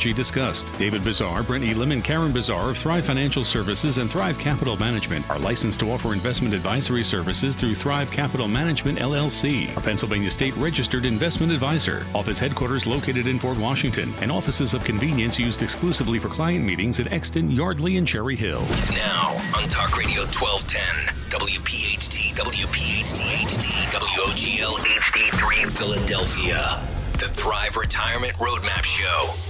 discussed. 0.00 0.72
David 0.78 1.02
Bizar, 1.02 1.46
Brett 1.46 1.62
Elam, 1.62 1.92
and 1.92 2.02
Karen 2.02 2.32
Bizar 2.32 2.70
of 2.70 2.78
Thrive 2.78 3.04
Financial 3.04 3.44
Services 3.44 3.98
and 3.98 4.10
Thrive 4.10 4.38
Capital 4.38 4.76
Management 4.78 5.28
are 5.28 5.38
licensed 5.38 5.78
to 5.80 5.92
offer 5.92 6.14
investment 6.14 6.54
advisory 6.54 7.04
services 7.04 7.54
through 7.54 7.74
Thrive 7.74 8.10
Capital 8.10 8.48
Management 8.48 8.98
LLC, 8.98 9.76
a 9.76 9.80
Pennsylvania 9.80 10.30
state 10.30 10.56
registered 10.56 11.04
investment 11.04 11.52
advisor. 11.52 12.06
Office 12.14 12.40
headquarters 12.40 12.86
located 12.86 13.26
in 13.26 13.38
Fort 13.38 13.58
Washington, 13.58 14.12
and 14.22 14.32
offices 14.32 14.72
of 14.72 14.82
convenience 14.82 15.38
used 15.38 15.62
exclusively 15.62 16.18
for 16.18 16.28
client 16.28 16.64
meetings 16.64 16.98
at 16.98 17.12
Exton, 17.12 17.50
Yardley, 17.50 17.98
and 17.98 18.08
Cherry 18.08 18.36
Hill. 18.36 18.62
Now 18.96 19.36
on 19.54 19.68
Talk 19.68 19.98
Radio 19.98 20.22
1210, 20.32 21.12
WPHT, 21.28 22.32
WPHT 22.34 23.44
HD, 23.44 23.92
WOGL 23.92 24.74
HD3 24.80 25.70
Philadelphia. 25.70 26.56
The 27.12 27.28
Thrive 27.28 27.76
Retirement 27.76 28.32
Roadmap 28.38 28.82
Show 28.82 29.49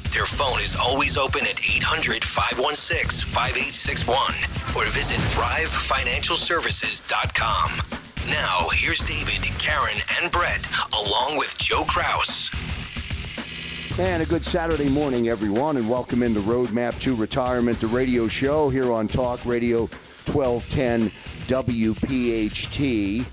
Their 0.11 0.25
phone 0.25 0.59
is 0.59 0.75
always 0.75 1.17
open 1.17 1.43
at 1.43 1.61
800 1.63 2.25
516 2.25 3.31
5861 3.31 4.17
or 4.75 4.83
visit 4.91 5.21
thrivefinancialservices.com. 5.31 7.71
Now, 8.29 8.67
here's 8.73 8.99
David, 8.99 9.43
Karen, 9.57 9.95
and 10.21 10.29
Brett, 10.29 10.67
along 10.93 11.37
with 11.37 11.57
Joe 11.57 11.85
Kraus. 11.85 12.51
And 13.99 14.21
a 14.21 14.25
good 14.25 14.43
Saturday 14.43 14.89
morning, 14.89 15.29
everyone, 15.29 15.77
and 15.77 15.89
welcome 15.89 16.23
in 16.23 16.33
the 16.33 16.41
Roadmap 16.41 16.99
to 16.99 17.15
Retirement, 17.15 17.79
the 17.79 17.87
radio 17.87 18.27
show 18.27 18.67
here 18.67 18.91
on 18.91 19.07
Talk 19.07 19.45
Radio 19.45 19.87
1210 20.27 21.09
WPHT. 21.47 23.25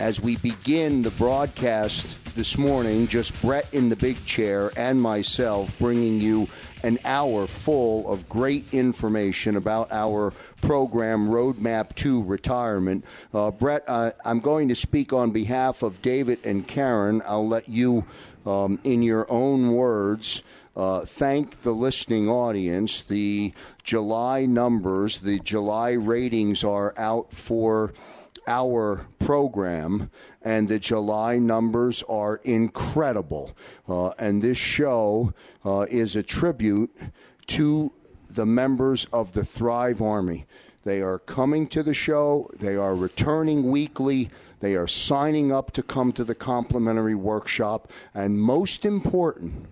As 0.00 0.18
we 0.18 0.38
begin 0.38 1.02
the 1.02 1.10
broadcast 1.10 2.21
this 2.34 2.56
morning, 2.56 3.06
just 3.06 3.40
Brett 3.42 3.72
in 3.72 3.88
the 3.88 3.96
big 3.96 4.24
chair 4.24 4.70
and 4.76 5.00
myself 5.00 5.76
bringing 5.78 6.20
you 6.20 6.48
an 6.82 6.98
hour 7.04 7.46
full 7.46 8.10
of 8.10 8.28
great 8.28 8.64
information 8.72 9.56
about 9.56 9.92
our 9.92 10.32
program 10.62 11.28
Roadmap 11.28 11.94
to 11.96 12.22
Retirement. 12.22 13.04
Uh, 13.34 13.50
Brett, 13.50 13.84
uh, 13.86 14.12
I'm 14.24 14.40
going 14.40 14.68
to 14.68 14.74
speak 14.74 15.12
on 15.12 15.30
behalf 15.30 15.82
of 15.82 16.00
David 16.02 16.38
and 16.44 16.66
Karen. 16.66 17.22
I'll 17.26 17.46
let 17.46 17.68
you, 17.68 18.04
um, 18.46 18.80
in 18.82 19.02
your 19.02 19.30
own 19.30 19.72
words, 19.72 20.42
uh, 20.74 21.00
thank 21.00 21.62
the 21.62 21.72
listening 21.72 22.28
audience. 22.28 23.02
The 23.02 23.52
July 23.84 24.46
numbers, 24.46 25.20
the 25.20 25.38
July 25.40 25.90
ratings 25.90 26.64
are 26.64 26.94
out 26.96 27.32
for 27.32 27.92
our 28.46 29.06
program, 29.18 30.10
and 30.42 30.68
the 30.68 30.78
July 30.78 31.38
numbers 31.38 32.02
are 32.08 32.40
incredible. 32.44 33.56
Uh, 33.88 34.10
and 34.18 34.42
this 34.42 34.58
show 34.58 35.32
uh, 35.64 35.86
is 35.90 36.16
a 36.16 36.22
tribute 36.22 36.94
to 37.46 37.92
the 38.28 38.46
members 38.46 39.04
of 39.12 39.32
the 39.32 39.44
Thrive 39.44 40.00
Army. 40.00 40.46
They 40.84 41.00
are 41.00 41.18
coming 41.18 41.68
to 41.68 41.82
the 41.82 41.94
show, 41.94 42.50
they 42.58 42.76
are 42.76 42.94
returning 42.94 43.70
weekly. 43.70 44.30
They 44.62 44.76
are 44.76 44.86
signing 44.86 45.50
up 45.50 45.72
to 45.72 45.82
come 45.82 46.12
to 46.12 46.22
the 46.22 46.36
complimentary 46.36 47.16
workshop. 47.16 47.90
And 48.14 48.40
most 48.40 48.84
important, 48.84 49.66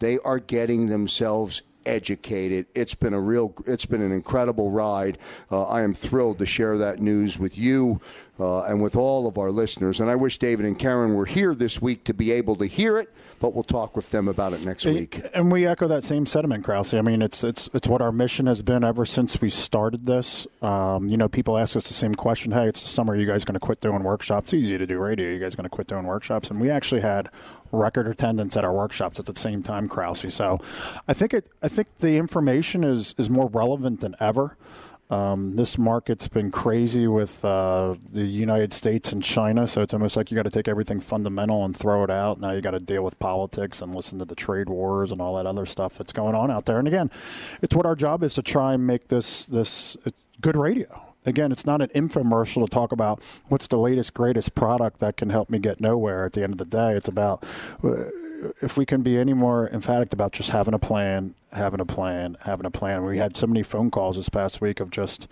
they 0.00 0.18
are 0.18 0.40
getting 0.40 0.88
themselves 0.88 1.62
educated. 1.86 2.66
It's 2.74 2.94
been 2.94 3.14
a 3.14 3.20
real, 3.20 3.54
it's 3.66 3.86
been 3.86 4.02
an 4.02 4.12
incredible 4.12 4.70
ride. 4.70 5.18
Uh, 5.50 5.64
I 5.64 5.82
am 5.82 5.94
thrilled 5.94 6.38
to 6.40 6.46
share 6.46 6.76
that 6.78 7.00
news 7.00 7.38
with 7.38 7.56
you 7.56 8.00
uh, 8.38 8.62
and 8.64 8.82
with 8.82 8.96
all 8.96 9.26
of 9.26 9.38
our 9.38 9.50
listeners. 9.50 10.00
And 10.00 10.10
I 10.10 10.14
wish 10.14 10.38
David 10.38 10.66
and 10.66 10.78
Karen 10.78 11.14
were 11.14 11.26
here 11.26 11.54
this 11.54 11.80
week 11.80 12.04
to 12.04 12.14
be 12.14 12.30
able 12.32 12.56
to 12.56 12.66
hear 12.66 12.98
it, 12.98 13.12
but 13.40 13.54
we'll 13.54 13.64
talk 13.64 13.96
with 13.96 14.10
them 14.10 14.28
about 14.28 14.52
it 14.52 14.64
next 14.64 14.84
week. 14.84 15.22
And 15.34 15.50
we 15.50 15.66
echo 15.66 15.88
that 15.88 16.04
same 16.04 16.26
sentiment, 16.26 16.64
Krause. 16.64 16.94
I 16.94 17.02
mean, 17.02 17.22
it's 17.22 17.42
it's 17.42 17.68
it's 17.72 17.88
what 17.88 18.02
our 18.02 18.12
mission 18.12 18.46
has 18.46 18.62
been 18.62 18.84
ever 18.84 19.06
since 19.06 19.40
we 19.40 19.50
started 19.50 20.04
this. 20.04 20.46
Um, 20.62 21.08
you 21.08 21.16
know, 21.16 21.28
people 21.28 21.56
ask 21.58 21.76
us 21.76 21.88
the 21.88 21.94
same 21.94 22.14
question: 22.14 22.52
Hey, 22.52 22.68
it's 22.68 22.82
the 22.82 22.88
summer. 22.88 23.14
Are 23.14 23.16
you 23.16 23.26
guys 23.26 23.44
going 23.44 23.54
to 23.54 23.60
quit 23.60 23.80
doing 23.80 24.02
workshops? 24.02 24.52
It's 24.52 24.54
easy 24.54 24.78
to 24.78 24.86
do 24.86 24.98
radio. 24.98 25.28
Are 25.28 25.32
you 25.32 25.40
guys 25.40 25.54
going 25.54 25.64
to 25.64 25.70
quit 25.70 25.86
doing 25.86 26.04
workshops? 26.04 26.50
And 26.50 26.60
we 26.60 26.70
actually 26.70 27.00
had 27.00 27.30
record 27.72 28.06
attendance 28.06 28.56
at 28.56 28.64
our 28.64 28.72
workshops 28.72 29.18
at 29.18 29.26
the 29.26 29.34
same 29.34 29.62
time, 29.62 29.88
Krause. 29.88 30.32
So, 30.32 30.60
I 31.08 31.14
think 31.14 31.34
it. 31.34 31.48
I 31.62 31.68
think 31.68 31.88
the 31.98 32.16
information 32.16 32.84
is 32.84 33.14
is 33.18 33.30
more 33.30 33.48
relevant 33.48 34.00
than 34.00 34.14
ever. 34.20 34.56
Um, 35.08 35.54
this 35.54 35.78
market's 35.78 36.26
been 36.26 36.50
crazy 36.50 37.06
with 37.06 37.44
uh, 37.44 37.94
the 38.12 38.24
United 38.24 38.72
States 38.72 39.12
and 39.12 39.22
China, 39.22 39.68
so 39.68 39.82
it's 39.82 39.94
almost 39.94 40.16
like 40.16 40.30
you 40.30 40.34
got 40.34 40.42
to 40.42 40.50
take 40.50 40.66
everything 40.66 41.00
fundamental 41.00 41.64
and 41.64 41.76
throw 41.76 42.02
it 42.02 42.10
out. 42.10 42.40
Now 42.40 42.50
you 42.50 42.60
got 42.60 42.72
to 42.72 42.80
deal 42.80 43.04
with 43.04 43.16
politics 43.20 43.80
and 43.80 43.94
listen 43.94 44.18
to 44.18 44.24
the 44.24 44.34
trade 44.34 44.68
wars 44.68 45.12
and 45.12 45.20
all 45.20 45.36
that 45.36 45.46
other 45.46 45.64
stuff 45.64 45.96
that's 45.96 46.12
going 46.12 46.34
on 46.34 46.50
out 46.50 46.64
there. 46.64 46.78
And 46.78 46.88
again, 46.88 47.10
it's 47.62 47.74
what 47.74 47.86
our 47.86 47.94
job 47.94 48.24
is 48.24 48.34
to 48.34 48.42
try 48.42 48.74
and 48.74 48.84
make 48.86 49.08
this 49.08 49.46
this 49.46 49.96
good 50.40 50.56
radio. 50.56 51.02
Again, 51.24 51.50
it's 51.50 51.66
not 51.66 51.82
an 51.82 51.88
infomercial 51.88 52.64
to 52.64 52.70
talk 52.70 52.92
about 52.92 53.20
what's 53.48 53.66
the 53.66 53.78
latest, 53.78 54.14
greatest 54.14 54.54
product 54.54 55.00
that 55.00 55.16
can 55.16 55.30
help 55.30 55.50
me 55.50 55.58
get 55.58 55.80
nowhere. 55.80 56.24
At 56.24 56.34
the 56.34 56.42
end 56.44 56.52
of 56.52 56.58
the 56.58 56.64
day, 56.64 56.92
it's 56.92 57.08
about 57.08 57.44
uh, 57.82 58.04
if 58.60 58.76
we 58.76 58.86
can 58.86 59.02
be 59.02 59.18
any 59.18 59.34
more 59.34 59.68
emphatic 59.68 60.12
about 60.12 60.32
just 60.32 60.50
having 60.50 60.74
a 60.74 60.78
plan, 60.78 61.34
having 61.52 61.80
a 61.80 61.86
plan, 61.86 62.36
having 62.42 62.66
a 62.66 62.70
plan. 62.70 63.04
We 63.04 63.18
had 63.18 63.36
so 63.36 63.46
many 63.46 63.62
phone 63.62 63.90
calls 63.90 64.16
this 64.16 64.28
past 64.28 64.60
week 64.60 64.80
of 64.80 64.90
just 64.90 65.28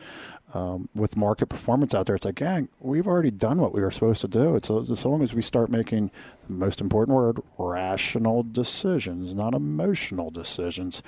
um, 0.55 0.89
with 0.95 1.17
market 1.17 1.47
performance 1.47 1.95
out 1.95 2.07
there. 2.07 2.15
It's 2.15 2.25
like, 2.25 2.37
gang, 2.37 2.69
we've 2.79 3.07
already 3.07 3.33
done 3.33 3.59
what 3.61 3.75
we 3.75 3.83
were 3.83 3.91
supposed 3.91 4.21
to 4.21 4.29
do. 4.29 4.55
It's 4.55 4.71
as 4.71 5.05
long 5.05 5.23
as 5.23 5.35
we 5.35 5.43
start 5.43 5.69
making 5.69 6.13
the 6.47 6.53
most 6.53 6.81
important 6.81 7.17
word, 7.17 7.41
rational 7.59 8.45
decisions, 8.45 9.35
not 9.35 9.55
emotional 9.55 10.31
decisions, 10.31 11.03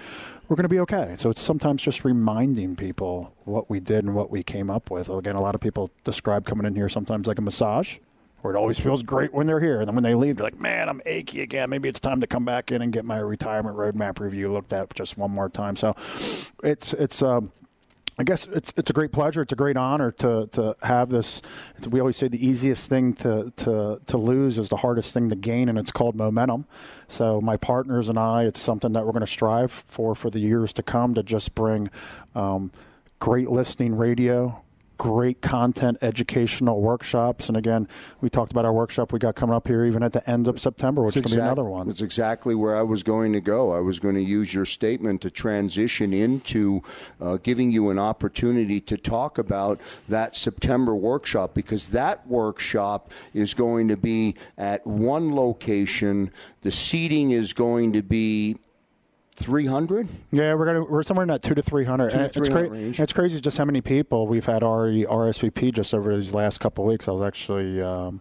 we're 0.48 0.56
going 0.56 0.64
to 0.64 0.68
be 0.68 0.80
okay. 0.80 1.14
So 1.16 1.30
it's 1.30 1.42
sometimes 1.42 1.82
just 1.82 2.04
reminding 2.04 2.76
people 2.76 3.32
what 3.44 3.70
we 3.70 3.78
did 3.78 4.04
and 4.04 4.14
what 4.14 4.30
we 4.30 4.42
came 4.42 4.68
up 4.68 4.90
with. 4.90 5.08
Again, 5.08 5.36
a 5.36 5.42
lot 5.42 5.54
of 5.54 5.60
people 5.60 5.90
describe 6.02 6.44
coming 6.44 6.66
in 6.66 6.74
here 6.74 6.88
sometimes 6.88 7.26
like 7.26 7.38
a 7.38 7.42
massage 7.42 7.98
it 8.50 8.56
always 8.56 8.78
feels 8.78 9.02
great 9.02 9.32
when 9.32 9.46
they're 9.46 9.60
here. 9.60 9.80
And 9.80 9.88
then 9.88 9.94
when 9.94 10.04
they 10.04 10.14
leave, 10.14 10.36
they're 10.36 10.44
like, 10.44 10.60
man, 10.60 10.88
I'm 10.88 11.00
achy 11.06 11.42
again. 11.42 11.70
Maybe 11.70 11.88
it's 11.88 12.00
time 12.00 12.20
to 12.20 12.26
come 12.26 12.44
back 12.44 12.72
in 12.72 12.82
and 12.82 12.92
get 12.92 13.04
my 13.04 13.18
retirement 13.18 13.76
roadmap 13.76 14.20
review 14.20 14.52
looked 14.52 14.72
at 14.72 14.94
just 14.94 15.16
one 15.18 15.30
more 15.30 15.48
time. 15.48 15.76
So 15.76 15.94
it's, 16.62 16.92
it's, 16.92 17.22
um, 17.22 17.52
I 18.18 18.24
guess 18.24 18.46
it's 18.46 18.72
it's 18.76 18.88
a 18.88 18.94
great 18.94 19.12
pleasure. 19.12 19.42
It's 19.42 19.52
a 19.52 19.56
great 19.56 19.76
honor 19.76 20.10
to 20.12 20.48
to 20.52 20.74
have 20.82 21.10
this. 21.10 21.42
We 21.86 22.00
always 22.00 22.16
say 22.16 22.28
the 22.28 22.44
easiest 22.44 22.88
thing 22.88 23.12
to 23.16 23.52
to 23.56 24.00
to 24.06 24.16
lose 24.16 24.56
is 24.56 24.70
the 24.70 24.78
hardest 24.78 25.12
thing 25.12 25.28
to 25.28 25.36
gain, 25.36 25.68
and 25.68 25.76
it's 25.76 25.92
called 25.92 26.16
momentum. 26.16 26.66
So 27.08 27.42
my 27.42 27.58
partners 27.58 28.08
and 28.08 28.18
I, 28.18 28.44
it's 28.44 28.60
something 28.60 28.92
that 28.92 29.04
we're 29.04 29.12
going 29.12 29.20
to 29.20 29.26
strive 29.26 29.70
for 29.70 30.14
for 30.14 30.30
the 30.30 30.38
years 30.38 30.72
to 30.74 30.82
come 30.82 31.12
to 31.12 31.22
just 31.22 31.54
bring 31.54 31.90
um, 32.34 32.72
great 33.18 33.50
listening 33.50 33.94
radio, 33.96 34.62
great 34.96 35.42
content 35.42 35.98
educational 36.02 36.80
workshops. 36.80 37.48
And 37.48 37.56
again, 37.56 37.88
we 38.20 38.30
talked 38.30 38.52
about 38.52 38.64
our 38.64 38.72
workshop 38.72 39.12
we 39.12 39.18
got 39.18 39.34
coming 39.34 39.54
up 39.54 39.66
here 39.66 39.84
even 39.84 40.02
at 40.02 40.12
the 40.12 40.28
end 40.28 40.48
of 40.48 40.60
September, 40.60 41.02
which 41.02 41.14
to 41.14 41.22
be 41.22 41.34
another 41.34 41.64
one. 41.64 41.86
That's 41.88 42.00
exactly 42.00 42.54
where 42.54 42.76
I 42.76 42.82
was 42.82 43.02
going 43.02 43.32
to 43.32 43.40
go. 43.40 43.72
I 43.72 43.80
was 43.80 43.98
going 43.98 44.14
to 44.14 44.22
use 44.22 44.52
your 44.52 44.64
statement 44.64 45.20
to 45.22 45.30
transition 45.30 46.12
into 46.12 46.82
uh, 47.20 47.38
giving 47.42 47.70
you 47.70 47.90
an 47.90 47.98
opportunity 47.98 48.80
to 48.82 48.96
talk 48.96 49.38
about 49.38 49.80
that 50.08 50.34
September 50.34 50.94
workshop 50.94 51.54
because 51.54 51.90
that 51.90 52.26
workshop 52.26 53.10
is 53.34 53.54
going 53.54 53.88
to 53.88 53.96
be 53.96 54.34
at 54.56 54.86
one 54.86 55.34
location. 55.34 56.30
The 56.62 56.72
seating 56.72 57.30
is 57.30 57.52
going 57.52 57.92
to 57.92 58.02
be 58.02 58.56
300 59.36 60.08
yeah 60.32 60.54
we're 60.54 60.64
gonna 60.64 60.82
we're 60.84 61.02
somewhere 61.02 61.22
in 61.22 61.28
that 61.28 61.42
two 61.42 61.54
to 61.54 61.62
300 61.62 62.10
two 62.10 62.18
to 62.18 62.28
300 62.28 62.76
it's, 62.88 62.96
cra- 62.98 63.04
it's 63.04 63.12
crazy 63.12 63.40
just 63.40 63.58
how 63.58 63.64
many 63.66 63.80
people 63.82 64.26
we've 64.26 64.46
had 64.46 64.62
already 64.62 65.04
rsvp 65.04 65.74
just 65.74 65.94
over 65.94 66.16
these 66.16 66.32
last 66.32 66.58
couple 66.58 66.84
of 66.84 66.88
weeks. 66.88 67.06
I 67.06 67.12
was 67.12 67.22
actually 67.22 67.80
um, 67.82 68.20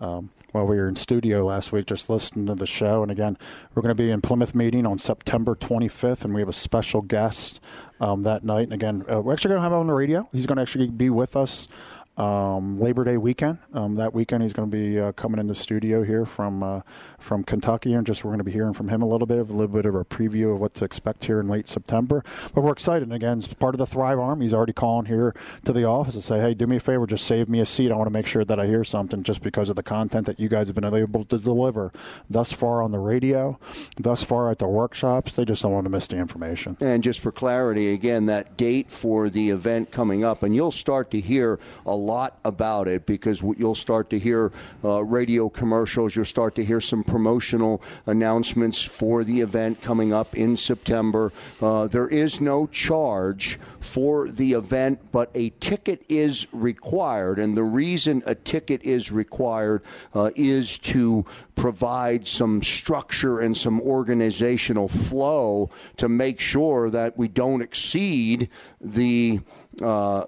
um, 0.00 0.30
while 0.52 0.64
we 0.66 0.76
were 0.76 0.88
in 0.88 0.96
studio 0.96 1.44
last 1.44 1.70
week 1.72 1.86
just 1.86 2.08
listening 2.08 2.46
to 2.46 2.54
the 2.54 2.66
show. 2.66 3.02
And 3.02 3.10
again 3.12 3.36
we're 3.74 3.82
going 3.82 3.94
to 3.94 4.02
be 4.02 4.10
in 4.10 4.20
plymouth 4.22 4.54
meeting 4.54 4.86
on 4.86 4.98
september 4.98 5.54
25th 5.54 6.24
and 6.24 6.34
we 6.34 6.40
have 6.40 6.48
a 6.48 6.52
special 6.52 7.02
guest 7.02 7.60
um, 8.00 8.22
that 8.22 8.42
night. 8.42 8.64
And 8.64 8.72
again 8.72 9.04
uh, 9.10 9.20
we're 9.20 9.34
actually 9.34 9.50
going 9.50 9.58
to 9.58 9.62
have 9.62 9.72
him 9.72 9.78
on 9.78 9.86
the 9.88 9.92
radio. 9.92 10.28
He's 10.32 10.46
going 10.46 10.56
to 10.56 10.62
actually 10.62 10.88
be 10.88 11.10
with 11.10 11.36
us 11.36 11.68
um, 12.16 12.78
Labor 12.78 13.04
Day 13.04 13.16
weekend. 13.16 13.58
Um, 13.72 13.96
that 13.96 14.14
weekend, 14.14 14.42
he's 14.42 14.52
going 14.52 14.70
to 14.70 14.76
be 14.76 15.00
uh, 15.00 15.12
coming 15.12 15.40
in 15.40 15.46
the 15.46 15.54
studio 15.54 16.04
here 16.04 16.24
from 16.24 16.62
uh, 16.62 16.80
from 17.18 17.42
Kentucky, 17.42 17.92
and 17.92 18.06
just 18.06 18.24
we're 18.24 18.30
going 18.30 18.38
to 18.38 18.44
be 18.44 18.52
hearing 18.52 18.74
from 18.74 18.88
him 18.88 19.02
a 19.02 19.06
little 19.06 19.26
bit, 19.26 19.38
of 19.38 19.50
a 19.50 19.52
little 19.52 19.74
bit 19.74 19.86
of 19.86 19.94
a 19.94 20.04
preview 20.04 20.52
of 20.52 20.60
what 20.60 20.74
to 20.74 20.84
expect 20.84 21.24
here 21.24 21.40
in 21.40 21.48
late 21.48 21.68
September. 21.68 22.22
But 22.54 22.62
we're 22.62 22.72
excited. 22.72 23.02
And 23.02 23.12
again, 23.12 23.40
it's 23.40 23.52
part 23.54 23.74
of 23.74 23.78
the 23.78 23.86
Thrive 23.86 24.18
Arm. 24.18 24.40
He's 24.40 24.54
already 24.54 24.72
calling 24.72 25.06
here 25.06 25.34
to 25.64 25.72
the 25.72 25.84
office 25.84 26.14
and 26.14 26.22
say, 26.22 26.40
"Hey, 26.40 26.54
do 26.54 26.66
me 26.66 26.76
a 26.76 26.80
favor, 26.80 27.06
just 27.06 27.26
save 27.26 27.48
me 27.48 27.60
a 27.60 27.66
seat. 27.66 27.90
I 27.90 27.96
want 27.96 28.06
to 28.06 28.12
make 28.12 28.26
sure 28.26 28.44
that 28.44 28.60
I 28.60 28.66
hear 28.66 28.84
something, 28.84 29.22
just 29.22 29.42
because 29.42 29.68
of 29.68 29.76
the 29.76 29.82
content 29.82 30.26
that 30.26 30.38
you 30.38 30.48
guys 30.48 30.68
have 30.68 30.74
been 30.76 30.84
able 30.84 31.24
to 31.24 31.38
deliver 31.38 31.92
thus 32.30 32.52
far 32.52 32.82
on 32.82 32.92
the 32.92 32.98
radio, 32.98 33.58
thus 33.96 34.22
far 34.22 34.50
at 34.50 34.58
the 34.58 34.68
workshops. 34.68 35.36
They 35.36 35.44
just 35.44 35.62
don't 35.62 35.72
want 35.72 35.84
to 35.84 35.90
miss 35.90 36.06
the 36.06 36.16
information." 36.16 36.76
And 36.80 37.02
just 37.02 37.18
for 37.18 37.32
clarity, 37.32 37.92
again, 37.92 38.26
that 38.26 38.56
date 38.56 38.90
for 38.90 39.28
the 39.28 39.50
event 39.50 39.90
coming 39.90 40.24
up, 40.24 40.42
and 40.42 40.54
you'll 40.54 40.72
start 40.72 41.10
to 41.10 41.20
hear 41.20 41.58
a 41.84 42.03
lot 42.04 42.38
about 42.44 42.88
it 42.88 43.06
because 43.06 43.42
you'll 43.42 43.74
start 43.74 44.10
to 44.10 44.18
hear 44.18 44.52
uh, 44.84 45.02
radio 45.04 45.48
commercials. 45.48 46.14
You'll 46.14 46.24
start 46.24 46.54
to 46.56 46.64
hear 46.64 46.80
some 46.80 47.02
promotional 47.02 47.82
announcements 48.06 48.82
for 48.82 49.24
the 49.24 49.40
event 49.40 49.80
coming 49.80 50.12
up 50.12 50.36
in 50.36 50.56
September. 50.56 51.32
Uh, 51.60 51.86
there 51.88 52.08
is 52.08 52.40
no 52.40 52.66
charge 52.66 53.58
for 53.80 54.28
the 54.28 54.52
event, 54.52 54.98
but 55.12 55.30
a 55.34 55.50
ticket 55.60 56.04
is 56.08 56.46
required. 56.52 57.38
And 57.38 57.56
the 57.56 57.62
reason 57.62 58.22
a 58.26 58.34
ticket 58.34 58.82
is 58.82 59.12
required 59.12 59.82
uh, 60.14 60.30
is 60.34 60.78
to 60.80 61.24
provide 61.54 62.26
some 62.26 62.62
structure 62.62 63.40
and 63.40 63.56
some 63.56 63.80
organizational 63.80 64.88
flow 64.88 65.70
to 65.96 66.08
make 66.08 66.40
sure 66.40 66.90
that 66.90 67.16
we 67.16 67.28
don't 67.28 67.62
exceed 67.62 68.48
the 68.80 69.40
uh, 69.82 70.24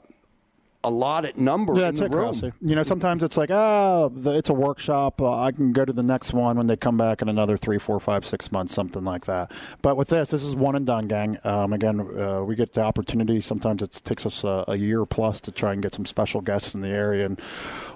allotted 0.87 1.37
number 1.37 1.79
yeah, 1.79 1.89
in 1.89 1.97
the 1.97 2.09
room. 2.09 2.53
You 2.61 2.77
know, 2.77 2.85
sometimes 2.85 3.23
it's 3.23 3.37
like, 3.37 3.51
oh, 3.51 4.11
the, 4.15 4.37
it's 4.37 4.49
a 4.49 4.55
workshop. 4.55 5.21
Uh, 5.21 5.41
I 5.41 5.51
can 5.51 5.73
go 5.73 5.85
to 5.85 5.93
the 5.93 6.03
next 6.03 6.33
one 6.33 6.57
when 6.57 6.69
they 6.69 6.77
come 6.77 6.97
back 6.97 7.21
in 7.21 7.29
another 7.29 7.57
three, 7.57 7.79
four, 7.79 7.99
five, 7.99 8.25
six 8.25 8.53
months, 8.53 8.73
something 8.73 9.05
like 9.05 9.27
that. 9.27 9.51
But 9.83 9.97
with 9.97 10.09
this, 10.09 10.31
this 10.31 10.45
is 10.45 10.55
one 10.55 10.77
and 10.77 10.87
done, 10.87 11.09
gang. 11.09 11.39
Um, 11.45 11.73
again, 11.73 12.01
uh, 12.01 12.43
we 12.45 12.55
get 12.55 12.73
the 12.73 12.83
opportunity. 12.83 13.41
Sometimes 13.41 13.83
it 13.83 14.01
takes 14.05 14.25
us 14.25 14.45
a, 14.45 14.65
a, 14.69 14.77
year 14.77 15.05
plus 15.05 15.41
to 15.41 15.51
try 15.51 15.73
and 15.73 15.83
get 15.83 15.95
some 15.95 16.07
special 16.07 16.41
guests 16.41 16.75
in 16.75 16.83
the 16.83 16.89
area. 16.89 17.27
And 17.27 17.41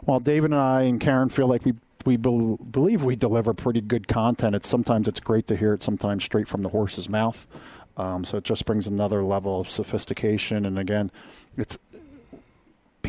while 0.04 0.18
David 0.18 0.50
and 0.50 0.60
I 0.60 0.82
and 0.82 1.00
Karen 1.00 1.28
feel 1.28 1.46
like 1.46 1.64
we 1.64 1.74
we 2.06 2.16
be- 2.16 2.56
believe 2.70 3.02
we 3.02 3.14
deliver 3.14 3.52
pretty 3.52 3.82
good 3.82 4.08
content. 4.08 4.54
It's 4.54 4.66
sometimes 4.66 5.06
it's 5.06 5.20
great 5.20 5.46
to 5.48 5.56
hear 5.56 5.74
it 5.74 5.82
sometimes 5.82 6.24
straight 6.24 6.48
from 6.48 6.62
the 6.62 6.70
horse's 6.70 7.10
mouth. 7.10 7.46
Um, 7.98 8.24
so 8.24 8.38
it 8.38 8.44
just 8.44 8.64
brings 8.64 8.86
another 8.86 9.22
level 9.22 9.60
of 9.60 9.68
sophistication. 9.68 10.64
And 10.64 10.78
again, 10.78 11.10
it's 11.58 11.78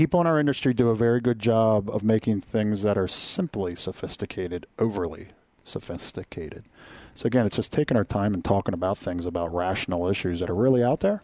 people 0.01 0.19
in 0.19 0.25
our 0.25 0.39
industry 0.39 0.73
do 0.73 0.89
a 0.89 0.95
very 0.95 1.21
good 1.21 1.37
job 1.37 1.87
of 1.87 2.01
making 2.01 2.41
things 2.41 2.81
that 2.81 2.97
are 2.97 3.07
simply 3.07 3.75
sophisticated 3.75 4.65
overly 4.79 5.27
sophisticated. 5.63 6.63
So 7.13 7.27
again, 7.27 7.45
it's 7.45 7.57
just 7.57 7.71
taking 7.71 7.95
our 7.95 8.03
time 8.03 8.33
and 8.33 8.43
talking 8.43 8.73
about 8.73 8.97
things 8.97 9.27
about 9.27 9.53
rational 9.53 10.07
issues 10.07 10.39
that 10.39 10.49
are 10.49 10.55
really 10.55 10.83
out 10.83 11.01
there 11.01 11.21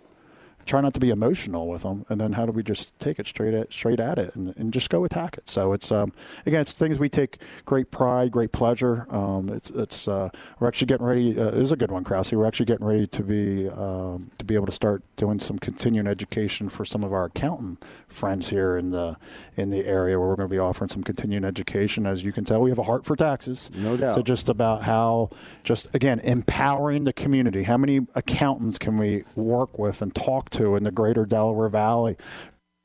try 0.68 0.82
not 0.82 0.94
to 0.94 1.00
be 1.00 1.10
emotional 1.10 1.68
with 1.68 1.84
them, 1.84 2.06
and 2.10 2.20
then 2.20 2.34
how 2.34 2.46
do 2.46 2.52
we 2.52 2.62
just 2.62 2.98
take 3.00 3.20
it 3.20 3.28
straight 3.28 3.54
at 3.54 3.72
straight 3.74 4.00
at 4.00 4.20
it 4.20 4.36
and, 4.36 4.56
and 4.58 4.74
just 4.74 4.90
go 4.90 5.04
attack 5.06 5.38
it? 5.38 5.50
So 5.50 5.74
it's 5.74 5.92
um, 5.92 6.14
again, 6.46 6.62
it's 6.62 6.74
things 6.74 7.00
we 7.00 7.10
take 7.10 7.40
great 7.66 7.90
pride, 7.90 8.32
great 8.32 8.52
pleasure. 8.52 9.08
Um, 9.10 9.50
it's 9.50 9.70
it's 9.72 10.08
uh, 10.08 10.30
we're 10.60 10.68
actually 10.68 10.88
getting 10.88 11.06
ready. 11.06 11.40
Uh, 11.40 11.50
is 11.50 11.72
a 11.72 11.76
good 11.78 11.92
one, 11.92 12.04
Krause. 12.04 12.32
We're 12.32 12.46
actually 12.46 12.66
getting 12.66 12.86
ready 12.86 13.08
to 13.08 13.24
be 13.24 13.70
um, 13.70 14.32
to 14.38 14.46
be 14.46 14.56
able 14.56 14.66
to 14.68 14.72
start 14.72 15.04
doing 15.16 15.40
some 15.40 15.58
continuing 15.58 16.08
education 16.08 16.70
for 16.70 16.86
some 16.86 17.04
of 17.04 17.14
our 17.14 17.26
accountant 17.26 17.84
friends 18.08 18.50
here 18.50 18.78
in 18.78 18.92
the 18.92 19.16
in 19.56 19.70
the 19.70 19.86
area 19.86 20.20
where 20.20 20.28
we're 20.28 20.36
going 20.36 20.50
to 20.50 20.54
be 20.54 20.60
offering 20.60 20.90
some 20.90 21.04
continuing 21.04 21.46
education. 21.46 22.06
As 22.06 22.24
you 22.24 22.32
can 22.32 22.46
tell, 22.46 22.62
we 22.62 22.70
have 22.70 22.80
a 22.80 22.84
heart 22.84 23.06
for 23.06 23.16
taxes. 23.16 23.72
No 23.74 23.96
doubt. 23.96 24.16
So 24.16 24.22
just 24.22 24.50
about 24.50 24.84
how 24.84 25.30
just 25.64 25.88
again 25.94 26.20
empowering 26.20 27.06
the 27.06 27.14
community. 27.14 27.64
How 27.64 27.78
many 27.78 28.02
accountants 28.16 28.78
can 28.78 28.98
we 28.98 29.24
work 29.36 29.80
with 29.80 30.02
and 30.02 30.14
talk 30.14 30.50
to? 30.52 30.57
To 30.58 30.76
in 30.76 30.84
the 30.84 30.92
greater 30.92 31.26
Delaware 31.26 31.70
Valley 31.70 32.18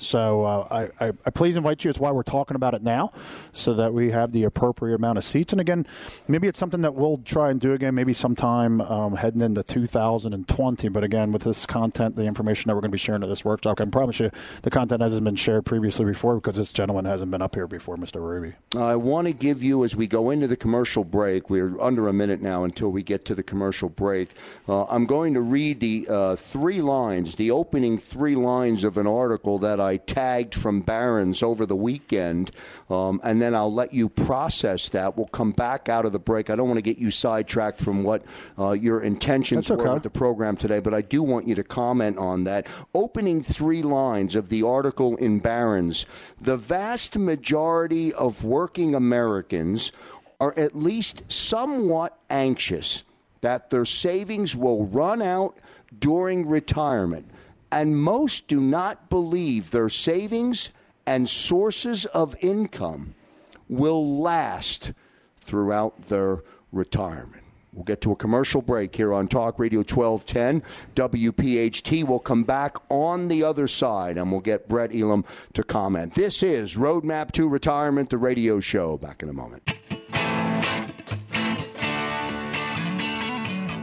So 0.00 0.44
uh, 0.44 0.88
I, 0.98 1.08
I, 1.08 1.12
I, 1.26 1.30
please 1.30 1.56
invite 1.56 1.84
you. 1.84 1.90
It's 1.90 2.00
why 2.00 2.10
we're 2.10 2.22
talking 2.22 2.54
about 2.54 2.72
it 2.72 2.82
now, 2.82 3.12
so 3.52 3.74
that 3.74 3.92
we 3.92 4.10
have 4.10 4.32
the 4.32 4.44
appropriate 4.44 4.94
amount 4.94 5.18
of 5.18 5.24
seats. 5.24 5.52
And 5.52 5.60
again, 5.60 5.86
maybe 6.26 6.48
it's 6.48 6.58
something 6.58 6.80
that 6.80 6.94
we'll 6.94 7.18
try 7.18 7.50
and 7.50 7.60
do 7.60 7.74
again, 7.74 7.94
maybe 7.94 8.14
sometime 8.14 8.80
um, 8.80 9.16
heading 9.16 9.42
into 9.42 9.62
2020. 9.62 10.88
But 10.88 11.04
again, 11.04 11.32
with 11.32 11.42
this 11.42 11.66
content, 11.66 12.16
the 12.16 12.24
information 12.24 12.68
that 12.68 12.74
we're 12.74 12.80
going 12.80 12.90
to 12.90 12.94
be 12.94 12.98
sharing 12.98 13.22
at 13.22 13.28
this 13.28 13.44
workshop, 13.44 13.78
I 13.78 13.82
can 13.82 13.90
promise 13.90 14.18
you 14.20 14.30
the 14.62 14.70
content 14.70 15.02
hasn't 15.02 15.22
been 15.22 15.36
shared 15.36 15.66
previously 15.66 16.06
before 16.06 16.36
because 16.36 16.56
this 16.56 16.72
gentleman 16.72 17.04
hasn't 17.04 17.30
been 17.30 17.42
up 17.42 17.54
here 17.54 17.66
before, 17.66 17.96
Mr. 17.96 18.22
Ruby. 18.22 18.54
I 18.74 18.96
want 18.96 19.26
to 19.26 19.34
give 19.34 19.62
you, 19.62 19.84
as 19.84 19.94
we 19.94 20.06
go 20.06 20.30
into 20.30 20.46
the 20.46 20.56
commercial 20.56 21.04
break, 21.04 21.50
we're 21.50 21.78
under 21.78 22.08
a 22.08 22.12
minute 22.14 22.40
now 22.40 22.64
until 22.64 22.90
we 22.90 23.02
get 23.02 23.26
to 23.26 23.34
the 23.34 23.42
commercial 23.42 23.90
break. 23.90 24.30
Uh, 24.66 24.84
I'm 24.84 25.04
going 25.04 25.34
to 25.34 25.42
read 25.42 25.80
the 25.80 26.06
uh, 26.08 26.36
three 26.36 26.80
lines, 26.80 27.34
the 27.34 27.50
opening 27.50 27.98
three 27.98 28.34
lines 28.34 28.82
of 28.82 28.96
an 28.96 29.06
article 29.06 29.58
that 29.58 29.78
I 29.78 29.89
I 29.90 29.96
tagged 29.96 30.54
from 30.54 30.82
Barron's 30.82 31.42
over 31.42 31.66
the 31.66 31.74
weekend, 31.74 32.52
um, 32.88 33.20
and 33.24 33.42
then 33.42 33.56
I'll 33.56 33.72
let 33.72 33.92
you 33.92 34.08
process 34.08 34.88
that. 34.90 35.16
We'll 35.16 35.26
come 35.26 35.50
back 35.50 35.88
out 35.88 36.06
of 36.06 36.12
the 36.12 36.20
break. 36.20 36.48
I 36.48 36.54
don't 36.54 36.68
want 36.68 36.78
to 36.78 36.82
get 36.82 36.98
you 36.98 37.10
sidetracked 37.10 37.80
from 37.80 38.04
what 38.04 38.22
uh, 38.56 38.70
your 38.70 39.00
intentions 39.00 39.68
okay. 39.68 39.82
were 39.82 39.94
with 39.94 40.04
the 40.04 40.10
program 40.10 40.56
today, 40.56 40.78
but 40.78 40.94
I 40.94 41.00
do 41.00 41.24
want 41.24 41.48
you 41.48 41.56
to 41.56 41.64
comment 41.64 42.18
on 42.18 42.44
that. 42.44 42.68
Opening 42.94 43.42
three 43.42 43.82
lines 43.82 44.36
of 44.36 44.48
the 44.48 44.62
article 44.62 45.16
in 45.16 45.40
Barron's 45.40 46.06
the 46.40 46.56
vast 46.56 47.16
majority 47.16 48.12
of 48.12 48.44
working 48.44 48.94
Americans 48.94 49.90
are 50.38 50.54
at 50.56 50.76
least 50.76 51.30
somewhat 51.30 52.16
anxious 52.30 53.02
that 53.40 53.70
their 53.70 53.84
savings 53.84 54.54
will 54.54 54.86
run 54.86 55.20
out 55.20 55.58
during 55.98 56.46
retirement 56.46 57.28
and 57.72 58.00
most 58.00 58.48
do 58.48 58.60
not 58.60 59.08
believe 59.10 59.70
their 59.70 59.88
savings 59.88 60.70
and 61.06 61.28
sources 61.28 62.04
of 62.06 62.36
income 62.40 63.14
will 63.68 64.20
last 64.20 64.92
throughout 65.40 66.02
their 66.02 66.42
retirement. 66.72 67.42
We'll 67.72 67.84
get 67.84 68.00
to 68.02 68.12
a 68.12 68.16
commercial 68.16 68.62
break 68.62 68.96
here 68.96 69.12
on 69.12 69.28
Talk 69.28 69.58
Radio 69.58 69.80
1210 69.80 70.62
WPHT. 70.96 72.04
We'll 72.04 72.18
come 72.18 72.42
back 72.42 72.76
on 72.88 73.28
the 73.28 73.44
other 73.44 73.68
side 73.68 74.18
and 74.18 74.32
we'll 74.32 74.40
get 74.40 74.68
Brett 74.68 74.94
Elam 74.94 75.24
to 75.52 75.62
comment. 75.62 76.14
This 76.14 76.42
is 76.42 76.74
Roadmap 76.74 77.30
to 77.32 77.48
Retirement, 77.48 78.10
the 78.10 78.18
radio 78.18 78.58
show. 78.58 78.98
Back 78.98 79.22
in 79.22 79.28
a 79.28 79.32
moment. 79.32 79.79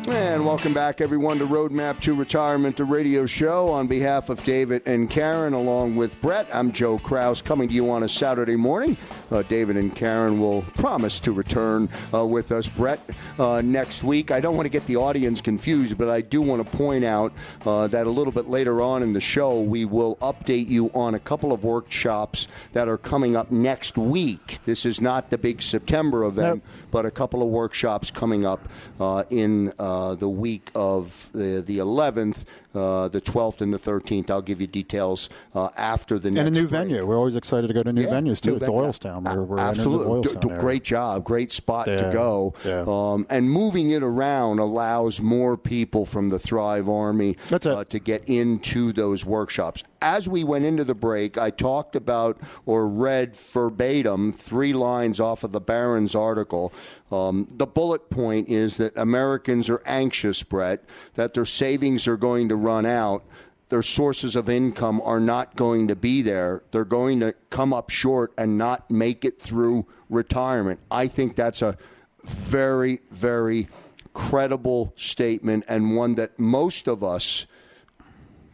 And 0.09 0.45
welcome 0.45 0.73
back, 0.73 1.01
everyone, 1.01 1.37
to 1.39 1.45
Roadmap 1.45 1.99
to 2.01 2.15
Retirement, 2.15 2.77
the 2.77 2.85
radio 2.85 3.25
show. 3.25 3.67
On 3.67 3.87
behalf 3.87 4.29
of 4.29 4.41
David 4.45 4.87
and 4.87 5.09
Karen, 5.09 5.51
along 5.51 5.97
with 5.97 6.19
Brett, 6.21 6.47
I'm 6.53 6.71
Joe 6.71 6.97
Kraus, 6.97 7.41
coming 7.41 7.67
to 7.67 7.73
you 7.73 7.91
on 7.91 8.03
a 8.03 8.09
Saturday 8.09 8.55
morning. 8.55 8.95
Uh, 9.29 9.41
David 9.41 9.75
and 9.75 9.93
Karen 9.93 10.39
will 10.39 10.61
promise 10.77 11.19
to 11.21 11.33
return 11.33 11.89
uh, 12.13 12.25
with 12.25 12.53
us, 12.53 12.69
Brett, 12.69 13.01
uh, 13.37 13.59
next 13.61 14.01
week. 14.01 14.31
I 14.31 14.39
don't 14.39 14.55
want 14.55 14.65
to 14.65 14.69
get 14.69 14.85
the 14.87 14.95
audience 14.95 15.41
confused, 15.41 15.97
but 15.97 16.09
I 16.09 16.21
do 16.21 16.41
want 16.41 16.65
to 16.65 16.77
point 16.77 17.03
out 17.03 17.33
uh, 17.65 17.87
that 17.87 18.07
a 18.07 18.09
little 18.09 18.31
bit 18.31 18.47
later 18.47 18.81
on 18.81 19.03
in 19.03 19.11
the 19.11 19.19
show, 19.19 19.59
we 19.59 19.83
will 19.83 20.15
update 20.17 20.69
you 20.69 20.89
on 20.93 21.15
a 21.15 21.19
couple 21.19 21.51
of 21.51 21.65
workshops 21.65 22.47
that 22.71 22.87
are 22.87 22.97
coming 22.97 23.35
up 23.35 23.51
next 23.51 23.97
week. 23.97 24.59
This 24.63 24.85
is 24.85 25.01
not 25.01 25.31
the 25.31 25.37
big 25.37 25.61
September 25.61 26.23
event, 26.23 26.63
nope. 26.63 26.73
but 26.91 27.05
a 27.05 27.11
couple 27.11 27.41
of 27.41 27.49
workshops 27.49 28.09
coming 28.09 28.45
up 28.45 28.69
uh, 29.01 29.25
in 29.29 29.73
uh, 29.77 29.96
uh, 29.96 29.96
Uh, 29.97 30.13
the 30.13 30.29
week 30.29 30.69
of 30.75 31.27
the, 31.33 31.63
the 31.65 31.79
11th, 31.79 32.43
uh, 32.77 33.07
the 33.07 33.21
12th, 33.21 33.61
and 33.61 33.73
the 33.73 33.79
13th. 33.79 34.29
I'll 34.29 34.41
give 34.41 34.61
you 34.61 34.67
details 34.67 35.29
uh, 35.55 35.69
after 35.75 36.19
the 36.19 36.29
next. 36.29 36.39
And 36.39 36.47
a 36.47 36.51
new 36.51 36.67
break. 36.67 36.87
venue. 36.87 37.05
We're 37.05 37.17
always 37.17 37.35
excited 37.35 37.67
to 37.67 37.73
go 37.73 37.81
to 37.81 37.91
new 37.91 38.03
yeah, 38.03 38.09
venues 38.09 38.39
too. 38.39 38.53
New 38.53 38.59
Doylestown. 38.59 39.23
We're, 39.23 39.43
we're 39.43 39.59
Absolutely. 39.59 40.57
Great 40.57 40.83
job. 40.83 41.23
Great 41.23 41.51
spot 41.51 41.87
yeah, 41.87 41.97
to 41.97 42.13
go. 42.13 42.53
Yeah. 42.63 42.83
Um, 42.87 43.25
and 43.29 43.49
moving 43.49 43.89
it 43.91 44.03
around 44.03 44.59
allows 44.59 45.21
more 45.21 45.57
people 45.57 46.05
from 46.05 46.29
the 46.29 46.39
Thrive 46.39 46.87
Army 46.87 47.37
uh, 47.51 47.83
to 47.83 47.99
get 47.99 48.23
into 48.27 48.93
those 48.93 49.25
workshops. 49.25 49.83
As 50.01 50.29
we 50.29 50.43
went 50.43 50.65
into 50.65 50.83
the 50.83 50.93
break, 50.93 51.37
I 51.37 51.49
talked 51.49 51.95
about 51.95 52.39
or 52.65 52.87
read 52.87 53.35
verbatim 53.35 54.31
three 54.31 54.73
lines 54.73 55.19
off 55.19 55.43
of 55.43 55.51
the 55.51 55.61
Barron's 55.61 56.13
article. 56.13 56.71
Um, 57.11 57.47
the 57.49 57.65
bullet 57.65 58.09
point 58.09 58.49
is 58.49 58.77
that 58.77 58.95
Americans 58.97 59.69
are 59.69 59.81
anxious, 59.85 60.43
Brett, 60.43 60.83
that 61.15 61.33
their 61.33 61.45
savings 61.45 62.07
are 62.07 62.17
going 62.17 62.49
to 62.49 62.55
run 62.67 62.85
out. 62.85 63.23
Their 63.69 63.81
sources 63.81 64.35
of 64.35 64.49
income 64.49 65.01
are 65.03 65.19
not 65.19 65.55
going 65.55 65.87
to 65.87 65.95
be 65.95 66.21
there. 66.21 66.63
They're 66.71 66.85
going 66.85 67.21
to 67.21 67.33
come 67.49 67.73
up 67.73 67.89
short 67.89 68.33
and 68.37 68.57
not 68.57 68.91
make 68.91 69.23
it 69.23 69.41
through 69.41 69.87
retirement. 70.09 70.79
I 70.91 71.07
think 71.07 71.35
that's 71.35 71.61
a 71.61 71.77
very, 72.23 72.99
very 73.09 73.69
credible 74.13 74.93
statement 74.97 75.63
and 75.67 75.95
one 75.95 76.15
that 76.15 76.37
most 76.37 76.87
of 76.87 77.03
us 77.03 77.45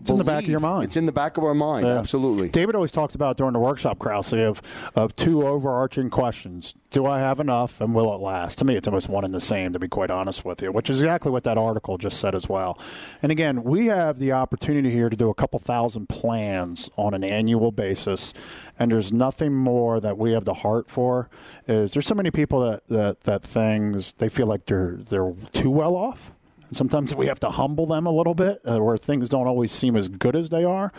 it's 0.04 0.12
in 0.12 0.18
the 0.18 0.26
back 0.26 0.44
of 0.44 0.50
your 0.50 0.60
mind. 0.60 0.84
It's 0.84 0.98
in 0.98 1.06
the 1.06 1.14
back 1.14 1.38
of 1.38 1.46
our 1.46 1.54
mind. 1.54 1.88
Yeah. 1.88 1.98
Absolutely. 1.98 2.50
David 2.50 2.76
always 2.76 2.92
talks 2.92 3.16
about 3.16 3.38
during 3.38 3.54
the 3.54 3.60
workshop, 3.60 4.00
Krause, 4.00 4.34
of, 4.34 4.62
of 4.96 5.16
two 5.16 5.48
overarching 5.48 6.10
questions. 6.10 6.74
Do 6.92 7.06
I 7.06 7.20
have 7.20 7.40
enough 7.40 7.80
and 7.80 7.96
will 7.96 8.14
it 8.14 8.20
last? 8.20 8.58
To 8.58 8.66
me, 8.66 8.76
it's 8.76 8.86
almost 8.86 9.08
one 9.08 9.24
and 9.24 9.34
the 9.34 9.40
same, 9.40 9.72
to 9.72 9.80
be 9.80 9.88
quite 9.88 10.12
honest 10.12 10.44
with 10.44 10.62
you, 10.62 10.74
which 10.74 10.90
is 10.90 11.02
exactly 11.02 11.32
what 11.32 11.46
that 11.46 11.58
article 11.58 11.98
just 11.98 12.20
said 12.20 12.36
as 12.36 12.50
well. 12.50 12.78
And 13.22 13.32
again, 13.32 13.64
we 13.64 13.86
have 13.88 14.20
the 14.20 14.34
opportunity 14.34 14.92
here 14.92 15.10
to 15.10 15.16
do 15.16 15.30
a 15.30 15.34
couple 15.34 15.58
thousand 15.58 16.10
plans 16.10 16.90
on 16.98 17.14
an 17.14 17.24
annual 17.24 17.72
basis, 17.72 18.34
and 18.78 18.92
there's 18.92 19.14
nothing 19.14 19.54
more 19.54 20.02
that 20.02 20.18
we 20.18 20.34
have 20.34 20.44
the 20.44 20.56
heart 20.56 20.92
for. 20.92 21.30
Is 21.66 21.94
there's 21.94 22.08
so 22.08 22.16
many 22.16 22.30
people 22.30 22.60
that, 22.60 22.84
that, 22.90 23.22
that 23.22 23.42
things 23.42 24.14
they 24.18 24.28
feel 24.28 24.48
like 24.48 24.66
they're 24.66 24.98
they're 25.00 25.34
too 25.54 25.72
well 25.72 25.96
off 25.96 26.33
Sometimes 26.74 27.14
we 27.16 27.28
have 27.28 27.40
to 27.42 27.50
humble 27.50 27.86
them 27.86 28.06
a 28.06 28.12
little 28.12 28.34
bit, 28.34 28.62
uh, 28.66 28.80
where 28.80 28.98
things 28.98 29.30
don't 29.30 29.48
always 29.48 29.72
seem 29.72 29.96
as 29.96 30.10
good 30.10 30.36
as 30.36 30.50
they 30.50 30.64
are. 30.64 30.92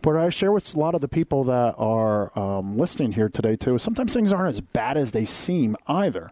But 0.00 0.16
I 0.16 0.28
share 0.28 0.52
with 0.52 0.74
a 0.74 0.78
lot 0.78 0.94
of 0.94 1.00
the 1.00 1.08
people 1.08 1.44
that 1.44 1.74
are 1.78 2.36
um, 2.38 2.76
listening 2.76 3.12
here 3.12 3.28
today 3.28 3.56
too. 3.56 3.78
Sometimes 3.78 4.12
things 4.12 4.32
aren't 4.32 4.54
as 4.54 4.60
bad 4.60 4.96
as 4.96 5.12
they 5.12 5.24
seem 5.24 5.76
either. 5.86 6.30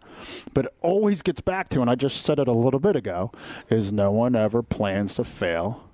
But 0.55 0.67
it 0.67 0.75
always 0.81 1.23
gets 1.23 1.41
back 1.41 1.69
to, 1.71 1.81
and 1.81 1.91
I 1.91 1.95
just 1.95 2.25
said 2.25 2.39
it 2.39 2.49
a 2.49 2.53
little 2.53 2.81
bit 2.81 2.97
ago, 2.97 3.33
is 3.69 3.93
no 3.93 4.11
one 4.11 4.37
ever 4.37 4.63
plans 4.63 5.15
to 5.17 5.25
fail. 5.25 5.85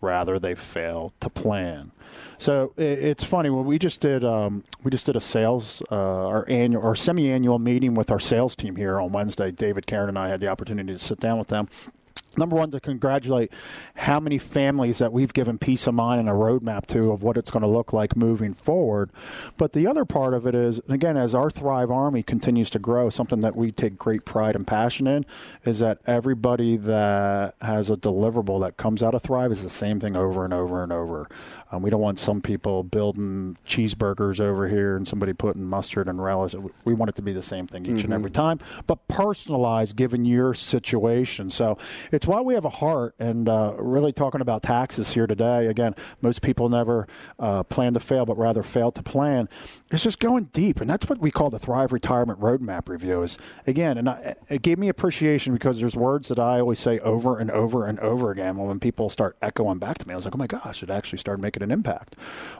Rather, 0.00 0.38
they 0.38 0.54
fail 0.54 1.12
to 1.18 1.28
plan. 1.28 1.90
So 2.38 2.72
it's 2.76 3.24
funny 3.24 3.50
when 3.50 3.64
we 3.64 3.78
just 3.80 4.00
did 4.00 4.24
um, 4.24 4.62
we 4.84 4.92
just 4.92 5.06
did 5.06 5.16
a 5.16 5.20
sales 5.20 5.82
uh, 5.90 5.96
our 5.96 6.48
annual 6.48 6.82
or 6.82 6.94
semi-annual 6.94 7.58
meeting 7.58 7.94
with 7.94 8.10
our 8.10 8.20
sales 8.20 8.54
team 8.54 8.76
here 8.76 9.00
on 9.00 9.10
Wednesday. 9.10 9.50
David, 9.50 9.86
Karen, 9.86 10.08
and 10.08 10.18
I 10.18 10.28
had 10.28 10.40
the 10.40 10.46
opportunity 10.46 10.92
to 10.92 10.98
sit 10.98 11.18
down 11.18 11.36
with 11.38 11.48
them 11.48 11.68
number 12.38 12.56
one 12.56 12.70
to 12.70 12.80
congratulate 12.80 13.52
how 13.96 14.20
many 14.20 14.38
families 14.38 14.98
that 14.98 15.12
we've 15.12 15.32
given 15.32 15.58
peace 15.58 15.86
of 15.86 15.94
mind 15.94 16.20
and 16.20 16.28
a 16.28 16.32
roadmap 16.32 16.86
to 16.86 17.10
of 17.12 17.22
what 17.22 17.36
it's 17.36 17.50
going 17.50 17.62
to 17.62 17.68
look 17.68 17.92
like 17.92 18.16
moving 18.16 18.54
forward 18.54 19.10
but 19.56 19.72
the 19.72 19.86
other 19.86 20.04
part 20.04 20.34
of 20.34 20.46
it 20.46 20.54
is 20.54 20.80
and 20.80 20.94
again 20.94 21.16
as 21.16 21.34
our 21.34 21.50
thrive 21.50 21.90
army 21.90 22.22
continues 22.22 22.70
to 22.70 22.78
grow 22.78 23.10
something 23.10 23.40
that 23.40 23.56
we 23.56 23.70
take 23.70 23.98
great 23.98 24.24
pride 24.24 24.54
and 24.54 24.66
passion 24.66 25.06
in 25.06 25.24
is 25.64 25.78
that 25.78 25.98
everybody 26.06 26.76
that 26.76 27.54
has 27.60 27.90
a 27.90 27.96
deliverable 27.96 28.60
that 28.60 28.76
comes 28.76 29.02
out 29.02 29.14
of 29.14 29.22
thrive 29.22 29.52
is 29.52 29.62
the 29.62 29.70
same 29.70 30.00
thing 30.00 30.16
over 30.16 30.44
and 30.44 30.54
over 30.54 30.82
and 30.82 30.92
over 30.92 31.28
um, 31.70 31.82
we 31.82 31.90
don't 31.90 32.00
want 32.00 32.18
some 32.18 32.40
people 32.40 32.82
building 32.82 33.56
cheeseburgers 33.66 34.40
over 34.40 34.68
here 34.68 34.96
and 34.96 35.06
somebody 35.06 35.32
putting 35.32 35.64
mustard 35.64 36.08
and 36.08 36.22
relish. 36.22 36.54
We 36.84 36.94
want 36.94 37.10
it 37.10 37.14
to 37.16 37.22
be 37.22 37.32
the 37.32 37.42
same 37.42 37.66
thing 37.66 37.84
each 37.84 37.92
mm-hmm. 37.92 38.04
and 38.04 38.14
every 38.14 38.30
time, 38.30 38.58
but 38.86 39.06
personalized 39.08 39.96
given 39.96 40.24
your 40.24 40.54
situation. 40.54 41.50
So 41.50 41.76
it's 42.10 42.26
why 42.28 42.40
we 42.40 42.54
have 42.54 42.64
a 42.64 42.70
heart 42.70 43.14
and 43.18 43.48
uh, 43.48 43.74
really 43.78 44.12
talking 44.12 44.40
about 44.40 44.62
taxes 44.62 45.14
here 45.14 45.26
today. 45.26 45.66
Again, 45.66 45.94
most 46.20 46.42
people 46.42 46.68
never 46.68 47.08
uh, 47.38 47.62
plan 47.64 47.94
to 47.94 48.00
fail, 48.00 48.26
but 48.26 48.36
rather 48.36 48.62
fail 48.62 48.92
to 48.92 49.02
plan. 49.02 49.48
It's 49.90 50.02
just 50.02 50.20
going 50.20 50.44
deep, 50.52 50.80
and 50.80 50.88
that's 50.88 51.08
what 51.08 51.18
we 51.18 51.30
call 51.30 51.50
the 51.50 51.58
Thrive 51.58 51.92
Retirement 51.92 52.38
Roadmap 52.40 52.88
Review. 52.88 53.22
Is 53.22 53.38
again, 53.66 53.98
and 53.98 54.08
I, 54.08 54.36
it 54.48 54.62
gave 54.62 54.78
me 54.78 54.88
appreciation 54.88 55.54
because 55.54 55.80
there's 55.80 55.96
words 55.96 56.28
that 56.28 56.38
I 56.38 56.60
always 56.60 56.78
say 56.78 56.98
over 57.00 57.38
and 57.38 57.50
over 57.50 57.86
and 57.86 57.98
over 58.00 58.30
again. 58.30 58.56
When 58.58 58.78
people 58.78 59.08
start 59.08 59.36
echoing 59.40 59.78
back 59.78 59.98
to 59.98 60.06
me, 60.06 60.12
I 60.12 60.16
was 60.16 60.24
like, 60.26 60.34
oh 60.34 60.38
my 60.38 60.46
gosh, 60.46 60.82
it 60.82 60.90
actually 60.90 61.18
started 61.18 61.40
making 61.40 61.62
an 61.62 61.70
impact. 61.70 62.14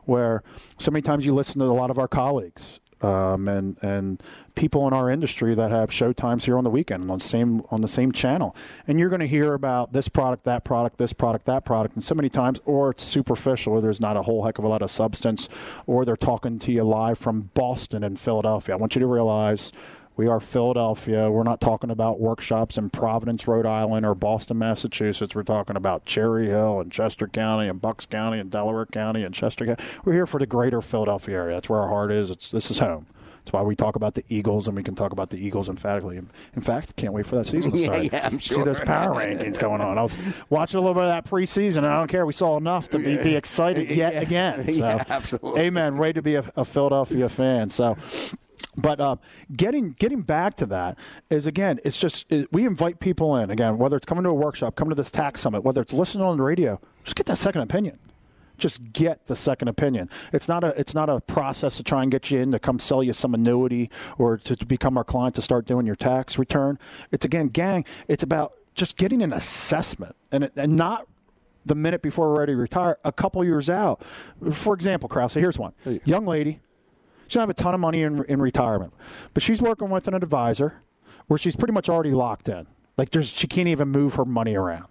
Where 0.04 0.42
so 0.78 0.90
many 0.90 1.02
times 1.02 1.26
you 1.26 1.34
listen 1.34 1.58
to 1.58 1.66
a 1.66 1.66
lot 1.66 1.90
of 1.90 1.98
our 1.98 2.08
colleagues 2.08 2.80
um, 3.02 3.48
and 3.48 3.76
and 3.82 4.22
people 4.54 4.86
in 4.88 4.92
our 4.92 5.08
industry 5.08 5.54
that 5.54 5.70
have 5.70 5.92
show 5.92 6.12
times 6.12 6.44
here 6.46 6.58
on 6.58 6.64
the 6.64 6.70
weekend 6.70 7.10
on 7.10 7.18
the 7.18 7.24
same 7.24 7.62
on 7.70 7.80
the 7.80 7.88
same 7.88 8.12
channel, 8.12 8.54
and 8.86 8.98
you're 8.98 9.08
going 9.08 9.20
to 9.20 9.28
hear 9.28 9.54
about 9.54 9.92
this 9.92 10.08
product, 10.08 10.44
that 10.44 10.64
product, 10.64 10.98
this 10.98 11.12
product, 11.12 11.46
that 11.46 11.64
product, 11.64 11.94
and 11.94 12.04
so 12.04 12.14
many 12.14 12.28
times, 12.28 12.60
or 12.64 12.90
it's 12.90 13.04
superficial, 13.04 13.72
or 13.72 13.80
there's 13.80 14.00
not 14.00 14.16
a 14.16 14.22
whole 14.22 14.44
heck 14.44 14.58
of 14.58 14.64
a 14.64 14.68
lot 14.68 14.82
of 14.82 14.90
substance, 14.90 15.48
or 15.86 16.04
they're 16.04 16.16
talking 16.16 16.58
to 16.58 16.72
you 16.72 16.82
live 16.82 17.18
from 17.18 17.50
Boston 17.54 18.02
and 18.02 18.18
Philadelphia. 18.18 18.74
I 18.74 18.78
want 18.78 18.94
you 18.94 19.00
to 19.00 19.06
realize 19.06 19.72
we 20.18 20.26
are 20.26 20.40
Philadelphia. 20.40 21.30
We're 21.30 21.44
not 21.44 21.60
talking 21.60 21.90
about 21.90 22.18
workshops 22.18 22.76
in 22.76 22.90
Providence, 22.90 23.46
Rhode 23.46 23.64
Island, 23.64 24.04
or 24.04 24.16
Boston, 24.16 24.58
Massachusetts. 24.58 25.32
We're 25.32 25.44
talking 25.44 25.76
about 25.76 26.04
Cherry 26.04 26.48
Hill 26.48 26.80
and 26.80 26.90
Chester 26.90 27.28
County 27.28 27.68
and 27.68 27.80
Bucks 27.80 28.04
County 28.04 28.40
and 28.40 28.50
Delaware 28.50 28.84
County 28.84 29.22
and 29.22 29.32
Chester 29.32 29.64
County. 29.64 29.82
We're 30.04 30.14
here 30.14 30.26
for 30.26 30.40
the 30.40 30.46
greater 30.46 30.82
Philadelphia 30.82 31.36
area. 31.36 31.54
That's 31.54 31.68
where 31.68 31.80
our 31.80 31.88
heart 31.88 32.10
is. 32.10 32.32
It's, 32.32 32.50
this 32.50 32.68
is 32.68 32.80
home. 32.80 33.06
That's 33.44 33.52
why 33.52 33.62
we 33.62 33.76
talk 33.76 33.94
about 33.94 34.14
the 34.14 34.24
Eagles, 34.28 34.66
and 34.66 34.76
we 34.76 34.82
can 34.82 34.96
talk 34.96 35.12
about 35.12 35.30
the 35.30 35.38
Eagles 35.38 35.68
emphatically. 35.68 36.16
In 36.16 36.62
fact, 36.62 36.96
can't 36.96 37.12
wait 37.12 37.24
for 37.24 37.36
that 37.36 37.46
season 37.46 37.70
to 37.70 37.78
start. 37.84 38.02
yeah, 38.02 38.08
yeah, 38.12 38.26
I'm 38.26 38.38
sure. 38.38 38.58
See 38.58 38.64
those 38.64 38.80
power 38.80 39.14
rankings 39.14 39.56
going 39.56 39.80
on. 39.80 39.98
I 39.98 40.02
was 40.02 40.16
watching 40.50 40.78
a 40.78 40.80
little 40.80 40.94
bit 40.94 41.04
of 41.04 41.10
that 41.10 41.30
preseason, 41.30 41.78
and 41.78 41.86
I 41.86 41.96
don't 41.96 42.08
care. 42.08 42.26
We 42.26 42.32
saw 42.32 42.56
enough 42.56 42.90
to 42.90 42.98
be, 42.98 43.16
be 43.22 43.36
excited 43.36 43.88
yet 43.88 44.14
yeah. 44.14 44.20
again. 44.20 44.64
So, 44.68 44.72
yeah, 44.72 45.04
absolutely. 45.08 45.62
Amen. 45.62 45.96
Ready 45.96 46.14
to 46.14 46.22
be 46.22 46.34
a, 46.34 46.52
a 46.56 46.64
Philadelphia 46.64 47.28
fan. 47.28 47.70
So, 47.70 47.96
but 48.78 49.00
uh, 49.00 49.16
getting 49.54 49.92
getting 49.92 50.22
back 50.22 50.54
to 50.56 50.66
that 50.66 50.96
is 51.28 51.46
again, 51.46 51.80
it's 51.84 51.96
just 51.96 52.30
it, 52.30 52.50
we 52.52 52.64
invite 52.64 53.00
people 53.00 53.36
in 53.36 53.50
again, 53.50 53.76
whether 53.76 53.96
it's 53.96 54.06
coming 54.06 54.24
to 54.24 54.30
a 54.30 54.34
workshop, 54.34 54.76
coming 54.76 54.90
to 54.90 54.94
this 54.94 55.10
tax 55.10 55.40
summit, 55.40 55.64
whether 55.64 55.82
it's 55.82 55.92
listening 55.92 56.24
on 56.24 56.36
the 56.36 56.42
radio, 56.42 56.80
just 57.04 57.16
get 57.16 57.26
that 57.26 57.38
second 57.38 57.62
opinion. 57.62 57.98
Just 58.56 58.92
get 58.92 59.26
the 59.26 59.36
second 59.36 59.68
opinion. 59.68 60.10
It's 60.32 60.48
not 60.48 60.64
a 60.64 60.68
it's 60.78 60.92
not 60.92 61.08
a 61.08 61.20
process 61.20 61.76
to 61.76 61.84
try 61.84 62.02
and 62.02 62.10
get 62.10 62.30
you 62.30 62.40
in 62.40 62.50
to 62.50 62.58
come 62.58 62.80
sell 62.80 63.04
you 63.04 63.12
some 63.12 63.32
annuity 63.32 63.88
or 64.18 64.36
to, 64.36 64.56
to 64.56 64.66
become 64.66 64.98
our 64.98 65.04
client 65.04 65.36
to 65.36 65.42
start 65.42 65.64
doing 65.64 65.86
your 65.86 65.94
tax 65.94 66.38
return. 66.38 66.76
It's 67.12 67.24
again, 67.24 67.48
gang. 67.48 67.84
It's 68.08 68.24
about 68.24 68.56
just 68.74 68.96
getting 68.96 69.22
an 69.22 69.32
assessment 69.32 70.16
and 70.32 70.50
and 70.56 70.74
not 70.74 71.06
the 71.64 71.76
minute 71.76 72.02
before 72.02 72.32
we're 72.32 72.40
ready 72.40 72.52
to 72.54 72.56
retire, 72.56 72.98
a 73.04 73.12
couple 73.12 73.44
years 73.44 73.70
out. 73.70 74.02
For 74.52 74.74
example, 74.74 75.08
Krause, 75.08 75.34
here's 75.34 75.58
one. 75.58 75.72
Young 76.04 76.26
lady, 76.26 76.60
she 77.28 77.34
doesn't 77.34 77.48
have 77.48 77.50
a 77.50 77.54
ton 77.54 77.74
of 77.74 77.80
money 77.80 78.02
in, 78.02 78.24
in 78.24 78.40
retirement, 78.40 78.92
but 79.34 79.42
she's 79.42 79.62
working 79.62 79.90
with 79.90 80.08
an 80.08 80.14
advisor 80.14 80.82
where 81.26 81.38
she's 81.38 81.56
pretty 81.56 81.72
much 81.72 81.88
already 81.88 82.10
locked 82.10 82.48
in. 82.48 82.66
Like 82.96 83.10
there's, 83.10 83.28
she 83.28 83.46
can't 83.46 83.68
even 83.68 83.88
move 83.88 84.14
her 84.14 84.24
money 84.24 84.54
around. 84.54 84.88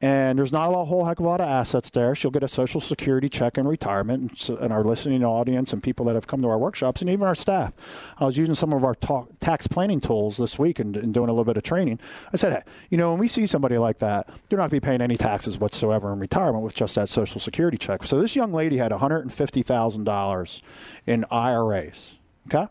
And 0.00 0.38
there's 0.38 0.52
not 0.52 0.70
a 0.70 0.84
whole 0.84 1.04
heck 1.04 1.18
of 1.18 1.24
a 1.24 1.28
lot 1.28 1.40
of 1.40 1.48
assets 1.48 1.90
there. 1.90 2.14
She'll 2.14 2.30
get 2.30 2.42
a 2.42 2.48
social 2.48 2.80
security 2.80 3.28
check 3.28 3.58
in 3.58 3.66
retirement, 3.66 4.48
and, 4.48 4.72
our 4.72 4.84
listening 4.84 5.24
audience 5.24 5.72
and 5.72 5.82
people 5.82 6.06
that 6.06 6.14
have 6.14 6.26
come 6.26 6.40
to 6.42 6.48
our 6.48 6.58
workshops, 6.58 7.00
and 7.00 7.10
even 7.10 7.26
our 7.26 7.34
staff. 7.34 7.72
I 8.18 8.24
was 8.24 8.36
using 8.36 8.54
some 8.54 8.72
of 8.72 8.84
our 8.84 8.94
tax 9.40 9.66
planning 9.66 10.00
tools 10.00 10.36
this 10.36 10.58
week 10.58 10.78
and, 10.78 10.96
and, 10.96 11.12
doing 11.12 11.28
a 11.28 11.32
little 11.32 11.44
bit 11.44 11.56
of 11.56 11.62
training. 11.62 11.98
I 12.32 12.36
said, 12.36 12.52
hey, 12.52 12.62
you 12.90 12.98
know, 12.98 13.10
when 13.10 13.18
we 13.18 13.28
see 13.28 13.46
somebody 13.46 13.78
like 13.78 13.98
that, 13.98 14.28
they're 14.48 14.58
not 14.58 14.70
going 14.70 14.80
to 14.80 14.80
be 14.80 14.86
paying 14.86 15.00
any 15.00 15.16
taxes 15.16 15.58
whatsoever 15.58 16.12
in 16.12 16.20
retirement 16.20 16.62
with 16.62 16.74
just 16.74 16.94
that 16.94 17.08
social 17.08 17.40
security 17.40 17.78
check. 17.78 18.04
So 18.04 18.20
this 18.20 18.36
young 18.36 18.52
lady 18.52 18.76
had 18.76 18.92
$150,000 18.92 20.62
in 21.06 21.24
IRAs. 21.30 22.18
Okay. 22.46 22.68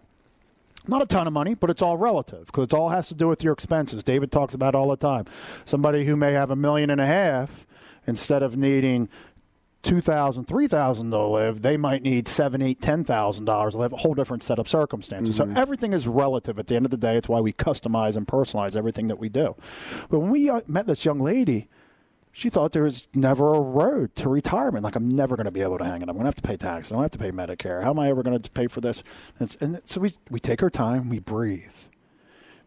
Not 0.88 1.02
a 1.02 1.06
ton 1.06 1.28
of 1.28 1.34
money, 1.34 1.54
but 1.54 1.70
it's 1.70 1.82
all 1.82 1.98
relative 1.98 2.46
because 2.48 2.66
it 2.66 2.74
all 2.74 2.90
has 2.90 3.08
to 3.10 3.16
do 3.16 3.28
with 3.28 3.44
your 3.44 3.54
expenses. 3.54 4.04
David 4.04 4.32
talks 4.32 4.54
about 4.54 4.76
all 4.76 4.90
the 4.90 4.98
time. 4.98 5.26
Somebody 5.66 6.06
who 6.06 6.16
may 6.16 6.32
have 6.34 6.50
a 6.50 6.56
million 6.56 6.90
and 6.90 7.02
a 7.02 7.06
half, 7.06 7.66
instead 8.06 8.42
of 8.42 8.56
needing 8.56 9.10
two 9.84 10.02
thousand, 10.02 10.46
three 10.46 10.68
thousand 10.68 11.12
to 11.12 11.26
live, 11.26 11.62
they 11.62 11.78
might 11.78 12.02
need 12.04 12.28
seven, 12.28 12.62
eight, 12.62 12.82
ten 12.82 13.04
thousand 13.04 13.46
dollars 13.46 13.74
to 13.74 13.80
live. 13.80 13.94
A 13.94 13.98
whole 13.98 14.14
different 14.14 14.44
set 14.44 14.60
of 14.60 14.68
circumstances. 14.68 15.38
Mm-hmm. 15.38 15.54
So 15.54 15.62
everything 15.62 15.94
is 15.94 16.08
relative. 16.08 16.58
At 16.58 16.68
the 16.68 16.76
end 16.76 16.86
of 16.86 16.92
the 16.92 16.98
day, 16.98 17.18
it's 17.18 17.30
why 17.30 17.40
we 17.40 17.54
customize 17.54 18.16
and 18.16 18.28
personalize 18.28 18.76
everything 18.76 19.08
that 19.08 19.20
we 19.20 19.30
do. 19.30 19.56
But 20.10 20.20
when 20.20 20.32
we 20.32 20.50
uh, 20.50 20.62
met 20.68 20.88
this 20.88 21.06
young 21.06 21.20
lady, 21.20 21.68
she 22.38 22.52
thought 22.52 22.72
there 22.72 22.84
was 22.84 23.08
never 23.16 23.56
a 23.56 23.60
road 23.60 24.16
to 24.16 24.30
retirement. 24.30 24.84
Like 24.84 24.96
I'm 24.96 25.10
never 25.10 25.36
going 25.36 25.46
to 25.46 25.52
be 25.52 25.64
able 25.64 25.80
to 25.80 25.84
hang 25.84 26.04
it. 26.04 26.08
I'm 26.08 26.14
going 26.14 26.20
to 26.20 26.26
have 26.26 26.36
to 26.36 26.44
pay 26.44 26.56
taxes. 26.56 26.92
I 26.92 26.96
don't 26.96 27.02
have 27.02 27.12
to 27.12 27.18
pay 27.18 27.32
Medicare. 27.32 27.82
How 27.82 27.90
am 27.90 27.98
I 27.98 28.10
ever 28.10 28.22
going 28.22 28.40
to 28.40 28.52
pay 28.52 28.68
for 28.68 28.80
this? 28.80 29.02
And, 29.40 29.58
and, 29.60 29.82
so 29.86 30.00
we 30.00 30.14
we 30.30 30.40
take 30.40 30.62
our 30.62 30.70
time. 30.70 31.10
We 31.10 31.18
breathe, 31.18 31.74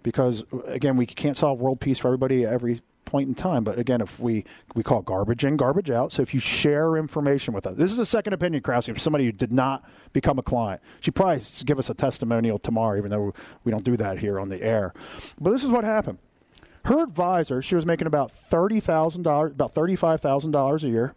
because 0.02 0.42
again, 0.66 0.96
we 0.96 1.06
can't 1.06 1.36
solve 1.36 1.60
world 1.60 1.78
peace 1.78 2.00
for 2.00 2.08
everybody 2.08 2.44
at 2.44 2.52
every 2.52 2.80
point 3.04 3.28
in 3.28 3.36
time. 3.36 3.62
But 3.62 3.78
again, 3.78 4.00
if 4.00 4.18
we 4.18 4.44
we 4.74 4.82
call 4.82 5.02
garbage 5.02 5.44
in, 5.44 5.56
garbage 5.56 5.88
out. 5.88 6.10
So 6.10 6.22
if 6.22 6.34
you 6.34 6.40
share 6.40 6.96
information 6.96 7.54
with 7.54 7.64
us, 7.64 7.76
this 7.76 7.92
is 7.92 7.98
a 7.98 8.06
second 8.06 8.32
opinion, 8.32 8.64
Krause. 8.64 8.88
If 8.88 8.98
somebody 8.98 9.24
who 9.24 9.30
did 9.30 9.52
not 9.52 9.88
become 10.12 10.40
a 10.40 10.42
client, 10.42 10.82
she 10.98 11.12
probably 11.12 11.44
give 11.64 11.78
us 11.78 11.88
a 11.88 11.94
testimonial 11.94 12.58
tomorrow, 12.58 12.98
even 12.98 13.12
though 13.12 13.34
we 13.62 13.70
don't 13.70 13.84
do 13.84 13.96
that 13.98 14.18
here 14.18 14.40
on 14.40 14.48
the 14.48 14.60
air. 14.60 14.92
But 15.40 15.52
this 15.52 15.62
is 15.62 15.70
what 15.70 15.84
happened 15.84 16.18
her 16.84 17.02
advisor, 17.02 17.60
she 17.60 17.74
was 17.74 17.84
making 17.84 18.06
about 18.06 18.32
thirty 18.32 18.80
thousand 18.80 19.22
dollars, 19.22 19.52
about 19.52 19.74
thirty-five 19.74 20.20
thousand 20.20 20.52
dollars 20.52 20.84
a 20.84 20.88
year, 20.88 21.14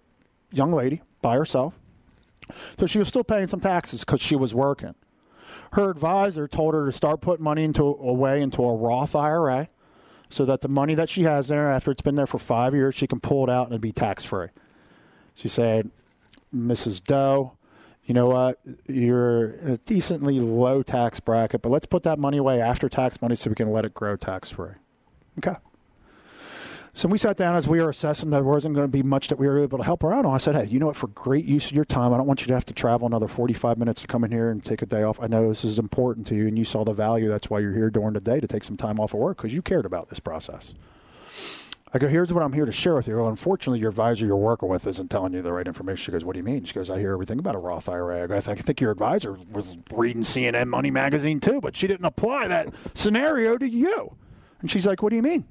young 0.52 0.74
lady 0.74 1.02
by 1.22 1.36
herself. 1.36 1.80
So 2.78 2.86
she 2.86 3.00
was 3.00 3.08
still 3.08 3.24
paying 3.24 3.48
some 3.48 3.62
taxes 3.62 4.02
because 4.02 4.22
she 4.22 4.36
was 4.36 4.54
working. 4.54 4.96
Her 5.74 5.90
advisor 5.90 6.48
told 6.48 6.74
her 6.74 6.86
to 6.86 6.92
start 6.92 7.22
putting 7.22 7.44
money 7.44 7.64
into 7.64 7.84
away 7.84 8.42
into 8.42 8.64
a 8.64 8.76
Roth 8.76 9.16
IRA, 9.16 9.70
so 10.30 10.46
that 10.46 10.62
the 10.62 10.68
money 10.68 10.96
that 10.96 11.10
she 11.10 11.24
has 11.24 11.48
there 11.48 11.72
after 11.72 11.92
it's 11.92 12.02
been 12.02 12.16
there 12.16 12.28
for 12.28 12.40
five 12.40 12.74
years, 12.74 12.96
she 12.96 13.08
can 13.08 13.20
pull 13.20 13.44
it 13.44 13.50
out 13.50 13.72
and 13.72 13.80
be 13.80 13.92
tax 13.92 14.24
free. 14.24 14.48
She 15.34 15.48
said, 15.48 15.90
"Mrs. 16.54 17.04
Doe." 17.04 17.58
You 18.06 18.14
know 18.14 18.28
what? 18.28 18.60
You're 18.86 19.52
in 19.52 19.70
a 19.72 19.78
decently 19.78 20.42
low 20.42 20.84
tax 20.84 21.22
bracket, 21.22 21.62
but 21.62 21.70
let's 21.70 21.86
put 21.86 22.04
that 22.04 22.20
money 22.20 22.38
away 22.38 22.60
after 22.60 22.90
tax 22.90 23.22
money 23.22 23.36
so 23.36 23.50
we 23.50 23.56
can 23.56 23.72
let 23.72 23.86
it 23.86 23.94
grow 23.94 24.18
tax 24.18 24.52
free. 24.52 24.74
Okay. 25.40 25.56
So 26.96 27.08
we 27.08 27.18
sat 27.18 27.38
down 27.38 27.56
as 27.56 27.68
we 27.68 27.82
were 27.82 27.90
assessing 27.90 28.30
there 28.30 28.44
wasn't 28.44 28.76
going 28.76 28.86
to 28.86 28.92
be 28.92 29.02
much 29.02 29.30
that 29.30 29.40
we 29.40 29.48
were 29.48 29.64
able 29.64 29.80
to 29.80 29.84
help 29.84 30.04
her 30.04 30.14
out 30.14 30.26
on. 30.26 30.36
I 30.36 30.38
said, 30.38 30.54
hey, 30.54 30.66
you 30.66 30.78
know 30.78 30.86
what? 30.86 30.96
For 30.96 31.08
great 31.08 31.44
use 31.44 31.66
of 31.66 31.72
your 31.72 31.86
time, 31.86 32.14
I 32.14 32.18
don't 32.18 32.28
want 32.28 32.42
you 32.42 32.48
to 32.48 32.54
have 32.54 32.66
to 32.66 32.74
travel 32.74 33.08
another 33.08 33.28
45 33.28 33.80
minutes 33.80 34.02
to 34.02 34.08
come 34.08 34.24
in 34.24 34.32
here 34.32 34.52
and 34.52 34.64
take 34.64 34.84
a 34.84 34.86
day 34.86 35.02
off. 35.02 35.20
I 35.20 35.26
know 35.26 35.48
this 35.50 35.66
is 35.66 35.80
important 35.80 36.28
to 36.28 36.36
you 36.36 36.48
and 36.48 36.56
you 36.56 36.66
saw 36.66 36.84
the 36.84 36.94
value. 36.94 37.30
That's 37.30 37.50
why 37.50 37.60
you're 37.60 37.74
here 37.74 37.90
during 37.90 38.14
the 38.14 38.22
day 38.22 38.40
to 38.40 38.48
take 38.48 38.64
some 38.64 38.78
time 38.78 39.00
off 39.00 39.16
of 39.16 39.20
work 39.20 39.38
because 39.38 39.56
you 39.56 39.64
cared 39.64 39.88
about 39.88 40.10
this 40.10 40.20
process. 40.20 40.76
I 41.96 42.00
go, 42.00 42.08
here's 42.08 42.32
what 42.32 42.44
I'm 42.44 42.54
here 42.54 42.66
to 42.66 42.72
share 42.72 42.94
with 42.94 43.08
you. 43.08 43.18
Well, 43.18 43.28
unfortunately, 43.28 43.80
your 43.80 43.90
advisor 43.90 44.28
you're 44.28 44.36
working 44.36 44.70
with 44.70 44.86
isn't 44.86 45.10
telling 45.10 45.34
you 45.34 45.42
the 45.42 45.54
right 45.54 45.68
information. 45.68 46.04
She 46.04 46.12
goes, 46.12 46.26
what 46.26 46.34
do 46.34 46.40
you 46.40 46.44
mean? 46.44 46.64
She 46.66 46.74
goes, 46.74 46.92
I 46.92 47.00
hear 47.00 47.14
everything 47.14 47.40
about 47.40 47.56
a 47.56 47.60
Roth 47.60 47.90
IRA. 47.90 48.24
I 48.24 48.28
go, 48.28 48.36
I 48.36 48.42
think 48.42 48.82
your 48.82 48.92
advisor 48.92 49.38
was 49.52 49.78
reading 49.92 50.22
CNN 50.22 50.68
Money 50.68 50.92
Magazine 50.92 51.40
too, 51.40 51.60
but 51.60 51.76
she 51.76 51.88
didn't 51.88 52.06
apply 52.06 52.48
that 52.48 52.70
scenario 52.94 53.58
to 53.58 53.68
you. 53.68 54.16
And 54.64 54.72
she's 54.72 54.88
like, 54.88 55.04
What 55.04 55.10
do 55.10 55.18
you 55.18 55.22
mean? 55.22 55.46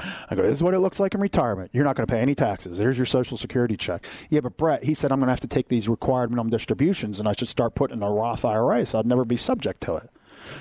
I 0.00 0.34
go, 0.34 0.42
This 0.42 0.58
is 0.58 0.62
what 0.62 0.74
it 0.74 0.80
looks 0.80 0.98
like 0.98 1.14
in 1.14 1.20
retirement. 1.20 1.70
You're 1.72 1.84
not 1.84 1.94
going 1.94 2.06
to 2.06 2.12
pay 2.12 2.20
any 2.20 2.34
taxes. 2.34 2.78
There's 2.78 2.98
your 2.98 3.06
Social 3.06 3.38
Security 3.38 3.76
check. 3.76 4.04
Yeah, 4.28 4.40
but 4.40 4.56
Brett, 4.56 4.84
he 4.84 4.92
said 4.92 5.12
I'm 5.12 5.20
going 5.20 5.28
to 5.28 5.32
have 5.32 5.40
to 5.40 5.46
take 5.46 5.68
these 5.68 5.88
required 5.88 6.30
minimum 6.30 6.50
distributions 6.50 7.20
and 7.20 7.28
I 7.28 7.32
should 7.32 7.48
start 7.48 7.76
putting 7.76 7.98
in 7.98 8.02
a 8.02 8.10
Roth 8.10 8.44
IRA 8.44 8.84
so 8.84 8.98
I'd 8.98 9.06
never 9.06 9.24
be 9.24 9.36
subject 9.36 9.80
to 9.82 9.94
it. 9.94 10.10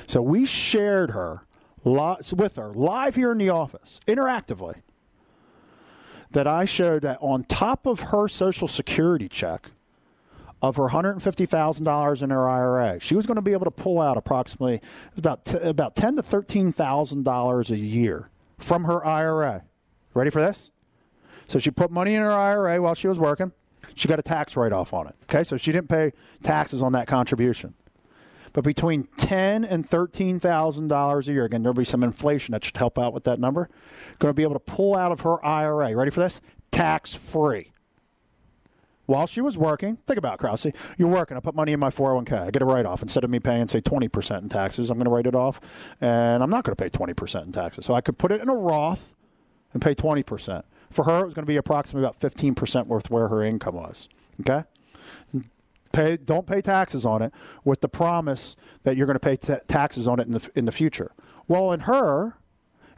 So 0.07 0.21
we 0.21 0.45
shared 0.45 1.11
her 1.11 1.45
with 1.83 2.55
her 2.55 2.73
live 2.73 3.15
here 3.15 3.31
in 3.31 3.39
the 3.39 3.49
office, 3.49 3.99
interactively, 4.07 4.83
that 6.31 6.47
I 6.47 6.65
showed 6.65 7.01
that 7.01 7.17
on 7.19 7.43
top 7.43 7.85
of 7.85 7.99
her 8.11 8.27
Social 8.27 8.67
Security 8.67 9.27
check, 9.27 9.71
of 10.63 10.77
her 10.77 10.87
$150,000 10.87 12.21
in 12.23 12.29
her 12.29 12.49
IRA, 12.49 12.99
she 13.01 13.15
was 13.15 13.25
going 13.25 13.35
to 13.35 13.41
be 13.41 13.51
able 13.51 13.65
to 13.65 13.71
pull 13.71 13.99
out 13.99 14.15
approximately 14.15 14.81
about 15.17 15.43
t- 15.43 15.57
about 15.57 15.93
ten 15.95 16.15
to 16.15 16.23
thirteen 16.23 16.71
thousand 16.71 17.23
dollars 17.23 17.69
a 17.69 17.77
year 17.77 18.29
from 18.57 18.85
her 18.85 19.05
IRA. 19.05 19.65
Ready 20.13 20.29
for 20.29 20.41
this? 20.41 20.71
So 21.47 21.59
she 21.59 21.69
put 21.69 21.91
money 21.91 22.15
in 22.15 22.21
her 22.21 22.31
IRA 22.31 22.81
while 22.81 22.95
she 22.95 23.09
was 23.09 23.19
working. 23.19 23.51
She 23.93 24.07
got 24.07 24.19
a 24.19 24.23
tax 24.23 24.55
write 24.55 24.71
off 24.71 24.93
on 24.93 25.07
it. 25.07 25.15
Okay, 25.23 25.43
so 25.43 25.57
she 25.57 25.73
didn't 25.73 25.89
pay 25.89 26.13
taxes 26.41 26.81
on 26.81 26.93
that 26.93 27.07
contribution. 27.07 27.73
But 28.53 28.63
between 28.63 29.09
ten 29.17 29.65
and 29.65 29.87
thirteen 29.87 30.39
thousand 30.39 30.87
dollars 30.87 31.27
a 31.27 31.33
year, 31.33 31.43
again, 31.43 31.63
there'll 31.63 31.73
be 31.73 31.83
some 31.83 32.05
inflation 32.05 32.53
that 32.53 32.63
should 32.63 32.77
help 32.77 32.97
out 32.97 33.13
with 33.13 33.25
that 33.25 33.37
number. 33.37 33.69
Going 34.19 34.29
to 34.29 34.33
be 34.33 34.43
able 34.43 34.53
to 34.53 34.59
pull 34.61 34.95
out 34.95 35.11
of 35.11 35.21
her 35.21 35.43
IRA. 35.45 35.93
Ready 35.93 36.11
for 36.11 36.21
this? 36.21 36.39
Tax 36.71 37.13
free 37.13 37.72
while 39.13 39.27
she 39.27 39.41
was 39.41 39.59
working, 39.59 39.97
think 40.07 40.17
about 40.17 40.33
it, 40.35 40.39
Krause. 40.39 40.65
You're 40.97 41.07
working. 41.07 41.37
I 41.37 41.39
put 41.39 41.53
money 41.53 41.71
in 41.71 41.79
my 41.79 41.91
401k. 41.91 42.47
I 42.47 42.49
get 42.49 42.63
a 42.63 42.65
write 42.65 42.87
off. 42.87 43.03
Instead 43.03 43.23
of 43.23 43.29
me 43.29 43.39
paying, 43.39 43.67
say, 43.67 43.79
20% 43.79 44.41
in 44.41 44.49
taxes, 44.49 44.89
I'm 44.89 44.97
going 44.97 45.05
to 45.05 45.11
write 45.11 45.27
it 45.27 45.35
off. 45.35 45.61
And 46.01 46.41
I'm 46.41 46.49
not 46.49 46.63
going 46.63 46.75
to 46.75 46.83
pay 46.83 46.89
20% 46.89 47.45
in 47.45 47.51
taxes. 47.51 47.85
So 47.85 47.93
I 47.93 48.01
could 48.01 48.17
put 48.17 48.31
it 48.31 48.41
in 48.41 48.49
a 48.49 48.55
Roth 48.55 49.13
and 49.71 49.83
pay 49.83 49.93
20%. 49.93 50.63
For 50.89 51.05
her, 51.05 51.19
it 51.21 51.25
was 51.25 51.35
going 51.35 51.43
to 51.43 51.47
be 51.47 51.57
approximately 51.57 52.07
about 52.07 52.19
15% 52.19 52.87
worth 52.87 53.11
where 53.11 53.27
her 53.27 53.43
income 53.43 53.75
was. 53.75 54.09
Okay? 54.41 54.63
Pay, 55.91 56.17
don't 56.17 56.47
pay 56.47 56.61
taxes 56.61 57.05
on 57.05 57.21
it 57.21 57.31
with 57.63 57.81
the 57.81 57.89
promise 57.89 58.55
that 58.81 58.97
you're 58.97 59.05
going 59.05 59.13
to 59.13 59.19
pay 59.19 59.35
t- 59.35 59.61
taxes 59.67 60.07
on 60.07 60.19
it 60.19 60.25
in 60.25 60.33
the, 60.33 60.49
in 60.55 60.65
the 60.65 60.71
future. 60.71 61.11
Well, 61.47 61.71
in 61.71 61.81
her, 61.81 62.39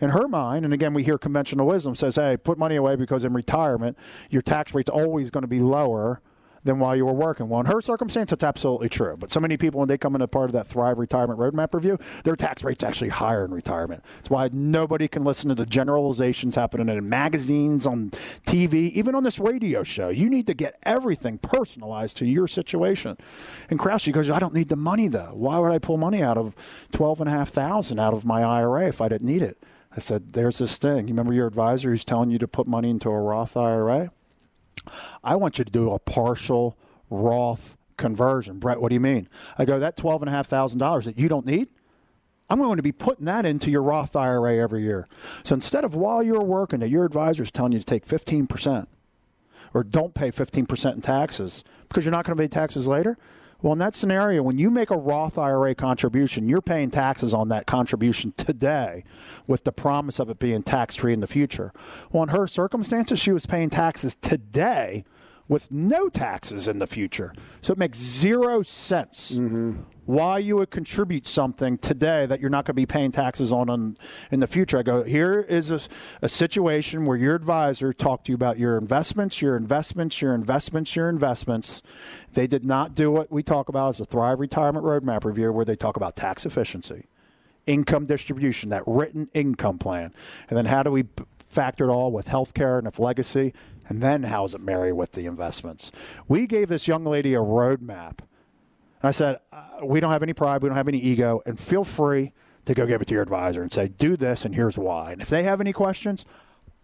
in 0.02 0.12
her 0.12 0.28
mind, 0.28 0.66
and 0.66 0.74
again, 0.74 0.94
we 0.94 1.04
hear 1.04 1.18
conventional 1.18 1.68
wisdom 1.68 1.96
says, 1.96 2.16
hey, 2.16 2.38
put 2.38 2.58
money 2.58 2.76
away 2.76 2.96
because 2.96 3.24
in 3.24 3.34
retirement, 3.34 3.98
your 4.30 4.42
tax 4.42 4.74
rate's 4.74 4.90
always 4.90 5.32
going 5.32 5.44
to 5.44 5.48
be 5.48 5.60
lower 5.60 6.22
than 6.66 6.80
while 6.80 6.96
you 6.96 7.06
were 7.06 7.14
working. 7.14 7.48
Well, 7.48 7.62
in 7.62 7.68
her 7.68 7.80
circumstance, 7.80 8.32
it's 8.34 8.44
absolutely 8.44 8.90
true. 8.90 9.16
But 9.18 9.32
so 9.32 9.40
many 9.40 9.56
people, 9.56 9.80
when 9.80 9.88
they 9.88 9.98
come 9.98 10.16
into 10.16 10.28
part 10.28 10.50
of 10.50 10.54
that 10.54 10.68
Thrive 10.68 10.98
Retirement 10.98 11.40
Roadmap 11.40 11.74
review, 11.74 11.98
their 12.24 12.36
tax 12.36 12.64
rate's 12.64 12.84
actually 12.84 13.10
higher 13.10 13.46
in 13.46 13.52
retirement. 13.52 14.04
That's 14.18 14.30
why 14.30 14.50
nobody 14.52 15.08
can 15.08 15.24
listen 15.24 15.50
to 15.50 15.56
the 15.56 15.66
generalizations 15.66 16.56
happening 16.56 16.90
in 16.90 17.08
magazines, 17.08 17.86
on 17.86 18.10
TV, 18.10 18.90
even 18.92 19.16
on 19.16 19.24
this 19.24 19.40
radio 19.40 19.84
show. 19.84 20.10
You 20.10 20.30
need 20.30 20.48
to 20.48 20.54
get 20.54 20.78
everything 20.84 21.38
personalized 21.38 22.18
to 22.18 22.26
your 22.26 22.48
situation. 22.48 23.18
And 23.70 23.80
Krause 23.80 24.08
goes, 24.08 24.30
I 24.30 24.40
don't 24.40 24.54
need 24.54 24.70
the 24.70 24.76
money 24.76 25.08
though. 25.08 25.32
Why 25.34 25.60
would 25.60 25.72
I 25.72 25.78
pull 25.78 25.98
money 25.98 26.24
out 26.24 26.38
of 26.38 26.56
twelve 26.92 27.22
and 27.22 27.30
a 27.30 27.32
half 27.32 27.50
thousand 27.50 28.00
out 28.00 28.14
of 28.14 28.26
my 28.26 28.42
IRA 28.44 28.88
if 28.88 29.02
I 29.02 29.08
didn't 29.08 29.28
need 29.28 29.44
it? 29.44 29.64
I 29.96 30.00
said, 30.00 30.34
There's 30.34 30.58
this 30.58 30.78
thing. 30.78 31.08
You 31.08 31.14
remember 31.14 31.34
your 31.34 31.48
advisor 31.48 31.90
who's 31.90 32.06
telling 32.06 32.30
you 32.30 32.38
to 32.40 32.48
put 32.48 32.68
money 32.68 32.90
into 32.90 33.10
a 33.10 33.20
Roth 33.20 33.56
IRA? 33.56 34.12
I 35.24 35.36
want 35.36 35.58
you 35.58 35.66
to 35.66 35.72
do 35.72 35.92
a 35.92 36.00
partial 36.00 36.78
Roth 37.10 37.78
conversion. 37.98 38.60
Brett, 38.60 38.82
what 38.82 38.90
do 38.90 38.96
you 38.96 39.00
mean? 39.00 39.30
I 39.58 39.66
go, 39.66 39.80
That 39.80 39.98
$12,500 39.98 41.04
that 41.06 41.18
you 41.18 41.28
don't 41.30 41.46
need? 41.46 41.70
I'm 42.50 42.60
going 42.60 42.78
to 42.78 42.84
be 42.84 42.92
putting 42.92 43.26
that 43.26 43.46
into 43.46 43.72
your 43.72 43.82
Roth 43.82 44.16
IRA 44.16 44.58
every 44.58 44.84
year. 44.84 45.08
So 45.44 45.56
instead 45.56 45.84
of 45.84 45.96
while 45.96 46.22
you're 46.22 46.44
working 46.44 46.80
that 46.82 46.90
your 46.90 47.06
advisor 47.06 47.42
is 47.42 47.52
telling 47.52 47.72
you 47.72 47.80
to 47.80 47.86
take 47.86 48.06
15% 48.08 48.86
or 49.74 49.84
don't 49.84 50.14
pay 50.14 50.32
15% 50.32 50.94
in 50.94 51.02
taxes 51.02 51.64
because 51.88 52.06
you're 52.06 52.12
not 52.12 52.26
going 52.26 52.38
to 52.38 52.44
pay 52.44 52.48
taxes 52.48 52.86
later, 52.86 53.18
well, 53.66 53.74
in 53.74 53.80
that 53.80 53.96
scenario, 53.96 54.44
when 54.44 54.60
you 54.60 54.70
make 54.70 54.92
a 54.92 54.96
Roth 54.96 55.40
IRA 55.40 55.74
contribution, 55.74 56.48
you're 56.48 56.62
paying 56.62 56.92
taxes 56.92 57.34
on 57.34 57.48
that 57.48 57.66
contribution 57.66 58.32
today 58.38 59.04
with 59.48 59.64
the 59.64 59.72
promise 59.72 60.20
of 60.20 60.30
it 60.30 60.38
being 60.38 60.62
tax 60.62 60.98
free 60.98 61.14
in 61.14 61.20
the 61.20 61.26
future. 61.26 61.74
Well, 62.12 62.22
in 62.22 62.30
her 62.30 62.46
circumstances, 62.46 63.18
she 63.18 63.32
was 63.32 63.48
paying 63.48 63.72
taxes 63.72 64.16
today 64.22 65.04
with 65.48 65.72
no 65.72 66.10
taxes 66.10 66.68
in 66.68 66.78
the 66.78 66.86
future. 66.86 67.34
So 67.60 67.74
it 67.74 67.80
makes 67.80 67.98
zero 67.98 68.62
sense 68.62 69.32
mm-hmm. 69.32 69.82
Why 70.06 70.38
you 70.38 70.56
would 70.58 70.70
contribute 70.70 71.28
something 71.28 71.78
today 71.78 72.26
that 72.26 72.40
you're 72.40 72.50
not 72.50 72.66
going 72.66 72.74
to 72.74 72.82
be 72.82 72.86
paying 72.86 73.12
taxes 73.12 73.52
on 73.52 73.70
in, 73.70 73.98
in 74.32 74.40
the 74.40 74.48
future. 74.48 74.78
I 74.78 74.84
go, 74.84 75.04
here 75.04 75.42
is 75.42 75.72
a, 75.72 75.82
a 76.22 76.30
situation 76.30 77.06
where 77.06 77.18
your 77.18 77.36
advisor 77.36 77.92
talked 77.92 78.26
to 78.26 78.32
you 78.32 78.36
about 78.36 78.60
your 78.60 78.78
investments, 78.78 79.42
your 79.42 79.56
investments, 79.56 80.22
your 80.22 80.34
investments, 80.34 80.96
your 80.96 81.10
investments. 81.10 81.82
They 82.34 82.48
did 82.48 82.66
not 82.66 82.94
do 82.96 83.12
what 83.12 83.32
we 83.32 83.44
talk 83.44 83.70
about 83.70 83.96
as 83.96 84.00
a 84.00 84.06
Thrive 84.06 84.40
Retirement 84.40 84.86
Roadmap 84.86 85.26
Review, 85.26 85.52
where 85.52 85.66
they 85.66 85.76
talk 85.76 85.96
about 85.98 86.16
tax 86.16 86.46
efficiency 86.46 87.08
income 87.66 88.06
distribution, 88.06 88.70
that 88.70 88.84
written 88.86 89.30
income 89.34 89.80
plan. 89.80 90.14
And 90.50 90.58
then 90.58 90.66
how 90.66 90.84
do 90.84 90.92
we 90.92 91.06
factor 91.40 91.90
it 91.90 91.92
all 91.92 92.12
with 92.12 92.28
healthcare 92.28 92.78
and 92.78 92.88
if 92.88 93.00
legacy, 93.00 93.54
and 93.88 94.02
then 94.02 94.24
how's 94.24 94.54
it 94.54 94.62
marry 94.62 94.92
with 94.92 95.14
the 95.14 95.26
investments? 95.26 95.92
We 96.28 96.48
gave 96.48 96.70
this 96.70 96.88
young 96.88 97.06
lady 97.06 97.34
a 97.34 97.40
roadmap. 97.40 98.20
And 99.06 99.10
I 99.10 99.12
said, 99.12 99.38
uh, 99.54 99.86
we 99.86 100.00
don't 100.00 100.10
have 100.10 100.24
any 100.24 100.34
pride, 100.34 100.64
we 100.64 100.68
don't 100.68 100.76
have 100.76 100.88
any 100.88 100.98
ego, 100.98 101.40
and 101.46 101.60
feel 101.60 101.84
free 101.84 102.34
to 102.66 102.74
go 102.74 102.88
give 102.88 103.04
it 103.04 103.08
to 103.10 103.14
your 103.14 103.22
advisor 103.22 103.62
and 103.62 103.72
say, 103.72 103.88
do 103.88 104.18
this, 104.18 104.46
and 104.46 104.56
here's 104.56 104.80
why. 104.80 105.12
And 105.12 105.22
if 105.22 105.30
they 105.30 105.44
have 105.44 105.62
any 105.62 105.74
questions, 105.74 106.26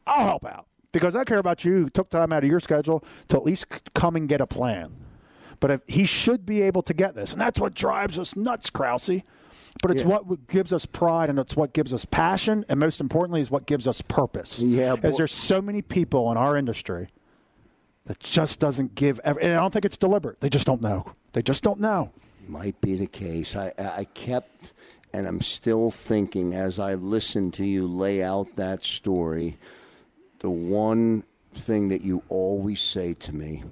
I'll 0.05 0.27
help 0.27 0.45
out 0.45 0.67
because 0.91 1.15
I 1.15 1.23
care 1.23 1.39
about 1.39 1.65
you. 1.65 1.89
Took 1.89 2.11
time 2.11 2.31
out 2.31 2.43
of 2.43 2.49
your 2.51 2.59
schedule 2.59 3.03
to 3.29 3.37
at 3.37 3.43
least 3.43 3.65
come 3.95 4.15
and 4.15 4.29
get 4.29 4.39
a 4.39 4.45
plan. 4.45 4.97
But 5.59 5.71
if, 5.71 5.81
he 5.87 6.05
should 6.05 6.45
be 6.45 6.61
able 6.61 6.83
to 6.83 6.93
get 6.93 7.15
this, 7.15 7.31
and 7.31 7.41
that's 7.41 7.59
what 7.59 7.73
drives 7.73 8.19
us 8.19 8.35
nuts, 8.35 8.69
Krause. 8.69 9.23
But 9.81 9.89
it's 9.89 10.01
yeah. 10.01 10.19
what 10.19 10.45
gives 10.45 10.71
us 10.71 10.85
pride, 10.85 11.27
and 11.27 11.39
it's 11.39 11.55
what 11.55 11.73
gives 11.73 11.91
us 11.91 12.05
passion, 12.05 12.65
and 12.69 12.79
most 12.79 13.01
importantly, 13.01 13.41
is 13.41 13.49
what 13.49 13.65
gives 13.65 13.87
us 13.87 14.03
purpose. 14.03 14.59
Yeah, 14.59 14.95
as 15.01 15.17
there's 15.17 15.33
so 15.33 15.59
many 15.59 15.81
people 15.81 16.31
in 16.31 16.37
our 16.37 16.55
industry 16.55 17.07
that 18.05 18.19
just 18.19 18.59
doesn't 18.59 18.93
give. 18.93 19.19
And 19.23 19.39
I 19.39 19.55
don't 19.55 19.73
think 19.73 19.85
it's 19.85 19.97
deliberate. 19.97 20.39
They 20.39 20.49
just 20.49 20.67
don't 20.67 20.83
know. 20.83 21.15
They 21.33 21.41
just 21.41 21.63
don't 21.63 21.79
know. 21.79 22.11
Might 22.47 22.79
be 22.81 22.95
the 22.95 23.07
case. 23.07 23.55
I 23.55 23.71
I 23.77 24.05
kept, 24.13 24.73
and 25.13 25.27
I'm 25.27 25.41
still 25.41 25.91
thinking 25.91 26.53
as 26.53 26.79
I 26.79 26.95
listen 26.95 27.51
to 27.51 27.65
you 27.65 27.87
lay 27.87 28.23
out 28.23 28.55
that 28.55 28.83
story 28.83 29.57
the 30.41 30.49
one 30.49 31.23
thing 31.53 31.89
that 31.89 32.01
you 32.01 32.23
always 32.27 32.81
say 32.81 33.13
to 33.13 33.33
me 33.33 33.63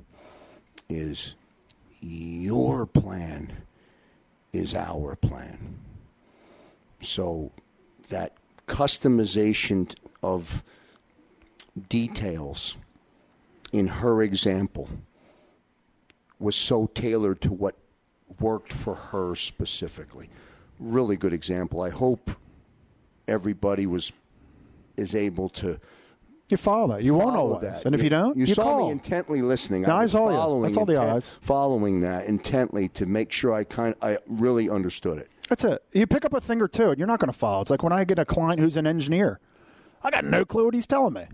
is 0.87 1.35
your 1.99 2.85
plan 2.85 3.51
is 4.53 4.75
our 4.75 5.15
plan. 5.15 5.79
So 7.01 7.51
that 8.09 8.33
customization 8.67 9.95
of 10.21 10.63
details 11.89 12.77
in 13.71 13.87
her 13.87 14.21
example 14.21 14.89
was 16.39 16.55
so 16.55 16.87
tailored 16.87 17.41
to 17.41 17.53
what 17.53 17.75
worked 18.39 18.71
for 18.71 18.95
her 18.95 19.35
specifically. 19.35 20.29
Really 20.79 21.17
good 21.17 21.33
example. 21.33 21.81
I 21.81 21.89
hope 21.89 22.31
everybody 23.27 23.85
was 23.85 24.13
is 24.97 25.15
able 25.15 25.49
to 25.49 25.79
you 26.49 26.57
follow 26.57 26.87
that. 26.95 27.03
You 27.03 27.13
won't 27.13 27.35
always. 27.35 27.61
That. 27.61 27.85
And 27.85 27.93
if 27.93 28.01
you 28.01 28.09
don't, 28.09 28.35
you, 28.35 28.45
you 28.45 28.55
saw 28.55 28.63
call. 28.63 28.85
me 28.85 28.91
intently 28.91 29.41
listening. 29.43 29.83
No, 29.83 29.95
I, 29.95 30.03
I 30.03 30.05
saw 30.07 30.29
you. 30.29 30.65
I 30.65 30.71
saw 30.71 30.83
the 30.83 30.93
intent, 30.93 31.11
eyes. 31.11 31.37
Following 31.41 32.01
that 32.01 32.25
intently 32.25 32.89
to 32.89 33.05
make 33.05 33.31
sure 33.31 33.53
I 33.53 33.63
kind 33.63 33.93
of, 33.93 34.03
I 34.03 34.17
really 34.25 34.67
understood 34.67 35.19
it. 35.19 35.29
That's 35.47 35.63
it. 35.63 35.83
You 35.93 36.07
pick 36.07 36.25
up 36.25 36.33
a 36.33 36.41
thing 36.41 36.59
or 36.59 36.67
two, 36.67 36.89
and 36.89 36.97
you're 36.97 37.07
not 37.07 37.19
going 37.19 37.31
to 37.31 37.37
follow. 37.37 37.61
It's 37.61 37.69
like 37.69 37.83
when 37.83 37.93
I 37.93 38.03
get 38.03 38.17
a 38.17 38.25
client 38.25 38.59
who's 38.59 38.77
an 38.77 38.87
engineer. 38.87 39.39
I 40.03 40.09
got 40.09 40.25
no 40.25 40.43
clue 40.43 40.65
what 40.65 40.73
he's 40.73 40.87
telling 40.87 41.13
me. 41.13 41.25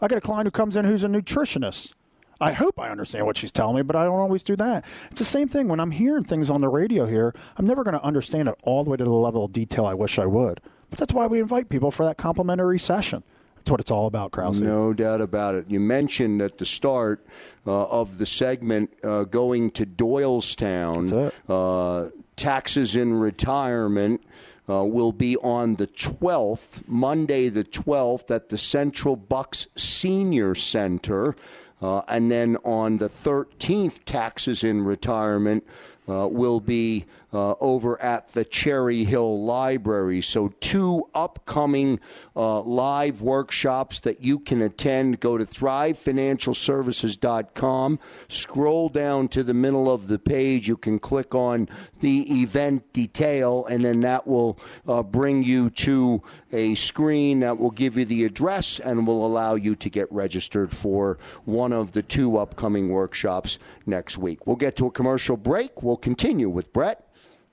I 0.00 0.08
get 0.08 0.18
a 0.18 0.20
client 0.20 0.46
who 0.46 0.50
comes 0.50 0.76
in 0.76 0.84
who's 0.84 1.04
a 1.04 1.08
nutritionist. 1.08 1.92
I 2.40 2.52
hope 2.52 2.78
I 2.78 2.90
understand 2.90 3.26
what 3.26 3.36
she's 3.36 3.52
telling 3.52 3.76
me, 3.76 3.82
but 3.82 3.96
I 3.96 4.04
don't 4.04 4.18
always 4.18 4.42
do 4.42 4.56
that. 4.56 4.84
It's 5.10 5.20
the 5.20 5.24
same 5.24 5.48
thing 5.48 5.68
when 5.68 5.80
I'm 5.80 5.92
hearing 5.92 6.24
things 6.24 6.50
on 6.50 6.60
the 6.60 6.68
radio 6.68 7.06
here. 7.06 7.34
I'm 7.56 7.66
never 7.66 7.84
going 7.84 7.94
to 7.94 8.02
understand 8.02 8.48
it 8.48 8.54
all 8.62 8.84
the 8.84 8.90
way 8.90 8.96
to 8.96 9.04
the 9.04 9.10
level 9.10 9.44
of 9.44 9.52
detail 9.52 9.86
I 9.86 9.94
wish 9.94 10.18
I 10.18 10.26
would. 10.26 10.60
But 10.90 10.98
that's 10.98 11.12
why 11.12 11.26
we 11.26 11.40
invite 11.40 11.68
people 11.68 11.90
for 11.90 12.04
that 12.04 12.16
complimentary 12.16 12.78
session. 12.78 13.22
That's 13.56 13.70
what 13.70 13.80
it's 13.80 13.90
all 13.90 14.06
about, 14.06 14.30
Krause. 14.30 14.60
No 14.60 14.92
doubt 14.92 15.22
about 15.22 15.54
it. 15.54 15.70
You 15.70 15.80
mentioned 15.80 16.42
at 16.42 16.58
the 16.58 16.66
start 16.66 17.26
uh, 17.66 17.84
of 17.86 18.18
the 18.18 18.26
segment 18.26 18.92
uh, 19.02 19.24
going 19.24 19.70
to 19.72 19.86
Doylestown, 19.86 21.32
uh, 21.48 22.10
taxes 22.36 22.94
in 22.94 23.14
retirement. 23.14 24.22
Uh, 24.66 24.82
will 24.82 25.12
be 25.12 25.36
on 25.38 25.74
the 25.74 25.86
12th, 25.86 26.88
Monday 26.88 27.50
the 27.50 27.64
12th, 27.64 28.30
at 28.30 28.48
the 28.48 28.56
Central 28.56 29.14
Bucks 29.14 29.66
Senior 29.76 30.54
Center. 30.54 31.36
Uh, 31.84 32.00
and 32.08 32.30
then 32.30 32.56
on 32.64 32.96
the 32.96 33.10
13th, 33.10 34.02
taxes 34.06 34.64
in 34.64 34.82
retirement 34.82 35.62
uh, 36.08 36.26
will 36.26 36.58
be 36.58 37.04
uh, 37.34 37.56
over 37.60 38.00
at 38.00 38.28
the 38.28 38.44
Cherry 38.44 39.02
Hill 39.04 39.42
Library. 39.42 40.22
So, 40.22 40.48
two 40.60 41.02
upcoming 41.14 41.98
uh, 42.36 42.60
live 42.60 43.20
workshops 43.20 43.98
that 44.00 44.22
you 44.22 44.38
can 44.38 44.62
attend. 44.62 45.20
Go 45.20 45.36
to 45.36 45.44
thrivefinancialservices.com, 45.44 47.98
scroll 48.28 48.88
down 48.88 49.26
to 49.28 49.42
the 49.42 49.54
middle 49.54 49.92
of 49.92 50.06
the 50.06 50.18
page. 50.18 50.68
You 50.68 50.76
can 50.76 51.00
click 51.00 51.34
on 51.34 51.68
the 52.00 52.42
event 52.42 52.92
detail, 52.92 53.64
and 53.66 53.84
then 53.84 54.00
that 54.02 54.26
will 54.26 54.58
uh, 54.86 55.02
bring 55.02 55.42
you 55.42 55.70
to 55.70 56.22
a 56.52 56.74
screen 56.76 57.40
that 57.40 57.58
will 57.58 57.72
give 57.72 57.96
you 57.96 58.04
the 58.04 58.24
address 58.24 58.78
and 58.78 59.06
will 59.06 59.26
allow 59.26 59.54
you 59.56 59.74
to 59.74 59.90
get 59.90 60.06
registered 60.12 60.72
for 60.72 61.18
one 61.44 61.72
of 61.72 61.90
the 61.92 62.02
two 62.02 62.36
upcoming 62.36 62.90
workshops 62.90 63.58
next 63.86 64.18
week. 64.18 64.46
We'll 64.46 64.56
get 64.56 64.76
to 64.76 64.86
a 64.86 64.90
commercial 64.90 65.36
break. 65.36 65.82
We'll 65.82 65.96
continue 65.96 66.48
with 66.48 66.72
Brett 66.72 67.04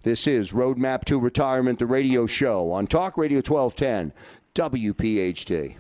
this 0.04 0.26
is 0.26 0.52
Roadmap 0.52 1.06
to 1.06 1.20
Retirement, 1.20 1.78
the 1.80 1.86
radio 1.86 2.26
show 2.26 2.72
on 2.72 2.88
Talk 2.88 3.18
Radio 3.18 3.38
1210, 3.38 4.14
WPHT. 4.56 5.76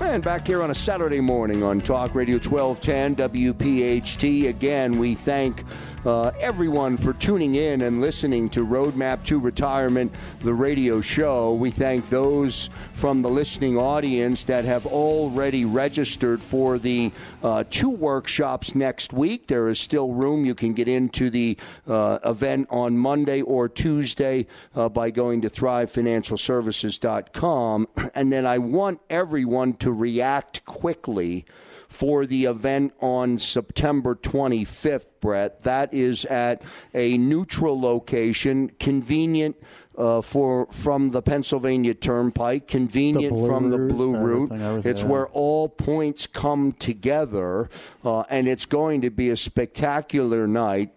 And 0.00 0.22
back 0.22 0.46
here 0.46 0.62
on 0.62 0.70
a 0.70 0.74
Saturday 0.74 1.20
morning 1.20 1.62
on 1.62 1.80
Talk 1.80 2.14
Radio 2.14 2.36
1210, 2.36 3.16
WPHT. 3.16 4.48
Again, 4.48 4.98
we 4.98 5.14
thank 5.14 5.64
uh, 6.04 6.32
everyone 6.40 6.96
for 6.96 7.12
tuning 7.12 7.54
in 7.56 7.82
and 7.82 8.00
listening 8.00 8.48
to 8.50 8.66
Roadmap 8.66 9.22
to 9.24 9.38
Retirement, 9.38 10.12
the 10.42 10.54
radio 10.54 11.00
show. 11.00 11.54
We 11.54 11.70
thank 11.70 12.10
those 12.10 12.70
from 12.92 13.22
the 13.22 13.30
listening 13.30 13.76
audience 13.76 14.42
that 14.44 14.64
have 14.64 14.86
already 14.86 15.64
registered 15.64 16.40
for 16.42 16.78
the 16.78 17.12
uh, 17.42 17.64
two 17.70 17.90
workshops 17.90 18.74
next 18.74 19.12
week. 19.12 19.46
There 19.46 19.68
is 19.68 19.78
still 19.78 20.12
room. 20.12 20.44
You 20.44 20.54
can 20.54 20.74
get 20.74 20.88
into 20.88 21.30
the 21.30 21.56
uh, 21.86 22.18
event 22.24 22.66
on 22.70 22.98
Monday 22.98 23.42
or 23.42 23.68
Tuesday 23.68 24.46
uh, 24.74 24.88
by 24.88 25.10
going 25.10 25.42
to 25.42 25.50
thrivefinancialservices.com. 25.50 27.86
And 28.14 28.32
then 28.32 28.46
I 28.46 28.56
want 28.58 29.00
everyone 29.10 29.74
to 29.74 29.92
react 29.92 30.64
quickly 30.64 31.44
for 31.88 32.26
the 32.26 32.44
event 32.44 32.92
on 33.00 33.38
September 33.38 34.14
25th, 34.14 35.06
Brett. 35.20 35.60
That 35.62 35.92
is 35.92 36.24
at 36.26 36.62
a 36.94 37.18
neutral 37.18 37.80
location, 37.80 38.70
convenient. 38.78 39.56
Uh, 39.96 40.22
for 40.22 40.68
from 40.70 41.10
the 41.10 41.20
Pennsylvania 41.20 41.92
Turnpike, 41.92 42.68
convenient 42.68 43.34
the 43.34 43.46
from 43.48 43.70
the 43.70 43.78
Blue 43.78 44.16
Route. 44.16 44.52
It's 44.86 45.02
where 45.02 45.26
all 45.26 45.68
points 45.68 46.28
come 46.28 46.70
together, 46.70 47.68
uh, 48.04 48.20
and 48.30 48.46
it's 48.46 48.64
going 48.64 49.00
to 49.00 49.10
be 49.10 49.28
a 49.30 49.36
spectacular 49.36 50.46
night 50.46 50.92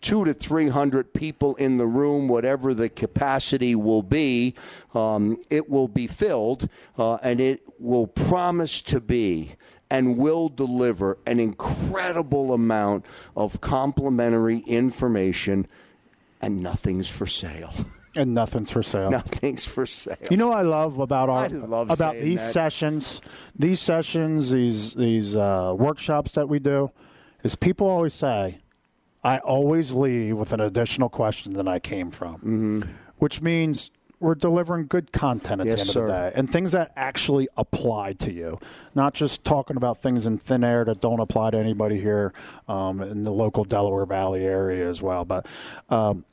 two 0.00 0.24
to 0.24 0.32
three 0.32 0.68
hundred 0.68 1.12
people 1.12 1.54
in 1.56 1.76
the 1.76 1.86
room, 1.86 2.28
whatever 2.28 2.74
the 2.74 2.88
capacity 2.88 3.74
will 3.74 4.02
be, 4.02 4.54
um, 4.94 5.36
it 5.50 5.68
will 5.68 5.88
be 5.88 6.06
filled, 6.06 6.68
uh, 6.98 7.16
and 7.16 7.40
it 7.40 7.62
will 7.78 8.06
promise 8.06 8.82
to 8.82 9.00
be 9.00 9.54
and 9.90 10.16
will 10.16 10.48
deliver 10.48 11.18
an 11.26 11.40
incredible 11.40 12.52
amount 12.52 13.04
of 13.36 13.60
complimentary 13.60 14.58
information, 14.60 15.66
and 16.40 16.62
nothing's 16.62 17.08
for 17.08 17.26
sale. 17.26 17.72
And 18.16 18.34
nothing's 18.34 18.72
for 18.72 18.82
sale. 18.82 19.08
Nothing's 19.08 19.64
for 19.64 19.86
sale. 19.86 20.16
You 20.32 20.36
know 20.36 20.48
what 20.48 20.58
I 20.58 20.62
love 20.62 20.98
about 20.98 21.28
our 21.28 21.48
love 21.48 21.90
about 21.90 22.16
these 22.16 22.40
that. 22.40 22.52
sessions, 22.52 23.20
these 23.54 23.80
sessions, 23.80 24.50
these 24.50 24.94
these 24.94 25.36
uh, 25.36 25.76
workshops 25.78 26.32
that 26.32 26.48
we 26.48 26.58
do, 26.58 26.90
is 27.44 27.54
people 27.54 27.88
always 27.88 28.12
say, 28.12 28.62
I 29.22 29.38
always 29.38 29.92
leave 29.92 30.36
with 30.36 30.52
an 30.52 30.58
additional 30.58 31.08
question 31.08 31.52
than 31.52 31.68
I 31.68 31.78
came 31.78 32.10
from, 32.10 32.34
mm-hmm. 32.38 32.82
which 33.18 33.42
means 33.42 33.92
we're 34.20 34.34
delivering 34.34 34.86
good 34.86 35.12
content 35.12 35.62
at 35.62 35.66
yes, 35.66 35.76
the 35.76 35.80
end 35.80 35.90
sir. 35.90 36.00
of 36.02 36.06
the 36.06 36.12
day 36.12 36.32
and 36.34 36.52
things 36.52 36.72
that 36.72 36.92
actually 36.94 37.48
apply 37.56 38.12
to 38.12 38.32
you, 38.32 38.58
not 38.94 39.14
just 39.14 39.42
talking 39.42 39.76
about 39.76 40.02
things 40.02 40.26
in 40.26 40.38
thin 40.38 40.62
air 40.62 40.84
that 40.84 41.00
don't 41.00 41.20
apply 41.20 41.50
to 41.50 41.58
anybody 41.58 41.98
here 41.98 42.32
um, 42.68 43.00
in 43.00 43.22
the 43.22 43.32
local 43.32 43.64
Delaware 43.64 44.06
Valley 44.06 44.44
area 44.44 44.88
as 44.88 45.00
well. 45.00 45.24
But 45.24 45.46
um, 45.88 46.24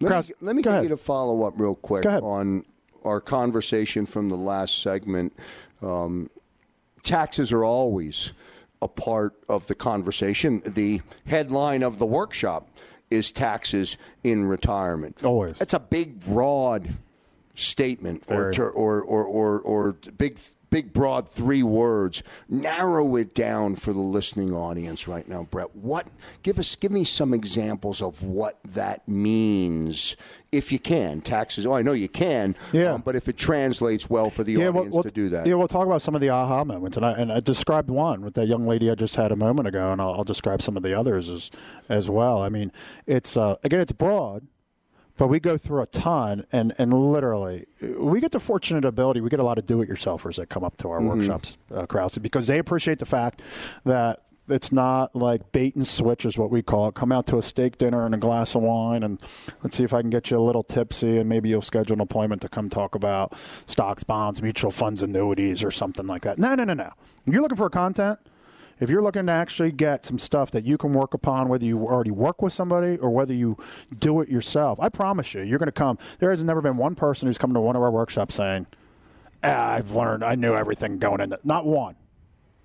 let 0.00 0.26
me, 0.26 0.34
let 0.40 0.56
me 0.56 0.62
get 0.62 0.70
ahead. 0.70 0.82
you 0.84 0.88
to 0.88 0.96
follow 0.96 1.42
up 1.44 1.54
real 1.56 1.74
quick 1.74 2.06
on 2.06 2.64
our 3.04 3.20
conversation 3.20 4.06
from 4.06 4.30
the 4.30 4.36
last 4.36 4.80
segment. 4.80 5.34
Um, 5.82 6.30
taxes 7.02 7.52
are 7.52 7.64
always 7.64 8.32
a 8.80 8.88
part 8.88 9.34
of 9.48 9.66
the 9.66 9.74
conversation. 9.74 10.62
The 10.64 11.02
headline 11.26 11.82
of 11.82 11.98
the 11.98 12.06
workshop 12.06 12.68
is 13.10 13.32
taxes 13.32 13.98
in 14.22 14.46
retirement. 14.46 15.22
Always. 15.22 15.58
That's 15.58 15.74
a 15.74 15.78
big, 15.78 16.24
broad 16.24 16.94
statement 17.54 18.24
or, 18.28 18.52
or, 18.58 19.02
or, 19.02 19.24
or, 19.24 19.60
or 19.60 19.92
big 20.16 20.38
big, 20.74 20.92
broad 20.92 21.28
three 21.28 21.62
words. 21.62 22.20
Narrow 22.48 23.14
it 23.14 23.32
down 23.32 23.76
for 23.76 23.92
the 23.92 24.00
listening 24.00 24.52
audience 24.52 25.06
right 25.06 25.28
now, 25.28 25.44
Brett. 25.48 25.74
What? 25.76 26.08
Give 26.42 26.58
us, 26.58 26.74
give 26.74 26.90
me 26.90 27.04
some 27.04 27.32
examples 27.32 28.02
of 28.02 28.24
what 28.24 28.58
that 28.64 29.06
means, 29.06 30.16
if 30.50 30.72
you 30.72 30.80
can. 30.80 31.20
Taxes. 31.20 31.64
Oh, 31.64 31.74
I 31.74 31.82
know 31.82 31.92
you 31.92 32.08
can. 32.08 32.56
Yeah. 32.72 32.94
um, 32.94 33.02
but 33.02 33.14
if 33.14 33.28
it 33.28 33.36
translates 33.36 34.10
well 34.10 34.30
for 34.30 34.42
the 34.42 34.56
well, 34.56 34.70
audience 34.70 34.94
we'll- 34.94 35.04
to 35.04 35.12
do 35.12 35.28
that. 35.28 35.46
Yeah, 35.46 35.54
we'll 35.54 35.68
talk 35.68 35.86
about 35.86 36.02
some 36.02 36.16
of 36.16 36.20
the 36.20 36.30
aha 36.30 36.64
moments, 36.64 36.96
and 36.96 37.06
I 37.06 37.12
and 37.12 37.30
I 37.32 37.38
described 37.38 37.88
one 37.88 38.22
with 38.22 38.34
that 38.34 38.48
young 38.48 38.66
lady 38.66 38.90
I 38.90 38.96
just 38.96 39.14
had 39.14 39.30
a 39.30 39.36
moment 39.36 39.68
ago, 39.68 39.92
and 39.92 40.00
I'll, 40.00 40.14
I'll 40.14 40.24
describe 40.24 40.60
some 40.60 40.76
of 40.76 40.82
the 40.82 40.98
others 40.98 41.30
as 41.30 41.52
as 41.88 42.10
well. 42.10 42.42
I 42.42 42.48
mean, 42.48 42.72
it's 43.06 43.36
uh, 43.36 43.54
again, 43.62 43.78
it's 43.78 43.92
broad, 43.92 44.48
but 45.16 45.28
we 45.28 45.40
go 45.40 45.56
through 45.56 45.82
a 45.82 45.86
ton, 45.86 46.46
and 46.52 46.74
and 46.78 46.92
literally, 46.92 47.66
we 47.98 48.20
get 48.20 48.32
the 48.32 48.40
fortunate 48.40 48.84
ability. 48.84 49.20
We 49.20 49.30
get 49.30 49.40
a 49.40 49.44
lot 49.44 49.58
of 49.58 49.66
do-it-yourselfers 49.66 50.36
that 50.36 50.48
come 50.48 50.64
up 50.64 50.76
to 50.78 50.88
our 50.90 50.98
Mm-hmm. 50.98 51.08
workshops, 51.08 51.56
uh, 51.74 51.86
Krause, 51.86 52.18
because 52.18 52.46
they 52.46 52.58
appreciate 52.58 52.98
the 52.98 53.06
fact 53.06 53.42
that. 53.84 54.20
It's 54.46 54.70
not 54.70 55.16
like 55.16 55.52
bait 55.52 55.74
and 55.74 55.88
switch, 55.88 56.26
is 56.26 56.36
what 56.36 56.50
we 56.50 56.60
call 56.60 56.88
it. 56.88 56.94
Come 56.94 57.12
out 57.12 57.26
to 57.28 57.38
a 57.38 57.42
steak 57.42 57.78
dinner 57.78 58.04
and 58.04 58.14
a 58.14 58.18
glass 58.18 58.54
of 58.54 58.60
wine, 58.60 59.02
and 59.02 59.18
let's 59.62 59.74
see 59.74 59.84
if 59.84 59.94
I 59.94 60.02
can 60.02 60.10
get 60.10 60.30
you 60.30 60.36
a 60.36 60.44
little 60.44 60.62
tipsy, 60.62 61.16
and 61.16 61.26
maybe 61.30 61.48
you'll 61.48 61.62
schedule 61.62 61.94
an 61.94 62.02
appointment 62.02 62.42
to 62.42 62.50
come 62.50 62.68
talk 62.68 62.94
about 62.94 63.32
stocks, 63.64 64.04
bonds, 64.04 64.42
mutual 64.42 64.70
funds, 64.70 65.02
annuities, 65.02 65.64
or 65.64 65.70
something 65.70 66.06
like 66.06 66.24
that. 66.24 66.38
No, 66.38 66.54
no, 66.54 66.64
no, 66.64 66.74
no. 66.74 66.90
You're 67.24 67.40
looking 67.40 67.56
for 67.56 67.70
content, 67.70 68.18
if 68.80 68.90
you're 68.90 69.02
looking 69.02 69.26
to 69.26 69.32
actually 69.32 69.72
get 69.72 70.04
some 70.04 70.18
stuff 70.18 70.50
that 70.52 70.64
you 70.64 70.76
can 70.78 70.92
work 70.92 71.14
upon, 71.14 71.48
whether 71.48 71.64
you 71.64 71.78
already 71.78 72.10
work 72.10 72.42
with 72.42 72.52
somebody 72.52 72.96
or 72.98 73.10
whether 73.10 73.34
you 73.34 73.56
do 73.96 74.20
it 74.20 74.28
yourself, 74.28 74.78
I 74.80 74.88
promise 74.88 75.34
you, 75.34 75.42
you're 75.42 75.58
going 75.58 75.66
to 75.66 75.72
come. 75.72 75.98
There 76.18 76.30
has 76.30 76.42
never 76.42 76.60
been 76.60 76.76
one 76.76 76.94
person 76.94 77.26
who's 77.26 77.38
come 77.38 77.54
to 77.54 77.60
one 77.60 77.76
of 77.76 77.82
our 77.82 77.90
workshops 77.90 78.34
saying, 78.34 78.66
ah, 79.42 79.72
I've 79.72 79.92
learned, 79.92 80.24
I 80.24 80.34
knew 80.34 80.54
everything 80.54 80.98
going 80.98 81.20
in. 81.20 81.34
Not 81.44 81.66
one. 81.66 81.96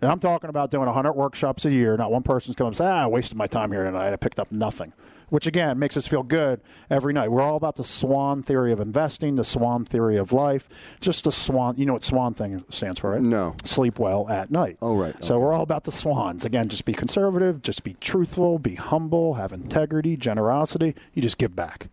And 0.01 0.09
I'm 0.09 0.19
talking 0.19 0.49
about 0.49 0.71
doing 0.71 0.85
100 0.85 1.13
workshops 1.13 1.65
a 1.65 1.71
year. 1.71 1.97
Not 1.97 2.11
one 2.11 2.23
person's 2.23 2.55
coming 2.55 2.69
and 2.69 2.77
say, 2.77 2.85
ah, 2.85 3.03
I 3.03 3.07
wasted 3.07 3.37
my 3.37 3.47
time 3.47 3.71
here 3.71 3.83
tonight. 3.83 4.13
I 4.13 4.15
picked 4.15 4.39
up 4.39 4.51
nothing. 4.51 4.93
Which, 5.27 5.45
again, 5.45 5.77
makes 5.77 5.95
us 5.95 6.07
feel 6.07 6.23
good 6.23 6.59
every 6.89 7.13
night. 7.13 7.29
We're 7.31 7.41
all 7.43 7.55
about 7.57 7.75
the 7.75 7.83
swan 7.83 8.41
theory 8.41 8.71
of 8.71 8.79
investing, 8.79 9.35
the 9.35 9.43
swan 9.43 9.85
theory 9.85 10.17
of 10.17 10.31
life. 10.31 10.67
Just 11.01 11.25
the 11.25 11.31
swan, 11.31 11.75
you 11.77 11.85
know 11.85 11.93
what 11.93 12.03
swan 12.03 12.33
thing 12.33 12.63
stands 12.69 12.99
for, 12.99 13.11
right? 13.11 13.21
No. 13.21 13.55
Sleep 13.63 13.99
well 13.99 14.27
at 14.27 14.49
night. 14.49 14.77
Oh, 14.81 14.95
right. 14.95 15.13
So 15.23 15.35
Okay. 15.35 15.43
we're 15.43 15.53
all 15.53 15.61
about 15.61 15.83
the 15.83 15.91
swans. 15.91 16.45
Again, 16.45 16.67
just 16.67 16.83
be 16.85 16.93
conservative, 16.93 17.61
just 17.61 17.83
be 17.83 17.93
truthful, 18.01 18.57
be 18.57 18.73
humble, 18.75 19.35
have 19.35 19.53
integrity, 19.53 20.17
generosity. 20.17 20.95
You 21.13 21.21
just 21.21 21.37
give 21.37 21.55
back. 21.55 21.89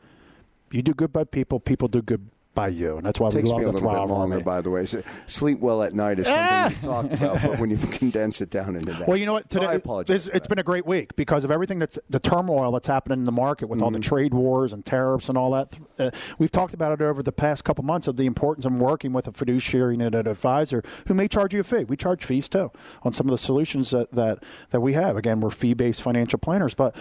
You 0.70 0.80
do 0.80 0.94
good 0.94 1.12
by 1.12 1.24
people, 1.24 1.60
people 1.60 1.88
do 1.88 2.00
good 2.00 2.30
by 2.56 2.68
you. 2.68 2.96
And 2.96 3.06
that's 3.06 3.20
why 3.20 3.28
it 3.28 3.32
takes 3.34 3.44
we 3.44 3.50
love 3.52 3.58
me 3.60 3.64
a 3.64 3.66
the 3.68 3.72
little 3.74 4.06
bit 4.06 4.12
longer, 4.12 4.40
by 4.40 4.60
the 4.60 4.70
way. 4.70 4.84
So, 4.86 5.02
sleep 5.28 5.60
well 5.60 5.84
at 5.84 5.94
night 5.94 6.18
is 6.18 6.26
something 6.26 6.76
we 6.80 6.88
talked 6.88 7.12
about, 7.12 7.42
but 7.42 7.58
when 7.60 7.70
you 7.70 7.76
condense 7.76 8.40
it 8.40 8.50
down 8.50 8.74
into 8.74 8.92
that. 8.94 9.06
Well, 9.06 9.16
you 9.16 9.26
know 9.26 9.34
what? 9.34 9.52
So 9.52 9.60
Today, 9.60 9.72
I 9.72 9.74
apologize. 9.74 10.24
This, 10.24 10.34
it's 10.34 10.48
been 10.48 10.58
a 10.58 10.64
great 10.64 10.84
week 10.86 11.14
because 11.14 11.44
of 11.44 11.52
everything 11.52 11.78
that's 11.78 11.98
the 12.10 12.18
turmoil 12.18 12.72
that's 12.72 12.88
happening 12.88 13.20
in 13.20 13.24
the 13.24 13.30
market 13.32 13.68
with 13.68 13.80
all 13.80 13.90
Mm-hmm. 13.90 14.00
the 14.00 14.08
trade 14.08 14.34
wars 14.34 14.72
and 14.72 14.84
tariffs 14.84 15.28
and 15.28 15.38
all 15.38 15.52
that. 15.52 15.68
Uh, 15.98 16.10
we've 16.38 16.50
talked 16.50 16.74
about 16.74 16.90
it 16.92 17.00
over 17.04 17.22
the 17.22 17.30
past 17.30 17.62
couple 17.62 17.84
months 17.84 18.08
of 18.08 18.16
the 18.16 18.26
importance 18.26 18.64
of 18.66 18.72
working 18.72 19.12
with 19.12 19.28
a 19.28 19.32
fiduciary 19.32 19.94
and 19.94 20.02
an 20.02 20.26
advisor 20.26 20.82
who 21.06 21.14
may 21.14 21.28
charge 21.28 21.54
you 21.54 21.60
a 21.60 21.62
fee. 21.62 21.84
We 21.84 21.96
charge 21.96 22.24
fees 22.24 22.48
too 22.48 22.72
on 23.02 23.12
some 23.12 23.26
of 23.26 23.30
the 23.30 23.38
solutions 23.38 23.90
that 23.90 24.10
that, 24.12 24.42
that 24.70 24.80
we 24.80 24.94
have. 24.94 25.16
Again, 25.16 25.40
we're 25.40 25.50
fee 25.50 25.74
based 25.74 26.00
financial 26.02 26.38
planners, 26.38 26.74
but. 26.74 26.96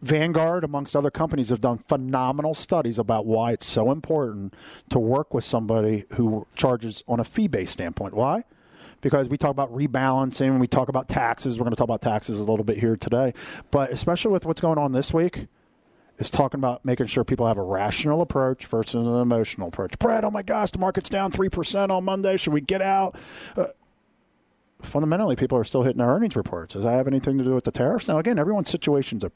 Vanguard, 0.00 0.64
amongst 0.64 0.94
other 0.94 1.10
companies, 1.10 1.48
have 1.48 1.60
done 1.60 1.78
phenomenal 1.88 2.54
studies 2.54 2.98
about 2.98 3.26
why 3.26 3.52
it's 3.52 3.66
so 3.66 3.90
important 3.90 4.54
to 4.90 4.98
work 4.98 5.34
with 5.34 5.44
somebody 5.44 6.04
who 6.14 6.46
charges 6.54 7.02
on 7.08 7.18
a 7.18 7.24
fee 7.24 7.48
based 7.48 7.72
standpoint. 7.72 8.14
Why? 8.14 8.44
because 9.00 9.28
we 9.28 9.36
talk 9.36 9.50
about 9.50 9.72
rebalancing, 9.72 10.58
we 10.58 10.66
talk 10.66 10.88
about 10.88 11.08
taxes. 11.08 11.58
We're 11.58 11.64
going 11.64 11.74
to 11.74 11.76
talk 11.76 11.84
about 11.84 12.02
taxes 12.02 12.38
a 12.38 12.42
little 12.42 12.64
bit 12.64 12.78
here 12.78 12.96
today, 12.96 13.32
but 13.70 13.90
especially 13.90 14.32
with 14.32 14.44
what's 14.44 14.60
going 14.60 14.78
on 14.78 14.92
this 14.92 15.12
week, 15.12 15.46
is 16.18 16.30
talking 16.30 16.58
about 16.58 16.84
making 16.84 17.06
sure 17.06 17.22
people 17.22 17.46
have 17.46 17.58
a 17.58 17.62
rational 17.62 18.20
approach 18.20 18.66
versus 18.66 18.94
an 19.06 19.20
emotional 19.20 19.68
approach. 19.68 19.96
Brad, 19.98 20.24
oh 20.24 20.30
my 20.30 20.42
gosh, 20.42 20.72
the 20.72 20.78
market's 20.78 21.08
down 21.08 21.30
three 21.30 21.48
percent 21.48 21.92
on 21.92 22.04
Monday. 22.04 22.36
Should 22.36 22.52
we 22.52 22.60
get 22.60 22.82
out? 22.82 23.16
Uh, 23.56 23.66
fundamentally, 24.82 25.36
people 25.36 25.56
are 25.56 25.64
still 25.64 25.84
hitting 25.84 25.98
their 25.98 26.08
earnings 26.08 26.34
reports. 26.34 26.74
Does 26.74 26.82
that 26.82 26.90
have 26.90 27.06
anything 27.06 27.38
to 27.38 27.44
do 27.44 27.54
with 27.54 27.64
the 27.64 27.70
tariffs? 27.70 28.08
Now, 28.08 28.18
again, 28.18 28.36
everyone's 28.36 28.68
situations 28.68 29.22
are 29.22 29.30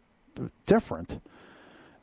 different 0.66 1.20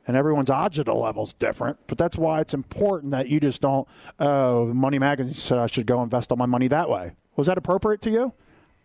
and 0.08 0.18
everyone's 0.18 0.50
agita 0.50 0.96
level's 0.96 1.34
different. 1.34 1.78
But 1.88 1.98
that's 1.98 2.18
why 2.18 2.42
it's 2.42 2.54
important 2.54 3.12
that 3.12 3.30
you 3.30 3.40
just 3.40 3.62
don't. 3.62 3.88
Oh, 4.20 4.74
Money 4.74 4.98
Magazine 4.98 5.34
said 5.34 5.60
I 5.60 5.68
should 5.68 5.86
go 5.86 6.02
invest 6.02 6.32
all 6.32 6.38
my 6.38 6.46
money 6.48 6.68
that 6.68 6.90
way. 6.90 7.14
Was 7.36 7.48
that 7.48 7.58
appropriate 7.58 8.02
to 8.02 8.10
you? 8.10 8.34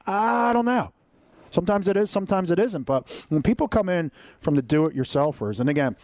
I 0.07 0.53
don't 0.53 0.67
know. 0.67 0.93
Sometimes 1.51 1.89
it 1.89 1.97
is, 1.97 2.11
sometimes 2.11 2.51
it 2.51 2.59
isn't. 2.59 2.83
But 2.83 3.09
when 3.29 3.43
people 3.43 3.69
come 3.69 3.89
in 3.89 4.13
from 4.41 4.57
the 4.57 4.63
do-it-yourselfers, 4.63 5.61
and 5.61 5.71
again, 5.71 5.97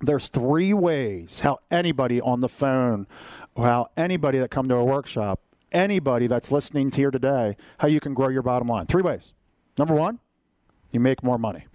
there's 0.00 0.28
three 0.28 0.72
ways 0.72 1.40
how 1.40 1.58
anybody 1.70 2.20
on 2.20 2.40
the 2.40 2.48
phone, 2.48 3.06
how 3.56 3.88
anybody 3.96 4.38
that 4.38 4.50
come 4.50 4.68
to 4.68 4.74
a 4.74 4.84
workshop, 4.84 5.40
anybody 5.70 6.26
that's 6.26 6.50
listening 6.50 6.90
to 6.90 6.96
here 6.96 7.10
today, 7.10 7.56
how 7.78 7.88
you 7.88 8.00
can 8.00 8.14
grow 8.14 8.28
your 8.28 8.42
bottom 8.42 8.68
line. 8.68 8.86
Three 8.86 9.02
ways. 9.02 9.32
Number 9.78 9.94
one, 9.94 10.18
you 10.90 11.00
make 11.00 11.22
more 11.22 11.38
money. 11.38 11.66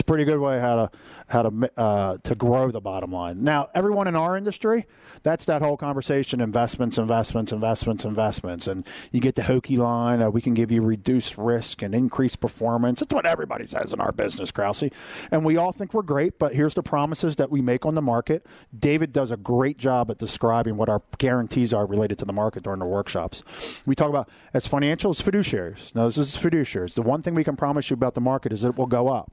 It's 0.00 0.08
a 0.08 0.10
pretty 0.10 0.24
good 0.24 0.38
way 0.38 0.58
how 0.58 0.76
to 0.76 0.90
how 1.28 1.42
to 1.42 1.70
uh, 1.78 2.16
to 2.22 2.34
grow 2.34 2.70
the 2.70 2.80
bottom 2.80 3.12
line. 3.12 3.44
Now, 3.44 3.68
everyone 3.74 4.08
in 4.08 4.16
our 4.16 4.34
industry, 4.34 4.86
that's 5.22 5.44
that 5.44 5.60
whole 5.60 5.76
conversation: 5.76 6.40
investments, 6.40 6.96
investments, 6.96 7.52
investments, 7.52 8.06
investments, 8.06 8.66
and 8.66 8.86
you 9.12 9.20
get 9.20 9.34
the 9.34 9.42
hokey 9.42 9.76
line: 9.76 10.22
uh, 10.22 10.30
we 10.30 10.40
can 10.40 10.54
give 10.54 10.70
you 10.70 10.80
reduced 10.80 11.36
risk 11.36 11.82
and 11.82 11.94
increased 11.94 12.40
performance. 12.40 13.02
It's 13.02 13.12
what 13.12 13.26
everybody 13.26 13.66
says 13.66 13.92
in 13.92 14.00
our 14.00 14.10
business, 14.10 14.50
Krause, 14.50 14.84
and 15.30 15.44
we 15.44 15.58
all 15.58 15.70
think 15.70 15.92
we're 15.92 16.00
great. 16.00 16.38
But 16.38 16.54
here's 16.54 16.72
the 16.72 16.82
promises 16.82 17.36
that 17.36 17.50
we 17.50 17.60
make 17.60 17.84
on 17.84 17.94
the 17.94 18.00
market. 18.00 18.46
David 18.76 19.12
does 19.12 19.30
a 19.30 19.36
great 19.36 19.76
job 19.76 20.10
at 20.10 20.16
describing 20.16 20.78
what 20.78 20.88
our 20.88 21.02
guarantees 21.18 21.74
are 21.74 21.84
related 21.84 22.16
to 22.20 22.24
the 22.24 22.32
market 22.32 22.62
during 22.62 22.78
the 22.78 22.86
workshops. 22.86 23.42
We 23.84 23.94
talk 23.94 24.08
about 24.08 24.30
as 24.54 24.66
financial 24.66 25.10
as 25.10 25.20
fiduciaries. 25.20 25.94
Now, 25.94 26.06
this 26.06 26.16
is 26.16 26.38
fiduciaries. 26.38 26.94
The 26.94 27.02
one 27.02 27.20
thing 27.20 27.34
we 27.34 27.44
can 27.44 27.54
promise 27.54 27.90
you 27.90 27.94
about 27.94 28.14
the 28.14 28.22
market 28.22 28.50
is 28.50 28.62
that 28.62 28.70
it 28.70 28.76
will 28.78 28.86
go 28.86 29.08
up. 29.08 29.30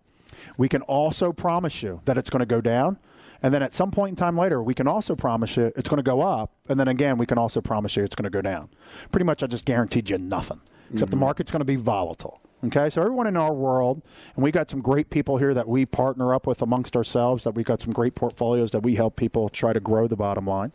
We 0.58 0.70
can 0.70 0.82
also 0.84 1.32
promise 1.32 1.84
you 1.84 2.02
that 2.06 2.18
it's 2.18 2.30
going 2.30 2.40
to 2.40 2.46
go 2.46 2.62
down. 2.62 3.00
And 3.42 3.54
then 3.54 3.62
at 3.62 3.74
some 3.74 3.92
point 3.92 4.12
in 4.12 4.16
time 4.16 4.38
later, 4.38 4.64
we 4.64 4.74
can 4.74 4.88
also 4.88 5.16
promise 5.16 5.58
you 5.58 5.72
it's 5.76 5.90
going 5.90 5.98
to 5.98 6.04
go 6.04 6.22
up. 6.22 6.52
And 6.68 6.80
then 6.80 6.88
again, 6.88 7.18
we 7.18 7.26
can 7.26 7.38
also 7.38 7.62
promise 7.62 7.96
you 7.96 8.04
it's 8.04 8.16
going 8.16 8.24
to 8.24 8.30
go 8.30 8.42
down. 8.42 8.70
Pretty 9.12 9.26
much, 9.26 9.44
I 9.44 9.48
just 9.48 9.66
guaranteed 9.66 10.10
you 10.10 10.18
nothing, 10.18 10.60
except 10.92 11.12
the 11.12 11.18
mm-hmm. 11.18 11.26
market's 11.26 11.52
going 11.52 11.62
to 11.62 11.66
be 11.66 11.76
volatile. 11.76 12.42
Okay, 12.66 12.90
so 12.90 13.02
everyone 13.02 13.28
in 13.28 13.38
our 13.38 13.54
world, 13.54 14.02
and 14.36 14.44
we 14.44 14.52
got 14.52 14.72
some 14.72 14.82
great 14.82 15.12
people 15.12 15.38
here 15.38 15.54
that 15.54 15.68
we 15.68 15.86
partner 15.86 16.34
up 16.34 16.48
with 16.48 16.64
amongst 16.64 16.96
ourselves, 16.96 17.44
that 17.44 17.52
we 17.52 17.64
got 17.64 17.82
some 17.82 17.94
great 17.94 18.16
portfolios 18.16 18.72
that 18.72 18.82
we 18.82 18.96
help 18.96 19.16
people 19.16 19.48
try 19.48 19.74
to 19.74 19.80
grow 19.80 20.08
the 20.08 20.16
bottom 20.16 20.48
line. 20.48 20.72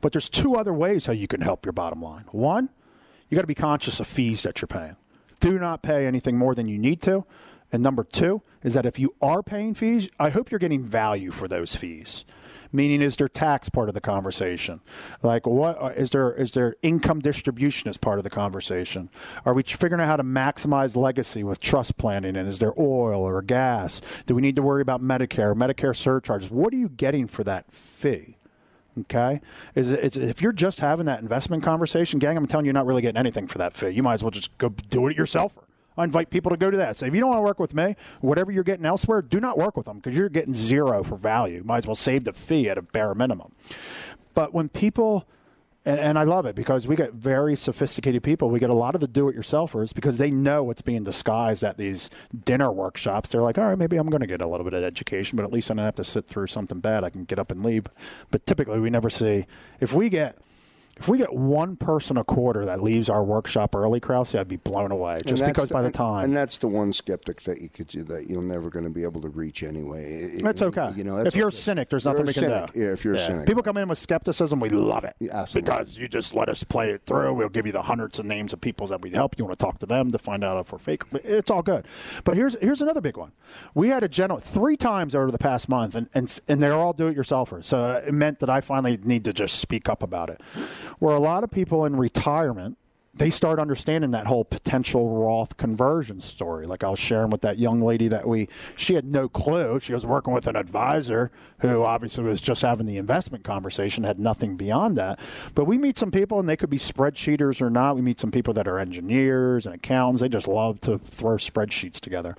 But 0.00 0.12
there's 0.12 0.28
two 0.28 0.54
other 0.54 0.72
ways 0.72 1.06
how 1.06 1.12
you 1.12 1.26
can 1.26 1.40
help 1.40 1.66
your 1.66 1.72
bottom 1.72 2.00
line. 2.00 2.26
One, 2.30 2.70
you 3.28 3.34
got 3.34 3.42
to 3.42 3.48
be 3.48 3.56
conscious 3.56 3.98
of 3.98 4.06
fees 4.06 4.44
that 4.44 4.60
you're 4.60 4.68
paying. 4.68 4.94
Do 5.40 5.58
not 5.58 5.82
pay 5.82 6.06
anything 6.06 6.38
more 6.38 6.54
than 6.54 6.68
you 6.68 6.78
need 6.78 7.02
to. 7.02 7.24
And 7.70 7.82
number 7.82 8.04
two 8.04 8.42
is 8.62 8.74
that 8.74 8.86
if 8.86 8.98
you 8.98 9.14
are 9.20 9.42
paying 9.42 9.74
fees, 9.74 10.08
I 10.18 10.30
hope 10.30 10.50
you're 10.50 10.58
getting 10.58 10.84
value 10.84 11.30
for 11.30 11.48
those 11.48 11.74
fees. 11.74 12.24
Meaning, 12.70 13.00
is 13.00 13.16
there 13.16 13.28
tax 13.28 13.70
part 13.70 13.88
of 13.88 13.94
the 13.94 14.00
conversation? 14.00 14.80
Like, 15.22 15.46
what 15.46 15.82
uh, 15.82 15.86
is 15.88 16.10
there? 16.10 16.34
Is 16.34 16.52
there 16.52 16.76
income 16.82 17.20
distribution 17.20 17.88
as 17.88 17.96
part 17.96 18.18
of 18.18 18.24
the 18.24 18.30
conversation? 18.30 19.08
Are 19.46 19.54
we 19.54 19.62
figuring 19.62 20.02
out 20.02 20.06
how 20.06 20.16
to 20.16 20.22
maximize 20.22 20.94
legacy 20.94 21.42
with 21.42 21.60
trust 21.60 21.96
planning? 21.96 22.36
And 22.36 22.46
is 22.46 22.58
there 22.58 22.74
oil 22.78 23.22
or 23.22 23.40
gas? 23.40 24.02
Do 24.26 24.34
we 24.34 24.42
need 24.42 24.56
to 24.56 24.62
worry 24.62 24.82
about 24.82 25.02
Medicare, 25.02 25.54
Medicare 25.54 25.96
surcharges? 25.96 26.50
What 26.50 26.74
are 26.74 26.76
you 26.76 26.90
getting 26.90 27.26
for 27.26 27.42
that 27.44 27.72
fee? 27.72 28.36
Okay, 29.00 29.40
is 29.74 29.92
it, 29.92 30.04
it's, 30.04 30.16
if 30.16 30.42
you're 30.42 30.52
just 30.52 30.80
having 30.80 31.06
that 31.06 31.20
investment 31.20 31.62
conversation, 31.62 32.18
gang, 32.18 32.36
I'm 32.36 32.46
telling 32.46 32.66
you, 32.66 32.70
you're 32.70 32.74
not 32.74 32.84
really 32.84 33.02
getting 33.02 33.18
anything 33.18 33.46
for 33.46 33.58
that 33.58 33.72
fee. 33.72 33.90
You 33.90 34.02
might 34.02 34.14
as 34.14 34.24
well 34.24 34.32
just 34.32 34.56
go 34.58 34.70
do 34.70 35.06
it 35.06 35.16
yourself. 35.16 35.56
I 35.98 36.04
invite 36.04 36.30
people 36.30 36.50
to 36.50 36.56
go 36.56 36.70
to 36.70 36.76
that. 36.76 36.96
So 36.96 37.06
if 37.06 37.14
you 37.14 37.20
don't 37.20 37.30
want 37.30 37.38
to 37.38 37.42
work 37.42 37.58
with 37.58 37.74
me, 37.74 37.96
whatever 38.20 38.52
you're 38.52 38.64
getting 38.64 38.86
elsewhere, 38.86 39.20
do 39.20 39.40
not 39.40 39.58
work 39.58 39.76
with 39.76 39.86
them 39.86 39.98
because 39.98 40.16
you're 40.16 40.28
getting 40.28 40.54
zero 40.54 41.02
for 41.02 41.16
value. 41.16 41.62
Might 41.64 41.78
as 41.78 41.86
well 41.86 41.96
save 41.96 42.24
the 42.24 42.32
fee 42.32 42.68
at 42.68 42.78
a 42.78 42.82
bare 42.82 43.14
minimum. 43.14 43.52
But 44.34 44.54
when 44.54 44.68
people, 44.68 45.26
and, 45.84 45.98
and 45.98 46.18
I 46.18 46.22
love 46.22 46.46
it 46.46 46.54
because 46.54 46.86
we 46.86 46.94
get 46.94 47.14
very 47.14 47.56
sophisticated 47.56 48.22
people. 48.22 48.50
We 48.50 48.60
get 48.60 48.70
a 48.70 48.74
lot 48.74 48.94
of 48.94 49.00
the 49.00 49.08
do-it-yourselfers 49.08 49.94
because 49.94 50.18
they 50.18 50.30
know 50.30 50.62
what's 50.62 50.82
being 50.82 51.02
disguised 51.02 51.64
at 51.64 51.78
these 51.78 52.10
dinner 52.44 52.70
workshops. 52.70 53.30
They're 53.30 53.42
like, 53.42 53.58
all 53.58 53.64
right, 53.64 53.78
maybe 53.78 53.96
I'm 53.96 54.08
going 54.08 54.20
to 54.20 54.26
get 54.26 54.44
a 54.44 54.48
little 54.48 54.64
bit 54.64 54.74
of 54.74 54.84
education, 54.84 55.36
but 55.36 55.44
at 55.44 55.52
least 55.52 55.70
I 55.70 55.74
don't 55.74 55.84
have 55.84 55.96
to 55.96 56.04
sit 56.04 56.26
through 56.26 56.46
something 56.48 56.80
bad. 56.80 57.04
I 57.04 57.10
can 57.10 57.24
get 57.24 57.38
up 57.38 57.50
and 57.50 57.64
leave. 57.64 57.86
But 58.30 58.46
typically, 58.46 58.78
we 58.78 58.90
never 58.90 59.10
see 59.10 59.46
if 59.80 59.92
we 59.92 60.08
get 60.08 60.38
if 60.98 61.08
we 61.08 61.18
get 61.18 61.32
one 61.32 61.76
person 61.76 62.16
a 62.16 62.24
quarter 62.24 62.64
that 62.66 62.82
leaves 62.82 63.08
our 63.08 63.22
workshop 63.22 63.74
early, 63.74 64.00
Krause, 64.00 64.34
I'd 64.34 64.48
be 64.48 64.56
blown 64.56 64.90
away. 64.90 65.20
Just 65.24 65.44
because 65.44 65.68
the, 65.68 65.74
by 65.74 65.82
the 65.82 65.90
time, 65.90 66.24
and 66.24 66.36
that's 66.36 66.58
the 66.58 66.68
one 66.68 66.92
skeptic 66.92 67.42
that 67.42 67.60
you 67.60 67.68
could 67.68 67.88
that 68.08 68.28
you're 68.28 68.42
never 68.42 68.70
going 68.70 68.84
to 68.84 68.90
be 68.90 69.02
able 69.02 69.20
to 69.20 69.28
reach 69.28 69.62
anyway. 69.62 70.22
It, 70.22 70.42
that's 70.42 70.62
okay. 70.62 70.92
You 70.96 71.04
know, 71.04 71.18
if 71.18 71.36
you're 71.36 71.48
okay. 71.48 71.56
a 71.56 71.60
cynic, 71.60 71.90
there's 71.90 72.04
nothing 72.04 72.26
we 72.26 72.32
can 72.32 72.44
cynic. 72.44 72.72
do. 72.72 72.80
Yeah, 72.80 72.92
if 72.92 73.04
you're 73.04 73.14
yeah. 73.14 73.22
a 73.22 73.26
cynic, 73.26 73.46
people 73.46 73.62
come 73.62 73.76
in 73.76 73.88
with 73.88 73.98
skepticism, 73.98 74.60
we 74.60 74.70
love 74.70 75.04
it. 75.04 75.14
Yeah. 75.20 75.46
Because 75.52 75.96
you 75.96 76.08
just 76.08 76.34
let 76.34 76.48
us 76.48 76.64
play 76.64 76.90
it 76.90 77.02
through. 77.06 77.34
We'll 77.34 77.48
give 77.48 77.66
you 77.66 77.72
the 77.72 77.82
hundreds 77.82 78.18
of 78.18 78.26
names 78.26 78.52
of 78.52 78.60
people 78.60 78.86
that 78.88 79.00
we 79.00 79.10
help. 79.10 79.38
You 79.38 79.44
want 79.44 79.58
to 79.58 79.64
talk 79.64 79.78
to 79.80 79.86
them 79.86 80.10
to 80.12 80.18
find 80.18 80.42
out 80.44 80.58
if 80.60 80.72
we're 80.72 80.78
fake. 80.78 81.02
It's 81.24 81.50
all 81.50 81.62
good. 81.62 81.86
But 82.24 82.36
here's 82.36 82.56
here's 82.60 82.82
another 82.82 83.00
big 83.00 83.16
one. 83.16 83.32
We 83.74 83.88
had 83.88 84.02
a 84.02 84.08
general 84.08 84.40
three 84.40 84.76
times 84.76 85.14
over 85.14 85.30
the 85.30 85.38
past 85.38 85.68
month, 85.68 85.94
and 85.94 86.08
and, 86.14 86.40
and 86.48 86.62
they're 86.62 86.74
all 86.74 86.92
do-it-yourselfers. 86.92 87.64
So 87.64 88.02
it 88.06 88.12
meant 88.12 88.40
that 88.40 88.50
I 88.50 88.60
finally 88.60 88.98
need 89.02 89.24
to 89.24 89.32
just 89.32 89.60
speak 89.60 89.88
up 89.88 90.02
about 90.02 90.30
it. 90.30 90.40
Where 90.98 91.14
a 91.14 91.20
lot 91.20 91.44
of 91.44 91.50
people 91.50 91.84
in 91.84 91.96
retirement 91.96 92.78
they 93.18 93.30
start 93.30 93.58
understanding 93.58 94.12
that 94.12 94.26
whole 94.26 94.44
potential 94.44 95.08
Roth 95.10 95.56
conversion 95.56 96.20
story. 96.20 96.66
Like 96.66 96.84
I 96.84 96.90
was 96.90 96.98
sharing 96.98 97.30
with 97.30 97.40
that 97.42 97.58
young 97.58 97.80
lady 97.80 98.08
that 98.08 98.26
we, 98.26 98.48
she 98.76 98.94
had 98.94 99.04
no 99.04 99.28
clue. 99.28 99.80
She 99.80 99.92
was 99.92 100.06
working 100.06 100.32
with 100.32 100.46
an 100.46 100.56
advisor 100.56 101.30
who 101.60 101.82
obviously 101.82 102.24
was 102.24 102.40
just 102.40 102.62
having 102.62 102.86
the 102.86 102.96
investment 102.96 103.44
conversation, 103.44 104.04
had 104.04 104.18
nothing 104.18 104.56
beyond 104.56 104.96
that. 104.96 105.18
But 105.54 105.64
we 105.64 105.78
meet 105.78 105.98
some 105.98 106.10
people, 106.10 106.38
and 106.38 106.48
they 106.48 106.56
could 106.56 106.70
be 106.70 106.78
spreadsheeters 106.78 107.60
or 107.60 107.70
not. 107.70 107.96
We 107.96 108.02
meet 108.02 108.20
some 108.20 108.30
people 108.30 108.54
that 108.54 108.68
are 108.68 108.78
engineers 108.78 109.66
and 109.66 109.74
accountants. 109.74 110.22
They 110.22 110.28
just 110.28 110.48
love 110.48 110.80
to 110.82 110.98
throw 110.98 111.36
spreadsheets 111.36 112.00
together. 112.00 112.36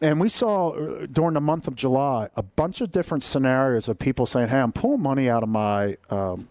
And 0.00 0.20
we 0.20 0.28
saw 0.28 0.70
uh, 0.70 1.06
during 1.06 1.34
the 1.34 1.40
month 1.40 1.68
of 1.68 1.76
July 1.76 2.28
a 2.34 2.42
bunch 2.42 2.80
of 2.80 2.90
different 2.90 3.22
scenarios 3.22 3.88
of 3.88 4.00
people 4.00 4.26
saying, 4.26 4.48
"Hey, 4.48 4.58
I'm 4.58 4.72
pulling 4.72 5.00
money 5.00 5.28
out 5.28 5.44
of 5.44 5.48
my 5.48 5.96
um, 6.10 6.48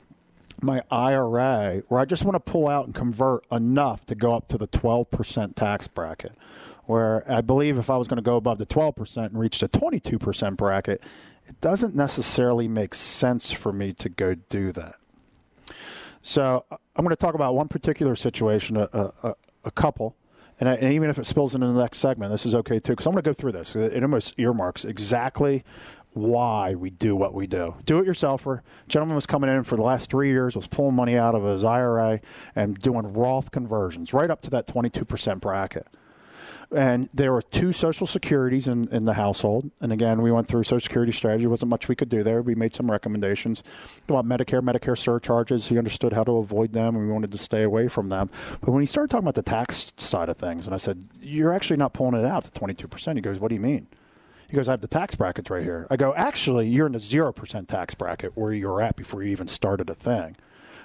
my 0.64 0.82
IRA 0.92 1.84
where 1.88 2.00
I 2.00 2.06
just 2.06 2.24
want 2.24 2.36
to 2.36 2.52
pull 2.52 2.68
out 2.68 2.86
and 2.86 2.96
convert 2.96 3.46
enough 3.52 4.06
to 4.08 4.16
go 4.16 4.34
up 4.34 4.48
to 4.50 4.58
the 4.58 4.68
12% 4.68 5.56
tax 5.56 5.88
bracket. 5.88 6.34
Where 6.86 7.30
I 7.32 7.42
believe 7.42 7.78
if 7.78 7.90
I 7.90 7.98
was 7.98 8.08
going 8.08 8.18
to 8.18 8.24
go 8.24 8.36
above 8.36 8.58
the 8.58 8.66
12% 8.66 9.18
and 9.18 9.40
reach 9.40 9.60
the 9.60 9.70
22% 9.70 10.58
bracket, 10.58 11.02
it 11.48 11.62
doesn't 11.62 11.96
necessarily 11.96 12.68
make 12.68 12.96
sense 12.96 13.52
for 13.52 13.72
me 13.72 13.94
to 13.94 14.10
go 14.10 14.36
do 14.36 14.72
that. 14.74 14.96
So 16.22 16.66
I'm 16.70 17.04
going 17.04 17.10
to 17.10 17.16
talk 17.16 17.34
about 17.34 17.56
one 17.56 17.68
particular 17.68 18.16
situation, 18.16 18.78
a, 18.78 18.90
a, 19.24 19.36
a 19.64 19.72
couple, 19.72 20.16
and, 20.60 20.70
I, 20.70 20.76
and, 20.76 20.94
even 20.94 21.10
if 21.10 21.18
it 21.18 21.26
spills 21.26 21.56
into 21.56 21.66
the 21.66 21.82
next 21.82 21.98
segment, 21.98 22.32
this 22.32 22.46
is 22.46 22.54
okay 22.54 22.80
too, 22.80 22.92
because 22.92 23.08
I'm 23.08 23.14
going 23.14 23.24
to 23.24 23.30
go 23.30 23.34
through 23.34 23.54
this. 23.54 23.76
It 23.76 24.04
almost 24.04 24.36
earmarks 24.38 24.86
exactly 24.86 25.64
why 26.14 26.76
we 26.76 26.90
do 26.90 27.16
what 27.16 27.34
we 27.34 27.48
do. 27.48 27.76
Do 27.86 28.00
it 28.00 28.08
yourselfer. 28.08 28.62
Gentleman 28.88 29.16
was 29.16 29.26
coming 29.26 29.50
in 29.50 29.64
for 29.64 29.76
the 29.76 29.82
last 29.82 30.10
three 30.10 30.30
years, 30.30 30.56
was 30.56 30.68
pulling 30.68 30.96
money 30.96 31.18
out 31.18 31.36
of 31.36 31.44
his 31.44 31.64
IRA 31.64 32.20
and 32.56 32.80
doing 32.80 33.14
Roth 33.14 33.52
conversions 33.52 34.14
right 34.14 34.30
up 34.30 34.42
to 34.42 34.50
that 34.50 34.68
22% 34.68 35.40
bracket. 35.40 35.88
And 36.74 37.10
there 37.14 37.34
were 37.34 37.42
two 37.42 37.74
social 37.74 38.08
securities 38.08 38.68
in, 38.68 38.88
in 38.90 39.04
the 39.04 39.16
household. 39.16 39.72
And 39.82 39.92
again, 39.92 40.22
we 40.22 40.32
went 40.32 40.48
through 40.48 40.64
social 40.64 40.80
security 40.80 41.12
strategy. 41.12 41.46
Wasn't 41.46 41.70
much 41.70 41.90
we 41.90 41.96
could 41.96 42.08
do 42.08 42.24
there. 42.24 42.42
We 42.42 42.56
made 42.56 42.74
some 42.74 42.90
recommendations 42.90 43.62
about 44.08 44.26
Medicare, 44.26 44.62
Medicare 44.62 44.98
surcharges. 44.98 45.68
He 45.68 45.78
understood 45.78 46.14
how 46.14 46.24
to 46.24 46.38
avoid 46.38 46.72
them, 46.72 46.96
and 46.96 47.06
we 47.06 47.12
wanted 47.12 47.32
to 47.34 47.38
stay 47.38 47.64
away 47.64 47.90
from 47.90 48.08
them. 48.08 48.30
But 48.62 48.72
when 48.72 48.82
he 48.82 48.86
started 48.86 49.10
talking 49.10 49.26
about 49.26 49.36
the 49.36 49.42
tax 49.42 49.92
side 49.98 50.30
of 50.30 50.38
things, 50.38 50.66
and 50.66 50.74
I 50.74 50.78
said, 50.78 51.10
You're 51.20 51.52
actually 51.52 51.78
not 51.78 51.92
pulling 51.92 52.20
it 52.20 52.26
out 52.26 52.46
to 52.46 52.52
22%. 52.52 53.16
He 53.16 53.22
goes, 53.22 53.38
What 53.38 53.50
do 53.50 53.56
you 53.56 53.62
mean? 53.62 53.88
He 54.52 54.58
goes, 54.58 54.68
I 54.68 54.72
have 54.72 54.82
the 54.82 54.88
tax 54.90 55.16
brackets 55.16 55.50
right 55.50 55.64
here. 55.64 55.88
I 55.90 55.96
go, 55.96 56.14
actually, 56.14 56.68
you're 56.68 56.86
in 56.86 56.92
the 56.92 57.00
0% 57.00 57.68
tax 57.70 57.96
bracket 57.96 58.34
where 58.36 58.52
you 58.52 58.68
were 58.68 58.82
at 58.82 58.98
before 58.98 59.24
you 59.24 59.30
even 59.32 59.48
started 59.48 59.90
a 59.90 59.96
thing. 59.96 60.36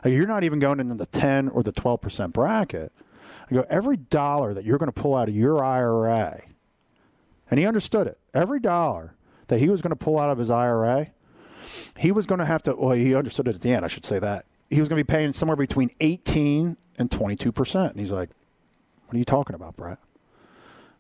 You're 0.04 0.28
not 0.28 0.44
even 0.44 0.60
going 0.60 0.78
into 0.78 0.94
the 0.94 1.06
10 1.06 1.48
or 1.48 1.64
the 1.64 1.72
12% 1.72 2.32
bracket. 2.32 2.92
I 3.50 3.54
go, 3.54 3.66
every 3.68 3.96
dollar 3.96 4.54
that 4.54 4.64
you're 4.64 4.78
going 4.78 4.92
to 4.92 4.92
pull 4.92 5.16
out 5.16 5.28
of 5.28 5.34
your 5.34 5.64
IRA, 5.64 6.42
and 7.50 7.58
he 7.58 7.66
understood 7.66 8.06
it, 8.06 8.20
every 8.32 8.60
dollar 8.60 9.16
that 9.48 9.58
he 9.58 9.68
was 9.68 9.82
going 9.82 9.90
to 9.90 9.96
pull 9.96 10.20
out 10.20 10.30
of 10.30 10.38
his 10.38 10.48
IRA, 10.48 11.10
he 11.98 12.12
was 12.12 12.24
going 12.24 12.38
to 12.38 12.44
have 12.44 12.62
to, 12.62 12.76
well, 12.76 12.94
he 12.94 13.16
understood 13.16 13.48
it 13.48 13.56
at 13.56 13.62
the 13.62 13.72
end, 13.72 13.84
I 13.84 13.88
should 13.88 14.04
say 14.04 14.20
that. 14.20 14.44
He 14.70 14.78
was 14.78 14.88
going 14.88 15.00
to 15.00 15.04
be 15.04 15.12
paying 15.12 15.32
somewhere 15.32 15.56
between 15.56 15.90
18 15.98 16.76
and 16.98 17.10
22%. 17.10 17.90
And 17.90 17.98
he's 17.98 18.12
like, 18.12 18.30
what 19.06 19.16
are 19.16 19.18
you 19.18 19.24
talking 19.24 19.56
about, 19.56 19.76
Brett? 19.76 19.98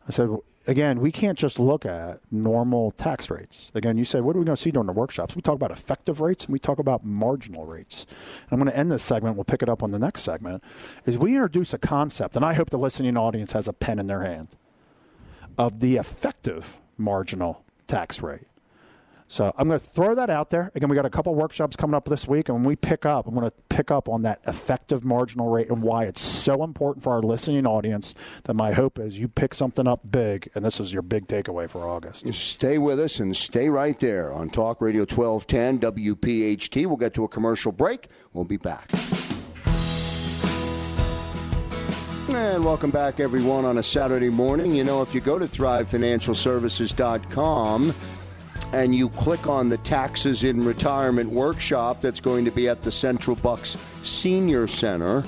I 0.08 0.10
said, 0.10 0.30
well, 0.30 0.42
again, 0.66 1.00
we 1.00 1.12
can't 1.12 1.38
just 1.38 1.58
look 1.58 1.86
at 1.86 2.20
normal 2.30 2.90
tax 2.92 3.30
rates. 3.30 3.70
Again, 3.74 3.96
you 3.96 4.04
say, 4.04 4.20
what 4.20 4.36
are 4.36 4.38
we 4.38 4.44
going 4.44 4.56
to 4.56 4.62
see 4.62 4.70
during 4.70 4.86
the 4.86 4.92
workshops? 4.92 5.36
We 5.36 5.42
talk 5.42 5.54
about 5.54 5.70
effective 5.70 6.20
rates 6.20 6.44
and 6.44 6.52
we 6.52 6.58
talk 6.58 6.78
about 6.78 7.04
marginal 7.04 7.64
rates. 7.64 8.06
I'm 8.50 8.58
going 8.58 8.70
to 8.70 8.76
end 8.76 8.90
this 8.90 9.02
segment. 9.02 9.36
We'll 9.36 9.44
pick 9.44 9.62
it 9.62 9.68
up 9.68 9.82
on 9.82 9.90
the 9.92 9.98
next 9.98 10.22
segment. 10.22 10.62
Is 11.04 11.18
we 11.18 11.34
introduce 11.34 11.72
a 11.72 11.78
concept, 11.78 12.36
and 12.36 12.44
I 12.44 12.54
hope 12.54 12.70
the 12.70 12.78
listening 12.78 13.16
audience 13.16 13.52
has 13.52 13.68
a 13.68 13.72
pen 13.72 13.98
in 13.98 14.06
their 14.06 14.22
hand 14.22 14.48
of 15.58 15.80
the 15.80 15.96
effective 15.96 16.76
marginal 16.98 17.64
tax 17.86 18.20
rate. 18.20 18.46
So 19.28 19.52
I'm 19.56 19.66
going 19.66 19.80
to 19.80 19.84
throw 19.84 20.14
that 20.14 20.30
out 20.30 20.50
there. 20.50 20.70
Again, 20.74 20.88
we 20.88 20.94
got 20.94 21.04
a 21.04 21.10
couple 21.10 21.34
workshops 21.34 21.74
coming 21.74 21.94
up 21.94 22.08
this 22.08 22.28
week, 22.28 22.48
and 22.48 22.58
when 22.58 22.64
we 22.64 22.76
pick 22.76 23.04
up, 23.04 23.26
I'm 23.26 23.34
going 23.34 23.48
to 23.48 23.56
pick 23.68 23.90
up 23.90 24.08
on 24.08 24.22
that 24.22 24.40
effective 24.46 25.04
marginal 25.04 25.48
rate 25.48 25.68
and 25.68 25.82
why 25.82 26.04
it's 26.04 26.20
so 26.20 26.62
important 26.62 27.02
for 27.02 27.12
our 27.12 27.22
listening 27.22 27.66
audience. 27.66 28.14
That 28.44 28.54
my 28.54 28.72
hope 28.72 29.00
is 29.00 29.18
you 29.18 29.26
pick 29.26 29.52
something 29.52 29.86
up 29.86 30.10
big, 30.10 30.48
and 30.54 30.64
this 30.64 30.78
is 30.78 30.92
your 30.92 31.02
big 31.02 31.26
takeaway 31.26 31.68
for 31.68 31.88
August. 31.88 32.32
Stay 32.34 32.78
with 32.78 33.00
us 33.00 33.18
and 33.18 33.36
stay 33.36 33.68
right 33.68 33.98
there 33.98 34.32
on 34.32 34.48
Talk 34.48 34.80
Radio 34.80 35.02
1210 35.02 35.92
WPHT. 35.92 36.86
We'll 36.86 36.96
get 36.96 37.14
to 37.14 37.24
a 37.24 37.28
commercial 37.28 37.72
break. 37.72 38.06
We'll 38.32 38.44
be 38.44 38.58
back. 38.58 38.90
And 42.28 42.64
welcome 42.64 42.90
back, 42.90 43.18
everyone, 43.18 43.64
on 43.64 43.78
a 43.78 43.82
Saturday 43.82 44.30
morning. 44.30 44.74
You 44.74 44.84
know, 44.84 45.00
if 45.00 45.14
you 45.14 45.20
go 45.20 45.38
to 45.38 45.46
thrivefinancialservices.com, 45.46 47.94
and 48.76 48.94
you 48.94 49.08
click 49.08 49.46
on 49.46 49.70
the 49.70 49.78
taxes 49.78 50.44
in 50.44 50.62
retirement 50.62 51.30
workshop 51.30 52.02
that's 52.02 52.20
going 52.20 52.44
to 52.44 52.50
be 52.50 52.68
at 52.68 52.82
the 52.82 52.92
Central 52.92 53.34
Bucks 53.36 53.78
Senior 54.02 54.66
Center. 54.66 55.24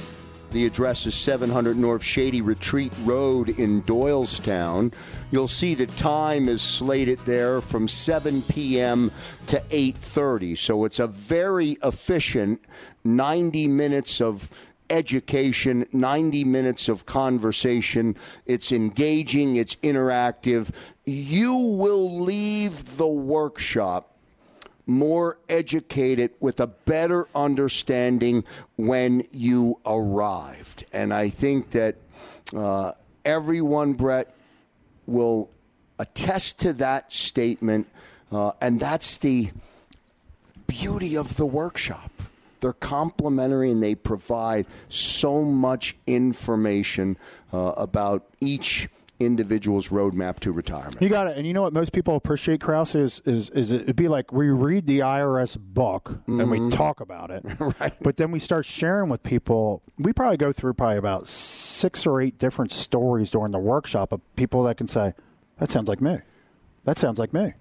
The 0.52 0.66
address 0.66 1.06
is 1.06 1.14
700 1.14 1.78
North 1.78 2.02
Shady 2.02 2.42
Retreat 2.42 2.92
Road 3.04 3.48
in 3.48 3.80
Doylestown. 3.84 4.92
You'll 5.30 5.48
see 5.48 5.74
the 5.74 5.86
time 5.86 6.46
is 6.46 6.60
slated 6.60 7.20
there 7.20 7.62
from 7.62 7.88
7 7.88 8.42
p.m. 8.42 9.10
to 9.46 9.60
8:30. 9.70 10.58
So 10.58 10.84
it's 10.84 10.98
a 10.98 11.06
very 11.06 11.78
efficient 11.82 12.60
90 13.04 13.66
minutes 13.66 14.20
of 14.20 14.50
education, 14.90 15.86
90 15.92 16.44
minutes 16.44 16.88
of 16.88 17.06
conversation. 17.06 18.16
It's 18.46 18.72
engaging, 18.72 19.56
it's 19.56 19.76
interactive. 19.76 20.70
You 21.04 21.54
will 21.54 22.20
leave 22.20 22.96
the 22.96 23.08
workshop 23.08 24.16
more 24.86 25.38
educated 25.48 26.30
with 26.40 26.60
a 26.60 26.66
better 26.66 27.28
understanding 27.34 28.42
when 28.76 29.22
you 29.32 29.78
arrived. 29.84 30.84
And 30.92 31.12
I 31.12 31.28
think 31.28 31.70
that 31.72 31.96
uh, 32.56 32.92
everyone, 33.24 33.92
Brett, 33.92 34.34
will 35.06 35.50
attest 35.98 36.60
to 36.60 36.72
that 36.74 37.12
statement. 37.12 37.86
Uh, 38.32 38.52
and 38.60 38.80
that's 38.80 39.18
the 39.18 39.50
beauty 40.66 41.16
of 41.16 41.36
the 41.36 41.46
workshop. 41.46 42.10
They're 42.60 42.72
complementary 42.72 43.70
and 43.70 43.82
they 43.82 43.94
provide 43.94 44.66
so 44.88 45.44
much 45.44 45.96
information 46.06 47.16
uh, 47.52 47.72
about 47.76 48.26
each 48.40 48.88
individual's 49.20 49.88
roadmap 49.88 50.38
to 50.40 50.52
retirement. 50.52 51.00
You 51.00 51.08
got 51.08 51.26
it. 51.26 51.36
And 51.36 51.46
you 51.46 51.52
know 51.52 51.62
what 51.62 51.72
most 51.72 51.92
people 51.92 52.16
appreciate, 52.16 52.60
Krause, 52.60 52.94
is, 52.94 53.20
is, 53.24 53.50
is 53.50 53.72
it'd 53.72 53.96
be 53.96 54.08
like 54.08 54.32
we 54.32 54.48
read 54.48 54.86
the 54.86 55.00
IRS 55.00 55.58
book 55.58 56.04
mm-hmm. 56.04 56.40
and 56.40 56.50
we 56.50 56.58
mm-hmm. 56.58 56.70
talk 56.70 57.00
about 57.00 57.30
it. 57.30 57.42
right. 57.58 57.92
But 58.00 58.16
then 58.16 58.30
we 58.30 58.38
start 58.38 58.64
sharing 58.64 59.08
with 59.10 59.22
people. 59.22 59.82
We 59.98 60.12
probably 60.12 60.36
go 60.36 60.52
through 60.52 60.74
probably 60.74 60.98
about 60.98 61.26
six 61.26 62.06
or 62.06 62.20
eight 62.20 62.38
different 62.38 62.72
stories 62.72 63.30
during 63.30 63.52
the 63.52 63.58
workshop 63.58 64.12
of 64.12 64.20
people 64.36 64.62
that 64.64 64.76
can 64.76 64.86
say, 64.86 65.14
that 65.58 65.70
sounds 65.70 65.88
like 65.88 66.00
me. 66.00 66.18
That 66.84 66.98
sounds 66.98 67.18
like 67.18 67.32
me. 67.32 67.54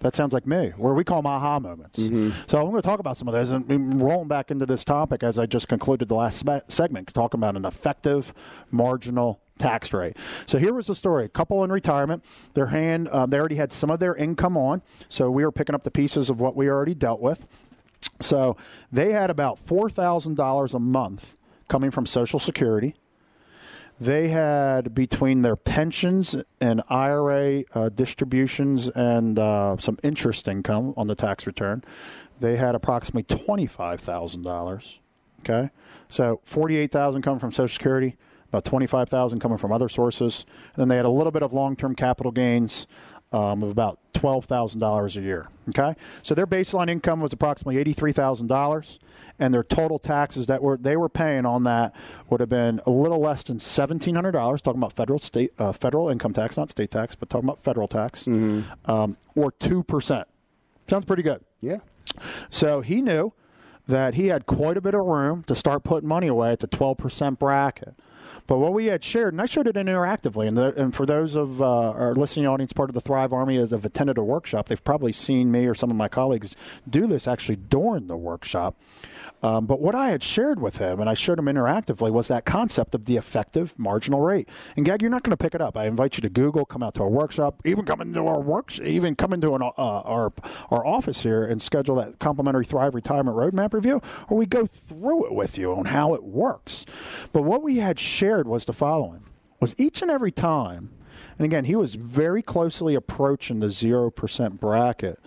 That 0.00 0.14
sounds 0.14 0.34
like 0.34 0.46
me, 0.46 0.72
where 0.76 0.92
we 0.92 1.04
call 1.04 1.22
them 1.22 1.26
aha 1.26 1.58
moments. 1.58 1.98
Mm-hmm. 1.98 2.30
So 2.48 2.58
I'm 2.58 2.70
going 2.70 2.82
to 2.82 2.86
talk 2.86 3.00
about 3.00 3.16
some 3.16 3.28
of 3.28 3.34
those 3.34 3.50
and 3.50 4.00
rolling 4.00 4.28
back 4.28 4.50
into 4.50 4.66
this 4.66 4.84
topic 4.84 5.22
as 5.22 5.38
I 5.38 5.46
just 5.46 5.68
concluded 5.68 6.08
the 6.08 6.14
last 6.14 6.44
segment, 6.68 7.14
talking 7.14 7.40
about 7.40 7.56
an 7.56 7.64
effective 7.64 8.34
marginal 8.70 9.40
tax 9.58 9.94
rate. 9.94 10.16
So 10.44 10.58
here 10.58 10.74
was 10.74 10.86
the 10.86 10.94
story: 10.94 11.24
a 11.24 11.28
couple 11.28 11.64
in 11.64 11.72
retirement. 11.72 12.24
Their 12.52 12.66
hand, 12.66 13.08
uh, 13.08 13.24
they 13.26 13.38
already 13.38 13.56
had 13.56 13.72
some 13.72 13.90
of 13.90 13.98
their 13.98 14.14
income 14.14 14.56
on, 14.56 14.82
so 15.08 15.30
we 15.30 15.44
were 15.44 15.52
picking 15.52 15.74
up 15.74 15.82
the 15.82 15.90
pieces 15.90 16.28
of 16.28 16.40
what 16.40 16.54
we 16.54 16.68
already 16.68 16.94
dealt 16.94 17.20
with. 17.20 17.46
So 18.20 18.56
they 18.92 19.12
had 19.12 19.30
about 19.30 19.58
four 19.58 19.88
thousand 19.88 20.36
dollars 20.36 20.74
a 20.74 20.78
month 20.78 21.36
coming 21.68 21.90
from 21.90 22.04
Social 22.04 22.38
Security 22.38 22.94
they 23.98 24.28
had 24.28 24.94
between 24.94 25.42
their 25.42 25.56
pensions 25.56 26.36
and 26.60 26.82
IRA 26.88 27.64
uh, 27.74 27.88
distributions 27.88 28.88
and 28.90 29.38
uh, 29.38 29.76
some 29.78 29.98
interest 30.02 30.46
income 30.48 30.92
on 30.96 31.06
the 31.06 31.14
tax 31.14 31.46
return, 31.46 31.82
they 32.40 32.56
had 32.56 32.74
approximately 32.74 33.22
$25,000 33.24 34.98
Okay, 35.48 35.70
so 36.08 36.40
forty-eight 36.44 36.90
thousand 36.90 37.22
coming 37.22 37.38
from 37.38 37.52
Social 37.52 37.72
Security, 37.72 38.16
about 38.48 38.64
twenty-five 38.64 39.08
thousand 39.08 39.38
coming 39.38 39.58
from 39.58 39.70
other 39.70 39.88
sources, 39.88 40.44
and 40.74 40.80
then 40.80 40.88
they 40.88 40.96
had 40.96 41.04
a 41.04 41.10
little 41.10 41.30
bit 41.30 41.44
of 41.44 41.52
long-term 41.52 41.94
capital 41.94 42.32
gains 42.32 42.88
um, 43.32 43.62
of 43.62 43.70
about 43.70 43.98
twelve 44.12 44.44
thousand 44.46 44.80
dollars 44.80 45.16
a 45.16 45.20
year. 45.20 45.48
Okay, 45.70 45.94
so 46.22 46.34
their 46.34 46.46
baseline 46.46 46.88
income 46.90 47.20
was 47.20 47.32
approximately 47.32 47.80
eighty-three 47.80 48.12
thousand 48.12 48.46
dollars, 48.46 48.98
and 49.38 49.52
their 49.52 49.64
total 49.64 49.98
taxes 49.98 50.46
that 50.46 50.62
were 50.62 50.76
they 50.76 50.96
were 50.96 51.08
paying 51.08 51.44
on 51.44 51.64
that 51.64 51.94
would 52.30 52.40
have 52.40 52.48
been 52.48 52.80
a 52.86 52.90
little 52.90 53.20
less 53.20 53.42
than 53.42 53.58
seventeen 53.58 54.14
hundred 54.14 54.32
dollars. 54.32 54.62
Talking 54.62 54.80
about 54.80 54.92
federal 54.92 55.18
state 55.18 55.52
uh, 55.58 55.72
federal 55.72 56.08
income 56.08 56.32
tax, 56.32 56.56
not 56.56 56.70
state 56.70 56.90
tax, 56.90 57.14
but 57.14 57.28
talking 57.28 57.48
about 57.48 57.62
federal 57.62 57.88
tax, 57.88 58.26
um, 58.26 59.16
or 59.34 59.50
two 59.52 59.82
percent. 59.82 60.28
Sounds 60.88 61.04
pretty 61.04 61.22
good. 61.22 61.44
Yeah. 61.60 61.78
So 62.48 62.80
he 62.80 63.02
knew 63.02 63.32
that 63.88 64.14
he 64.14 64.28
had 64.28 64.46
quite 64.46 64.76
a 64.76 64.80
bit 64.80 64.94
of 64.94 65.04
room 65.04 65.42
to 65.44 65.54
start 65.54 65.84
putting 65.84 66.08
money 66.08 66.26
away 66.26 66.50
at 66.50 66.60
the 66.60 66.66
12% 66.68 67.38
bracket. 67.38 67.94
But 68.46 68.58
what 68.58 68.72
we 68.72 68.86
had 68.86 69.02
shared, 69.02 69.34
and 69.34 69.40
I 69.40 69.46
showed 69.46 69.66
it 69.66 69.76
interactively, 69.76 70.46
and, 70.46 70.56
the, 70.56 70.74
and 70.74 70.94
for 70.94 71.06
those 71.06 71.34
of 71.34 71.60
uh, 71.60 71.90
our 71.90 72.14
listening 72.14 72.46
audience, 72.46 72.72
part 72.72 72.90
of 72.90 72.94
the 72.94 73.00
Thrive 73.00 73.32
Army 73.32 73.58
as 73.58 73.70
have 73.70 73.84
attended 73.84 74.18
a 74.18 74.24
workshop, 74.24 74.68
they've 74.68 74.82
probably 74.82 75.12
seen 75.12 75.50
me 75.50 75.66
or 75.66 75.74
some 75.74 75.90
of 75.90 75.96
my 75.96 76.08
colleagues 76.08 76.54
do 76.88 77.06
this 77.06 77.26
actually 77.28 77.56
during 77.56 78.06
the 78.06 78.16
workshop. 78.16 78.76
Um, 79.42 79.66
but 79.66 79.80
what 79.80 79.94
I 79.94 80.08
had 80.08 80.22
shared 80.22 80.60
with 80.60 80.78
him, 80.78 80.98
and 80.98 81.10
I 81.10 81.14
showed 81.14 81.38
him 81.38 81.44
interactively, 81.44 82.10
was 82.10 82.28
that 82.28 82.44
concept 82.44 82.94
of 82.94 83.04
the 83.04 83.16
effective 83.16 83.78
marginal 83.78 84.20
rate. 84.20 84.48
And 84.76 84.86
Gag, 84.86 85.02
you're 85.02 85.10
not 85.10 85.22
going 85.22 85.32
to 85.32 85.36
pick 85.36 85.54
it 85.54 85.60
up. 85.60 85.76
I 85.76 85.86
invite 85.86 86.16
you 86.16 86.22
to 86.22 86.30
Google, 86.30 86.64
come 86.64 86.82
out 86.82 86.94
to 86.94 87.02
our 87.02 87.08
workshop, 87.08 87.60
even 87.64 87.84
come 87.84 88.00
into 88.00 88.26
our 88.26 88.40
works, 88.40 88.80
even 88.82 89.14
come 89.14 89.32
into 89.32 89.54
an, 89.54 89.62
uh, 89.62 89.66
our 89.76 90.32
our 90.70 90.86
office 90.86 91.22
here 91.22 91.44
and 91.44 91.60
schedule 91.62 91.96
that 91.96 92.18
complimentary 92.18 92.64
Thrive 92.64 92.94
Retirement 92.94 93.36
Roadmap 93.36 93.74
review, 93.74 94.00
or 94.28 94.38
we 94.38 94.46
go 94.46 94.66
through 94.66 95.26
it 95.26 95.34
with 95.34 95.58
you 95.58 95.74
on 95.74 95.86
how 95.86 96.14
it 96.14 96.24
works. 96.24 96.86
But 97.32 97.42
what 97.42 97.62
we 97.62 97.76
had 97.76 98.00
shared 98.00 98.15
was 98.22 98.64
the 98.64 98.72
following: 98.72 99.24
was 99.60 99.74
each 99.78 100.02
and 100.02 100.10
every 100.10 100.32
time, 100.32 100.90
and 101.38 101.44
again, 101.44 101.64
he 101.64 101.76
was 101.76 101.94
very 101.94 102.42
closely 102.42 102.94
approaching 102.94 103.60
the 103.60 103.70
zero 103.70 104.10
percent 104.10 104.60
bracket 104.60 105.18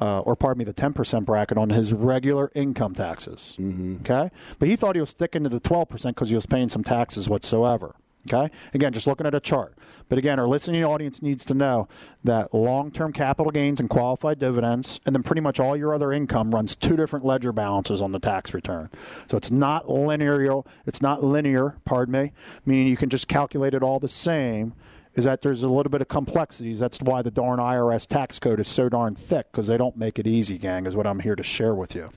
uh, 0.00 0.20
or 0.20 0.34
pardon 0.36 0.58
me, 0.58 0.64
the 0.64 0.74
10% 0.74 1.24
bracket 1.24 1.56
on 1.56 1.70
his 1.70 1.92
regular 1.92 2.50
income 2.54 2.94
taxes. 2.94 3.54
Okay? 4.00 4.30
But 4.58 4.68
he 4.68 4.76
thought 4.76 4.96
he 4.96 5.00
was 5.00 5.10
sticking 5.10 5.44
to 5.44 5.48
the 5.48 5.60
12% 5.60 6.08
because 6.08 6.28
he 6.30 6.34
was 6.34 6.46
paying 6.46 6.68
some 6.68 6.82
taxes 6.82 7.28
whatsoever. 7.28 7.94
Okay? 8.32 8.52
Again, 8.72 8.92
just 8.92 9.06
looking 9.06 9.26
at 9.26 9.34
a 9.34 9.40
chart. 9.40 9.76
But 10.08 10.18
again, 10.18 10.38
our 10.38 10.46
listening 10.46 10.84
audience 10.84 11.22
needs 11.22 11.44
to 11.46 11.54
know 11.54 11.88
that 12.22 12.54
long 12.54 12.90
term 12.90 13.12
capital 13.12 13.50
gains 13.50 13.80
and 13.80 13.88
qualified 13.88 14.38
dividends, 14.38 15.00
and 15.06 15.14
then 15.14 15.22
pretty 15.22 15.40
much 15.40 15.60
all 15.60 15.76
your 15.76 15.94
other 15.94 16.12
income 16.12 16.50
runs 16.50 16.76
two 16.76 16.96
different 16.96 17.24
ledger 17.24 17.52
balances 17.52 18.02
on 18.02 18.12
the 18.12 18.18
tax 18.18 18.54
return. 18.54 18.90
So 19.28 19.36
it's 19.36 19.50
not 19.50 19.88
linear, 19.90 20.62
it's 20.86 21.02
not 21.02 21.22
linear, 21.22 21.78
pardon 21.84 22.12
me, 22.12 22.32
meaning 22.66 22.86
you 22.86 22.96
can 22.96 23.10
just 23.10 23.28
calculate 23.28 23.74
it 23.74 23.82
all 23.82 23.98
the 23.98 24.08
same 24.08 24.74
is 25.14 25.24
that 25.24 25.42
there's 25.42 25.62
a 25.62 25.68
little 25.68 25.90
bit 25.90 26.00
of 26.00 26.08
complexities. 26.08 26.80
That's 26.80 27.00
why 27.00 27.22
the 27.22 27.30
darn 27.30 27.60
IRS 27.60 28.06
tax 28.06 28.40
code 28.40 28.58
is 28.58 28.66
so 28.66 28.88
darn 28.88 29.14
thick 29.14 29.46
because 29.52 29.68
they 29.68 29.76
don't 29.76 29.96
make 29.96 30.18
it 30.18 30.26
easy, 30.26 30.58
gang, 30.58 30.86
is 30.86 30.96
what 30.96 31.06
I'm 31.06 31.20
here 31.20 31.36
to 31.36 31.42
share 31.42 31.74
with 31.74 31.94
you. 31.94 32.10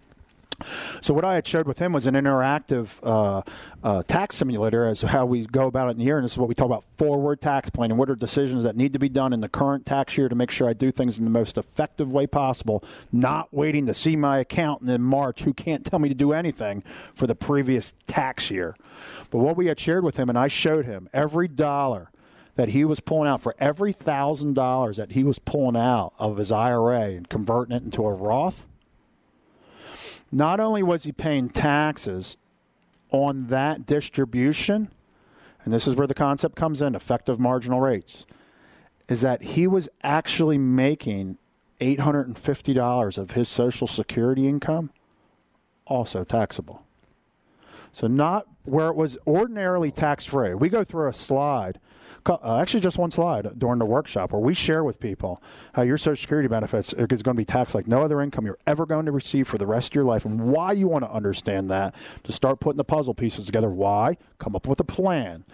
So 1.02 1.14
what 1.14 1.24
I 1.24 1.36
had 1.36 1.46
shared 1.46 1.68
with 1.68 1.80
him 1.80 1.94
was 1.94 2.08
an 2.08 2.16
interactive 2.16 2.90
uh, 3.04 3.44
uh, 3.84 4.04
tax 4.04 4.38
simulator 4.38 4.88
as 4.88 5.02
to 5.02 5.08
how 5.08 5.26
we 5.26 5.46
go 5.46 5.68
about 5.68 5.88
it 5.88 5.92
in 5.92 5.98
the 6.00 6.06
year, 6.06 6.18
and 6.18 6.26
this 6.26 6.32
is 6.32 6.38
what 6.38 6.50
we 6.50 6.56
talk 6.56 6.66
about 6.66 6.84
forward 6.98 7.42
tax 7.42 7.70
planning. 7.70 7.98
What 7.98 8.10
are 8.10 8.16
decisions 8.16 8.64
that 8.64 8.76
need 8.76 8.94
to 8.94 9.00
be 9.00 9.10
done 9.10 9.34
in 9.34 9.42
the 9.42 9.50
current 9.50 9.86
tax 9.86 10.18
year 10.18 10.30
to 10.30 10.36
make 10.36 10.50
sure 10.50 10.68
I 10.68 10.74
do 10.74 10.92
things 10.92 11.18
in 11.18 11.24
the 11.24 11.30
most 11.30 11.58
effective 11.58 12.12
way 12.12 12.26
possible, 12.26 12.84
not 13.12 13.54
waiting 13.54 13.86
to 13.86 13.94
see 13.94 14.16
my 14.16 14.40
accountant 14.40 14.90
in 14.90 15.04
March 15.04 15.44
who 15.44 15.54
can't 15.54 15.86
tell 15.86 16.00
me 16.00 16.10
to 16.10 16.16
do 16.16 16.34
anything 16.34 16.84
for 17.14 17.28
the 17.28 17.36
previous 17.36 17.94
tax 18.08 18.50
year. 18.50 18.76
But 19.30 19.40
what 19.40 19.58
we 19.58 19.68
had 19.68 19.80
shared 19.80 20.04
with 20.04 20.18
him, 20.18 20.30
and 20.30 20.38
I 20.38 20.48
showed 20.48 20.86
him 20.86 21.08
every 21.14 21.48
dollar 21.48 22.10
that 22.56 22.70
he 22.70 22.84
was 22.84 23.00
pulling 23.00 23.30
out 23.30 23.42
for 23.42 23.56
every 23.60 23.94
thousand 23.94 24.56
dollars 24.56 24.98
that 24.98 25.12
he 25.12 25.24
was 25.24 25.38
pulling 25.38 25.78
out 25.78 26.14
of 26.18 26.38
his 26.38 26.52
IRA 26.52 27.12
and 27.12 27.30
converting 27.30 27.76
it 27.76 27.84
into 27.84 28.04
a 28.04 28.12
Roth. 28.12 28.66
Not 30.32 30.60
only 30.60 30.84
was 30.84 31.04
he 31.04 31.12
paying 31.12 31.50
taxes 31.50 32.38
on 33.12 33.48
that 33.48 33.86
distribution, 33.86 34.90
and 35.64 35.74
this 35.74 35.88
is 35.88 35.96
where 35.96 36.08
the 36.08 36.14
concept 36.14 36.56
comes 36.56 36.82
in 36.82 36.96
effective 36.96 37.40
marginal 37.40 37.82
rates, 37.82 38.26
is 39.08 39.22
that 39.22 39.42
he 39.42 39.68
was 39.68 39.88
actually 40.04 40.58
making 40.58 41.38
$850 41.80 43.18
of 43.18 43.32
his 43.32 43.48
Social 43.48 43.88
Security 43.88 44.48
income 44.48 44.92
also 45.86 46.24
taxable. 46.24 46.84
So, 47.94 48.08
not 48.08 48.48
where 48.64 48.90
it 48.90 48.96
was 48.96 49.18
ordinarily 49.26 49.92
tax 49.92 50.26
free. 50.26 50.54
We 50.54 50.70
go 50.70 50.84
through 50.84 51.08
a 51.08 51.14
slide 51.14 51.80
uh, 52.30 52.60
actually 52.62 52.82
just 52.82 52.98
one 52.98 53.12
slide 53.12 53.58
during 53.58 53.80
the 53.80 53.86
workshop 53.86 54.32
where 54.32 54.42
we 54.42 54.54
share 54.54 54.84
with 54.84 55.00
people 55.00 55.42
how 55.74 55.82
your 55.82 55.98
Social 55.98 56.20
Security 56.20 56.48
benefits 56.48 56.94
is 56.94 57.22
going 57.22 57.36
to 57.36 57.42
be 57.42 57.46
taxed 57.46 57.76
like 57.76 57.88
no 57.88 58.04
other 58.04 58.22
income 58.22 58.46
you're 58.46 58.60
ever 58.66 58.86
going 58.86 59.06
to 59.06 59.12
receive 59.12 59.48
for 59.48 59.58
the 59.58 59.68
rest 59.68 59.92
of 59.92 59.96
your 59.96 60.04
life, 60.04 60.26
and 60.26 60.42
why 60.42 60.72
you 60.72 60.88
want 60.88 61.04
to 61.04 61.12
understand 61.12 61.70
that 61.72 61.94
to 62.24 62.32
start 62.32 62.60
putting 62.60 62.78
the 62.78 62.84
puzzle 62.84 63.14
pieces 63.14 63.46
together. 63.46 63.70
Why? 63.70 64.18
Come 64.38 64.56
up 64.56 64.68
with 64.68 64.80
a 64.80 64.84
plan. 64.84 65.46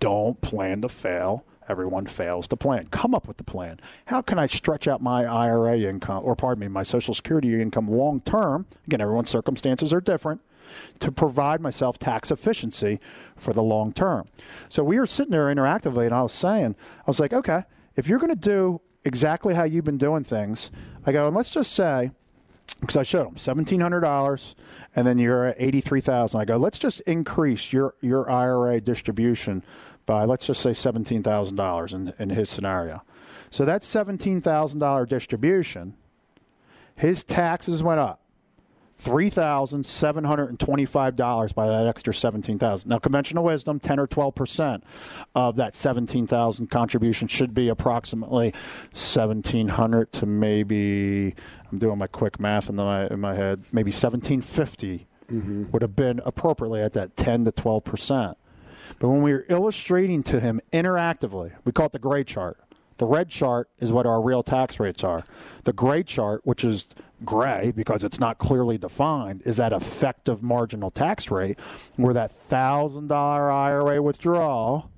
Don't 0.00 0.40
plan 0.40 0.82
to 0.82 0.88
fail. 0.88 1.44
Everyone 1.68 2.06
fails 2.06 2.48
to 2.48 2.56
plan. 2.56 2.86
Come 2.86 3.14
up 3.14 3.28
with 3.28 3.36
the 3.36 3.44
plan. 3.44 3.78
How 4.06 4.22
can 4.22 4.38
I 4.38 4.46
stretch 4.46 4.88
out 4.88 5.02
my 5.02 5.24
IRA 5.24 5.80
income, 5.80 6.22
or 6.24 6.34
pardon 6.34 6.60
me, 6.60 6.68
my 6.68 6.82
Social 6.82 7.12
Security 7.12 7.60
income 7.60 7.88
long 7.88 8.20
term? 8.22 8.66
Again, 8.86 9.00
everyone's 9.00 9.30
circumstances 9.30 9.92
are 9.92 10.00
different 10.00 10.40
to 11.00 11.12
provide 11.12 11.60
myself 11.60 11.98
tax 11.98 12.30
efficiency 12.30 12.98
for 13.36 13.52
the 13.52 13.62
long 13.62 13.92
term. 13.92 14.26
So 14.68 14.82
we 14.84 14.98
were 14.98 15.06
sitting 15.06 15.32
there 15.32 15.46
interactively, 15.46 16.04
and 16.04 16.14
I 16.14 16.22
was 16.22 16.32
saying, 16.32 16.76
I 17.00 17.04
was 17.06 17.20
like, 17.20 17.32
okay, 17.32 17.64
if 17.96 18.08
you're 18.08 18.18
going 18.18 18.34
to 18.34 18.36
do 18.36 18.80
exactly 19.04 19.54
how 19.54 19.64
you've 19.64 19.84
been 19.84 19.98
doing 19.98 20.24
things, 20.24 20.70
I 21.06 21.12
go, 21.12 21.26
and 21.26 21.36
let's 21.36 21.50
just 21.50 21.72
say, 21.72 22.10
because 22.80 22.96
I 22.96 23.02
showed 23.02 23.26
them 23.26 23.36
seventeen 23.36 23.80
hundred 23.80 24.00
dollars, 24.00 24.54
and 24.94 25.06
then 25.06 25.18
you're 25.18 25.46
at 25.46 25.56
eighty 25.58 25.80
three 25.80 26.00
thousand. 26.00 26.40
I 26.40 26.44
go, 26.44 26.56
let's 26.56 26.78
just 26.78 27.00
increase 27.02 27.72
your 27.72 27.94
your 28.00 28.30
IRA 28.30 28.80
distribution 28.80 29.64
by 30.06 30.24
let's 30.24 30.46
just 30.46 30.60
say 30.60 30.72
seventeen 30.72 31.22
thousand 31.22 31.56
dollars 31.56 31.92
in 31.92 32.12
in 32.18 32.30
his 32.30 32.48
scenario. 32.48 33.02
So 33.50 33.64
that 33.64 33.82
seventeen 33.82 34.40
thousand 34.40 34.78
dollar 34.78 35.06
distribution, 35.06 35.94
his 36.94 37.24
taxes 37.24 37.82
went 37.82 37.98
up 37.98 38.20
three 38.98 39.30
thousand 39.30 39.86
seven 39.86 40.24
hundred 40.24 40.50
and 40.50 40.58
twenty-five 40.58 41.14
dollars 41.14 41.52
by 41.52 41.68
that 41.68 41.86
extra 41.86 42.12
seventeen 42.12 42.58
thousand. 42.58 42.90
Now, 42.90 42.98
conventional 42.98 43.44
wisdom, 43.44 43.78
ten 43.78 43.98
or 43.98 44.06
twelve 44.06 44.34
percent 44.34 44.84
of 45.34 45.56
that 45.56 45.74
seventeen 45.74 46.26
thousand 46.26 46.68
contribution 46.68 47.28
should 47.28 47.54
be 47.54 47.68
approximately 47.68 48.52
seventeen 48.92 49.68
hundred 49.68 50.12
to 50.14 50.26
maybe. 50.26 51.34
I'm 51.70 51.78
doing 51.78 51.98
my 51.98 52.06
quick 52.08 52.40
math 52.40 52.68
in 52.68 52.76
my 52.76 53.06
in 53.06 53.20
my 53.20 53.34
head. 53.34 53.64
Maybe 53.72 53.92
seventeen 53.92 54.42
fifty 54.42 55.06
mm-hmm. 55.30 55.70
would 55.70 55.82
have 55.82 55.94
been 55.94 56.20
appropriately 56.26 56.82
at 56.82 56.92
that 56.94 57.16
ten 57.16 57.44
to 57.44 57.52
twelve 57.52 57.84
percent. 57.84 58.36
But 58.98 59.10
when 59.10 59.22
we 59.22 59.32
were 59.32 59.46
illustrating 59.48 60.22
to 60.24 60.40
him 60.40 60.60
interactively, 60.72 61.52
we 61.64 61.72
call 61.72 61.86
it 61.86 61.92
the 61.92 61.98
gray 61.98 62.24
chart. 62.24 62.58
The 62.96 63.06
red 63.06 63.28
chart 63.28 63.70
is 63.78 63.92
what 63.92 64.06
our 64.06 64.20
real 64.20 64.42
tax 64.42 64.80
rates 64.80 65.04
are. 65.04 65.24
The 65.62 65.72
gray 65.72 66.02
chart, 66.02 66.40
which 66.44 66.64
is 66.64 66.84
gray 67.24 67.72
because 67.74 68.04
it's 68.04 68.20
not 68.20 68.38
clearly 68.38 68.78
defined 68.78 69.42
is 69.44 69.56
that 69.56 69.72
effective 69.72 70.42
marginal 70.42 70.90
tax 70.90 71.30
rate 71.30 71.58
where 71.96 72.14
that 72.14 72.32
$1,000 72.48 73.10
IRA 73.10 74.02
withdrawal 74.02 74.90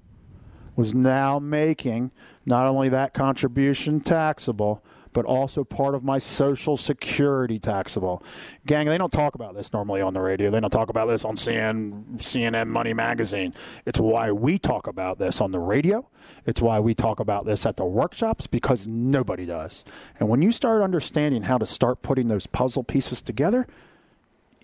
was 0.76 0.94
now 0.94 1.38
making 1.38 2.10
not 2.46 2.66
only 2.66 2.88
that 2.88 3.14
contribution 3.14 4.00
taxable, 4.00 4.82
but 5.12 5.24
also 5.24 5.64
part 5.64 5.94
of 5.94 6.04
my 6.04 6.18
Social 6.18 6.76
Security 6.76 7.58
taxable. 7.58 8.22
Gang, 8.66 8.86
they 8.86 8.98
don't 8.98 9.12
talk 9.12 9.34
about 9.34 9.54
this 9.54 9.72
normally 9.72 10.00
on 10.00 10.14
the 10.14 10.20
radio. 10.20 10.50
They 10.50 10.60
don't 10.60 10.70
talk 10.70 10.88
about 10.88 11.06
this 11.06 11.24
on 11.24 11.36
CNN, 11.36 12.18
CNN 12.18 12.68
Money 12.68 12.92
Magazine. 12.92 13.54
It's 13.86 13.98
why 13.98 14.32
we 14.32 14.58
talk 14.58 14.86
about 14.86 15.18
this 15.18 15.40
on 15.40 15.50
the 15.50 15.58
radio. 15.58 16.08
It's 16.46 16.60
why 16.60 16.80
we 16.80 16.94
talk 16.94 17.20
about 17.20 17.44
this 17.44 17.66
at 17.66 17.76
the 17.76 17.84
workshops 17.84 18.46
because 18.46 18.86
nobody 18.86 19.46
does. 19.46 19.84
And 20.18 20.28
when 20.28 20.42
you 20.42 20.52
start 20.52 20.82
understanding 20.82 21.42
how 21.42 21.58
to 21.58 21.66
start 21.66 22.02
putting 22.02 22.28
those 22.28 22.46
puzzle 22.46 22.84
pieces 22.84 23.22
together, 23.22 23.66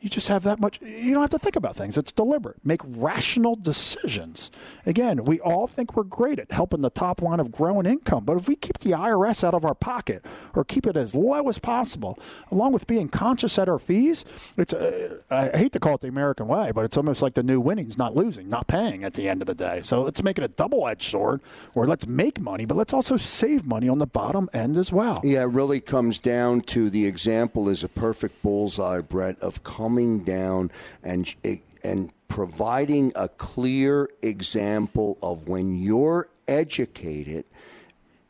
you 0.07 0.11
just 0.11 0.29
have 0.29 0.45
that 0.45 0.61
much 0.61 0.81
you 0.81 1.13
don't 1.13 1.23
have 1.23 1.31
to 1.31 1.39
think 1.39 1.57
about 1.57 1.75
things. 1.75 1.99
It's 1.99 2.13
deliberate. 2.13 2.65
Make 2.65 2.81
rational 2.85 3.57
decisions. 3.57 4.53
Again 4.87 5.25
we 5.25 5.41
all 5.41 5.67
think 5.67 5.97
we're 5.97 6.05
great 6.05 6.39
at 6.39 6.53
helping 6.53 6.81
the 6.81 6.91
top 6.91 7.21
line 7.21 7.41
of 7.41 7.51
growing 7.51 7.87
income 7.87 8.25
but 8.25 8.37
if 8.37 8.47
we 8.47 8.55
keep 8.55 8.79
the 8.79 8.93
irs 8.93 9.43
out 9.43 9.55
of 9.55 9.65
our 9.65 9.75
pocket 9.75 10.25
or 10.55 10.65
keep 10.65 10.87
it 10.87 10.97
as 10.97 11.15
low 11.15 11.49
as 11.49 11.59
possible 11.59 12.19
along 12.53 12.73
with 12.73 12.87
being 12.87 13.09
conscious 13.09 13.59
at 13.59 13.69
our 13.69 13.79
fees 13.79 14.25
it's 14.57 14.73
uh, 14.73 15.19
i 15.31 15.49
hate 15.57 15.73
to 15.73 15.81
call 15.81 15.95
it 15.97 16.01
the 16.01 16.09
american 16.09 16.47
way 16.47 16.71
but 16.71 16.85
it's 16.85 16.97
almost 16.97 17.21
like 17.21 17.35
the 17.35 17.43
new 17.43 17.61
winnings 17.61 17.99
not 17.99 18.15
losing 18.15 18.49
not 18.49 18.67
paying 18.69 19.03
at 19.05 19.15
the 19.15 19.29
end 19.29 19.43
of 19.43 19.47
the 19.47 19.55
day. 19.55 19.81
So 19.83 20.03
let's 20.03 20.23
make 20.23 20.39
it 20.39 20.45
a 20.45 20.49
double-edged 20.49 21.11
sword 21.11 21.41
or 21.75 21.87
let's 21.87 22.07
make 22.07 22.41
money 22.41 22.65
but 22.65 22.77
let's 22.77 22.93
also 22.93 23.17
save 23.17 23.67
money 23.67 23.89
on 23.89 23.99
the 23.99 24.07
bottom 24.07 24.49
end 24.53 24.77
as 24.77 24.93
well. 24.93 25.21
Yeah 25.25 25.43
it 25.43 25.47
really 25.47 25.81
comes 25.81 26.19
down 26.19 26.61
to 26.63 26.91
the 26.91 27.07
example 27.07 27.69
is 27.69 27.83
a 27.83 27.89
perfect 27.89 28.43
bullseye 28.43 29.01
brett 29.01 29.39
of 29.41 29.65
coming 29.97 30.21
down 30.21 30.71
and 31.03 31.35
and 31.83 32.11
providing 32.29 33.13
a 33.15 33.29
clear 33.29 34.11
example 34.21 35.17
of 35.23 35.49
when 35.49 35.75
you're 35.75 36.29
educated 36.47 37.45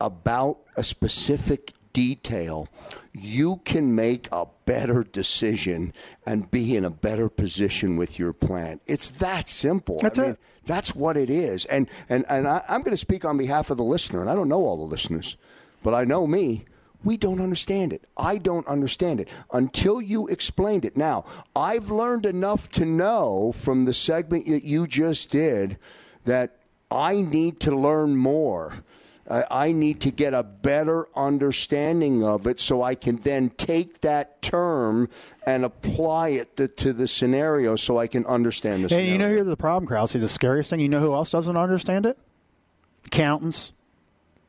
about 0.00 0.58
a 0.76 0.84
specific 0.84 1.72
detail, 1.92 2.68
you 3.12 3.56
can 3.64 3.94
make 3.94 4.28
a 4.30 4.46
better 4.64 5.02
decision 5.02 5.92
and 6.24 6.50
be 6.50 6.76
in 6.76 6.84
a 6.84 6.90
better 6.90 7.28
position 7.28 7.96
with 7.96 8.18
your 8.18 8.32
plan. 8.32 8.78
It's 8.86 9.10
that 9.12 9.48
simple. 9.48 9.98
That's 10.00 10.18
I 10.18 10.22
mean, 10.22 10.30
it. 10.32 10.38
That's 10.66 10.94
what 10.94 11.16
it 11.16 11.30
is. 11.30 11.64
And 11.64 11.88
and 12.08 12.24
and 12.28 12.46
I, 12.46 12.62
I'm 12.68 12.82
going 12.82 12.92
to 12.92 12.96
speak 12.96 13.24
on 13.24 13.36
behalf 13.38 13.70
of 13.70 13.76
the 13.76 13.84
listener, 13.84 14.20
and 14.20 14.30
I 14.30 14.36
don't 14.36 14.48
know 14.48 14.64
all 14.64 14.76
the 14.76 14.84
listeners, 14.84 15.36
but 15.82 15.94
I 15.94 16.04
know 16.04 16.28
me. 16.28 16.64
We 17.06 17.16
don't 17.16 17.40
understand 17.40 17.92
it. 17.92 18.04
I 18.18 18.36
don't 18.38 18.66
understand 18.66 19.20
it 19.20 19.28
until 19.52 20.00
you 20.02 20.26
explained 20.26 20.84
it. 20.84 20.96
Now, 20.96 21.24
I've 21.54 21.90
learned 21.90 22.26
enough 22.26 22.68
to 22.72 22.84
know 22.84 23.52
from 23.52 23.84
the 23.86 23.94
segment 23.94 24.46
that 24.48 24.64
you 24.64 24.86
just 24.86 25.30
did 25.30 25.78
that 26.24 26.56
I 26.90 27.20
need 27.20 27.60
to 27.60 27.74
learn 27.74 28.16
more. 28.16 28.74
I 29.28 29.72
need 29.72 30.00
to 30.02 30.12
get 30.12 30.34
a 30.34 30.44
better 30.44 31.08
understanding 31.16 32.22
of 32.22 32.46
it 32.46 32.60
so 32.60 32.82
I 32.82 32.94
can 32.94 33.16
then 33.16 33.50
take 33.50 34.00
that 34.02 34.40
term 34.40 35.08
and 35.44 35.64
apply 35.64 36.28
it 36.28 36.56
to, 36.58 36.68
to 36.68 36.92
the 36.92 37.08
scenario 37.08 37.74
so 37.74 37.98
I 37.98 38.06
can 38.06 38.24
understand 38.26 38.82
the 38.82 38.84
And 38.84 38.90
scenario. 38.90 39.12
you 39.12 39.18
know, 39.18 39.28
here's 39.28 39.46
the 39.46 39.56
problem, 39.56 39.88
Krause. 39.88 40.12
The 40.12 40.28
scariest 40.28 40.70
thing, 40.70 40.78
you 40.78 40.88
know 40.88 41.00
who 41.00 41.12
else 41.12 41.30
doesn't 41.30 41.56
understand 41.56 42.06
it? 42.06 42.16
Accountants, 43.06 43.72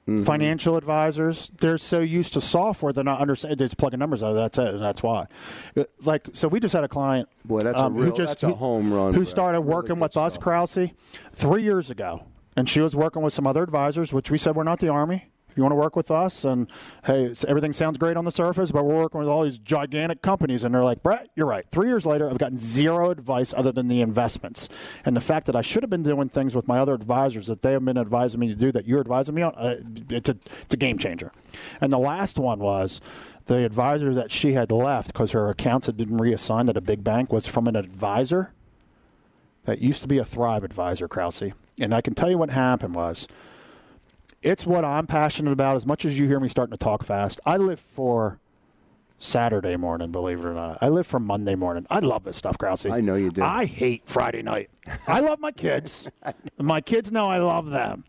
Mm-hmm. 0.07 0.23
financial 0.23 0.77
advisors. 0.77 1.51
They're 1.59 1.77
so 1.77 1.99
used 1.99 2.31
to 2.33 2.41
software, 2.41 2.93
they're 2.93 3.03
not 3.03 3.19
understand. 3.19 3.57
They're 3.57 3.67
just 3.67 3.77
plugging 3.77 3.99
numbers 3.99 4.23
out. 4.23 4.33
That's 4.33 4.57
it, 4.57 4.67
and 4.75 4.81
that's 4.81 5.03
why. 5.03 5.25
Uh, 5.75 5.83
Like, 6.01 6.29
so 6.31 6.47
we 6.47 6.61
just 6.61 6.73
had 6.73 6.85
a 6.85 6.87
client. 6.87 7.27
um, 7.43 7.47
Boy, 7.49 7.59
that's 7.59 7.77
a 7.79 7.89
who 7.89 8.13
just, 8.13 8.39
that's 8.39 8.43
a 8.43 8.53
home 8.55 8.93
run, 8.93 9.13
Who 9.13 9.19
Brett. 9.19 9.27
started 9.27 9.59
Really 9.59 9.73
working 9.73 9.99
with 9.99 10.15
us. 10.15 10.37
Krause, 10.37 10.91
three 11.33 11.63
years 11.63 11.89
ago, 11.89 12.23
and 12.55 12.69
she 12.69 12.79
was 12.79 12.95
working 12.95 13.21
with 13.21 13.33
some 13.33 13.45
other 13.45 13.61
advisors, 13.63 14.13
which 14.13 14.31
we 14.31 14.37
said 14.37 14.55
we're 14.55 14.63
not 14.63 14.79
the 14.79 14.87
army. 14.89 15.29
You 15.57 15.63
want 15.63 15.71
to 15.71 15.77
work 15.77 15.95
with 15.95 16.11
us, 16.11 16.45
and 16.45 16.69
hey, 17.05 17.33
everything 17.47 17.73
sounds 17.73 17.97
great 17.97 18.15
on 18.15 18.25
the 18.25 18.31
surface, 18.31 18.71
but 18.71 18.85
we're 18.85 18.95
working 18.95 19.19
with 19.19 19.27
all 19.27 19.43
these 19.43 19.57
gigantic 19.57 20.21
companies, 20.21 20.63
and 20.63 20.73
they're 20.73 20.83
like, 20.83 21.01
Brett, 21.01 21.29
you're 21.35 21.47
right. 21.47 21.65
Three 21.71 21.87
years 21.87 22.05
later, 22.05 22.29
I've 22.29 22.37
gotten 22.37 22.59
zero 22.59 23.09
advice 23.09 23.53
other 23.57 23.71
than 23.71 23.87
the 23.87 24.01
investments, 24.01 24.69
and 25.03 25.15
the 25.15 25.21
fact 25.21 25.47
that 25.47 25.55
I 25.55 25.61
should 25.61 25.83
have 25.83 25.89
been 25.89 26.03
doing 26.03 26.29
things 26.29 26.53
with 26.55 26.67
my 26.67 26.79
other 26.79 26.93
advisors 26.93 27.47
that 27.47 27.63
they 27.63 27.71
have 27.71 27.83
been 27.83 27.97
advising 27.97 28.39
me 28.39 28.47
to 28.47 28.55
do 28.55 28.71
that 28.71 28.85
you're 28.85 28.99
advising 28.99 29.35
me 29.35 29.41
on. 29.41 29.55
Uh, 29.55 29.77
it's 30.09 30.29
a 30.29 30.37
it's 30.61 30.73
a 30.73 30.77
game 30.77 30.97
changer. 30.97 31.31
And 31.81 31.91
the 31.91 31.97
last 31.97 32.37
one 32.37 32.59
was 32.59 33.01
the 33.47 33.65
advisor 33.65 34.13
that 34.13 34.31
she 34.31 34.53
had 34.53 34.71
left 34.71 35.07
because 35.07 35.31
her 35.31 35.49
accounts 35.49 35.87
had 35.87 35.97
been 35.97 36.17
reassigned 36.17 36.69
at 36.69 36.77
a 36.77 36.81
big 36.81 37.03
bank 37.03 37.31
was 37.31 37.47
from 37.47 37.67
an 37.67 37.75
advisor 37.75 38.53
that 39.65 39.79
used 39.79 40.01
to 40.01 40.07
be 40.07 40.17
a 40.17 40.25
Thrive 40.25 40.63
advisor, 40.63 41.07
Krause. 41.07 41.51
And 41.79 41.93
I 41.93 42.01
can 42.01 42.13
tell 42.13 42.29
you 42.29 42.37
what 42.37 42.49
happened 42.49 42.95
was 42.95 43.27
it's 44.41 44.65
what 44.65 44.85
I'm 44.85 45.07
passionate 45.07 45.51
about 45.51 45.75
as 45.75 45.85
much 45.85 46.05
as 46.05 46.17
you 46.17 46.27
hear 46.27 46.39
me 46.39 46.47
starting 46.47 46.71
to 46.71 46.77
talk 46.77 47.03
fast. 47.03 47.39
I 47.45 47.57
live 47.57 47.79
for 47.79 48.39
Saturday 49.17 49.75
morning, 49.77 50.11
believe 50.11 50.39
it 50.39 50.45
or 50.45 50.53
not. 50.53 50.77
I 50.81 50.89
live 50.89 51.07
for 51.07 51.19
Monday 51.19 51.55
morning. 51.55 51.87
I 51.89 51.99
love 51.99 52.23
this 52.23 52.37
stuff, 52.37 52.57
Krause. 52.57 52.85
I 52.85 53.01
know 53.01 53.15
you 53.15 53.31
do. 53.31 53.41
I 53.43 53.65
hate 53.65 54.03
Friday 54.05 54.43
night. 54.43 54.69
I 55.07 55.21
love 55.21 55.39
my 55.39 55.51
kids. 55.51 56.07
my 56.59 56.81
kids 56.81 57.11
know 57.11 57.25
I 57.25 57.39
love 57.39 57.71
them. 57.71 58.05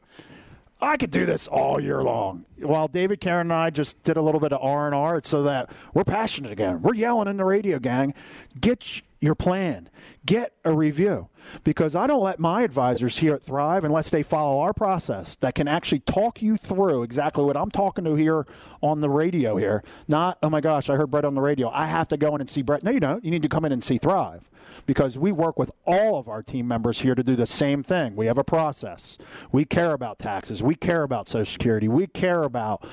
I 0.80 0.96
could 0.96 1.10
do 1.10 1.26
this 1.26 1.48
all 1.48 1.80
year 1.80 2.02
long. 2.02 2.44
While 2.60 2.88
David, 2.88 3.20
Karen, 3.20 3.48
and 3.48 3.52
I 3.52 3.70
just 3.70 4.00
did 4.04 4.16
a 4.16 4.22
little 4.22 4.40
bit 4.40 4.52
of 4.52 4.60
R 4.62 4.86
and 4.86 4.94
R, 4.94 5.20
so 5.24 5.42
that 5.42 5.70
we're 5.92 6.04
passionate 6.04 6.52
again. 6.52 6.82
We're 6.82 6.94
yelling 6.94 7.28
in 7.28 7.36
the 7.36 7.44
radio, 7.44 7.78
gang. 7.78 8.14
Get 8.60 9.02
your 9.20 9.34
plan. 9.34 9.90
Get 10.24 10.52
a 10.64 10.72
review 10.72 11.28
because 11.64 11.96
I 11.96 12.06
don't 12.06 12.22
let 12.22 12.38
my 12.38 12.62
advisors 12.62 13.18
here 13.18 13.34
at 13.34 13.42
Thrive 13.42 13.82
unless 13.82 14.10
they 14.10 14.22
follow 14.22 14.60
our 14.60 14.72
process 14.72 15.36
that 15.36 15.54
can 15.54 15.66
actually 15.66 16.00
talk 16.00 16.42
you 16.42 16.56
through 16.56 17.02
exactly 17.02 17.42
what 17.44 17.56
I'm 17.56 17.70
talking 17.70 18.04
to 18.04 18.14
here 18.14 18.46
on 18.80 19.00
the 19.00 19.08
radio 19.08 19.56
here. 19.56 19.82
Not, 20.06 20.38
oh 20.42 20.50
my 20.50 20.60
gosh, 20.60 20.88
I 20.88 20.96
heard 20.96 21.10
Brett 21.10 21.24
on 21.24 21.34
the 21.34 21.40
radio. 21.40 21.70
I 21.70 21.86
have 21.86 22.08
to 22.08 22.16
go 22.16 22.34
in 22.36 22.40
and 22.40 22.50
see 22.50 22.62
Brett. 22.62 22.84
No, 22.84 22.92
you 22.92 23.00
don't. 23.00 23.24
You 23.24 23.30
need 23.32 23.42
to 23.42 23.48
come 23.48 23.64
in 23.64 23.72
and 23.72 23.82
see 23.82 23.98
Thrive 23.98 24.48
because 24.86 25.18
we 25.18 25.32
work 25.32 25.58
with 25.58 25.70
all 25.84 26.18
of 26.18 26.28
our 26.28 26.42
team 26.42 26.66
members 26.68 27.00
here 27.00 27.14
to 27.14 27.22
do 27.22 27.36
the 27.36 27.46
same 27.46 27.82
thing. 27.82 28.16
We 28.16 28.26
have 28.26 28.38
a 28.38 28.44
process. 28.44 29.18
We 29.52 29.64
care 29.64 29.92
about 29.92 30.18
taxes. 30.18 30.62
We 30.62 30.74
care 30.74 31.02
about 31.02 31.28
Social 31.28 31.52
Security. 31.52 31.88
We 31.88 32.06
care 32.06 32.42
about 32.42 32.86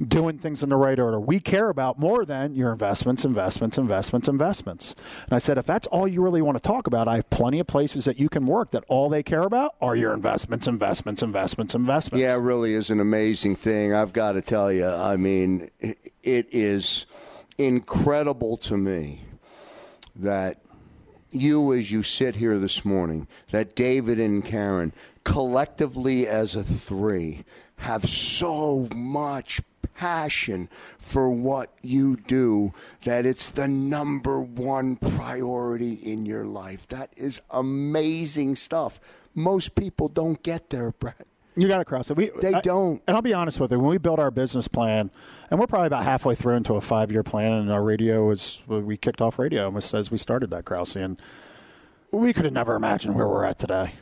doing 0.00 0.38
things 0.38 0.62
in 0.62 0.68
the 0.68 0.76
right 0.76 0.98
order. 0.98 1.20
We 1.20 1.40
care 1.40 1.68
about 1.68 1.98
more 1.98 2.24
than 2.24 2.54
your 2.54 2.72
investments, 2.72 3.24
investments, 3.24 3.78
investments, 3.78 4.28
investments. 4.28 4.94
And 5.24 5.32
I 5.32 5.38
said, 5.38 5.58
if 5.58 5.66
that's 5.66 5.86
all 5.88 6.06
you 6.06 6.22
really 6.22 6.42
want 6.42 6.56
to 6.56 6.62
talk 6.62 6.86
about, 6.86 7.08
I 7.08 7.16
have 7.16 7.30
plenty 7.30 7.60
of 7.60 7.66
places 7.66 8.04
that 8.04 8.18
you 8.18 8.28
can 8.28 8.46
work 8.46 8.70
that 8.72 8.84
all 8.88 9.08
they 9.08 9.22
care 9.22 9.42
about 9.42 9.74
are 9.80 9.96
your 9.96 10.12
investments, 10.12 10.66
investments, 10.66 11.22
investments, 11.22 11.74
investments. 11.74 12.20
Yeah, 12.20 12.34
it 12.34 12.40
really 12.40 12.74
is 12.74 12.90
an 12.90 13.00
amazing 13.00 13.56
thing. 13.56 13.94
I've 13.94 14.12
got 14.12 14.32
to 14.32 14.42
tell 14.42 14.72
you. 14.72 14.86
I 14.86 15.16
mean, 15.16 15.70
it 15.80 15.98
is 16.22 17.06
incredible 17.58 18.56
to 18.56 18.76
me 18.76 19.24
that 20.16 20.60
you, 21.30 21.72
as 21.72 21.90
you 21.90 22.02
sit 22.02 22.36
here 22.36 22.58
this 22.58 22.84
morning, 22.84 23.26
that 23.50 23.74
David 23.74 24.18
and 24.18 24.44
Karen, 24.44 24.92
collectively 25.24 26.26
as 26.26 26.56
a 26.56 26.62
three, 26.62 27.44
have 27.76 28.08
so 28.08 28.88
much 28.94 29.60
passion 29.94 30.68
for 30.98 31.30
what 31.30 31.72
you 31.82 32.16
do 32.16 32.72
that 33.04 33.26
it's 33.26 33.50
the 33.50 33.68
number 33.68 34.40
one 34.40 34.96
priority 34.96 35.94
in 35.94 36.26
your 36.26 36.44
life. 36.44 36.86
That 36.88 37.12
is 37.16 37.40
amazing 37.50 38.56
stuff. 38.56 39.00
Most 39.34 39.74
people 39.74 40.08
don't 40.08 40.42
get 40.42 40.70
there, 40.70 40.90
Brett. 40.90 41.27
You 41.60 41.68
got 41.68 41.78
to 41.78 41.84
cross 41.84 42.10
it. 42.10 42.16
We, 42.16 42.30
They 42.40 42.54
I- 42.54 42.60
don't. 42.60 43.02
And 43.06 43.16
I'll 43.16 43.22
be 43.22 43.34
honest 43.34 43.58
with 43.60 43.72
you. 43.72 43.78
When 43.80 43.90
we 43.90 43.98
built 43.98 44.18
our 44.18 44.30
business 44.30 44.68
plan, 44.68 45.10
and 45.50 45.58
we're 45.58 45.66
probably 45.66 45.88
about 45.88 46.04
halfway 46.04 46.34
through 46.34 46.54
into 46.56 46.74
a 46.74 46.80
five-year 46.80 47.22
plan, 47.24 47.52
and 47.52 47.72
our 47.72 47.82
radio 47.82 48.26
was 48.26 48.62
we 48.68 48.96
kicked 48.96 49.20
off 49.20 49.38
radio 49.38 49.64
almost 49.66 49.92
as 49.94 50.10
we 50.10 50.18
started 50.18 50.50
that, 50.50 50.64
Krause, 50.64 50.94
and 50.96 51.20
we 52.12 52.32
could 52.32 52.44
have 52.44 52.54
never 52.54 52.74
imagined 52.74 53.14
where 53.16 53.26
we're 53.26 53.44
at 53.44 53.58
today. 53.58 53.94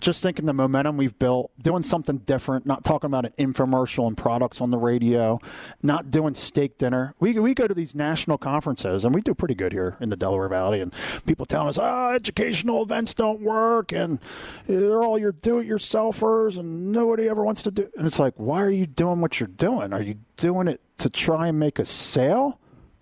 Just 0.00 0.22
thinking 0.22 0.46
the 0.46 0.54
momentum 0.54 0.96
we've 0.96 1.18
built, 1.18 1.50
doing 1.60 1.82
something 1.82 2.18
different, 2.18 2.64
not 2.64 2.84
talking 2.84 3.08
about 3.08 3.26
an 3.26 3.32
infomercial 3.38 4.06
and 4.06 4.16
products 4.16 4.60
on 4.60 4.70
the 4.70 4.78
radio, 4.78 5.38
not 5.82 6.10
doing 6.10 6.34
steak 6.34 6.78
dinner. 6.78 7.14
We, 7.20 7.38
we 7.38 7.52
go 7.52 7.66
to 7.66 7.74
these 7.74 7.94
national 7.94 8.38
conferences, 8.38 9.04
and 9.04 9.14
we 9.14 9.20
do 9.20 9.34
pretty 9.34 9.54
good 9.54 9.72
here 9.72 9.98
in 10.00 10.08
the 10.08 10.16
Delaware 10.16 10.48
Valley, 10.48 10.80
and 10.80 10.94
people 11.26 11.44
telling 11.44 11.68
us, 11.68 11.78
oh, 11.80 12.14
educational 12.14 12.82
events 12.82 13.12
don't 13.12 13.40
work, 13.40 13.92
and 13.92 14.20
they're 14.66 15.02
all 15.02 15.18
your 15.18 15.32
do-it-yourselfers, 15.32 16.58
and 16.58 16.92
nobody 16.92 17.28
ever 17.28 17.44
wants 17.44 17.62
to 17.62 17.70
do. 17.70 17.90
And 17.96 18.06
it's 18.06 18.18
like, 18.18 18.34
why 18.36 18.62
are 18.62 18.70
you 18.70 18.86
doing 18.86 19.20
what 19.20 19.38
you're 19.38 19.48
doing? 19.48 19.92
Are 19.92 20.02
you 20.02 20.16
doing 20.36 20.68
it 20.68 20.80
to 20.98 21.10
try 21.10 21.48
and 21.48 21.58
make 21.58 21.78
a 21.78 21.84
sale? 21.84 22.59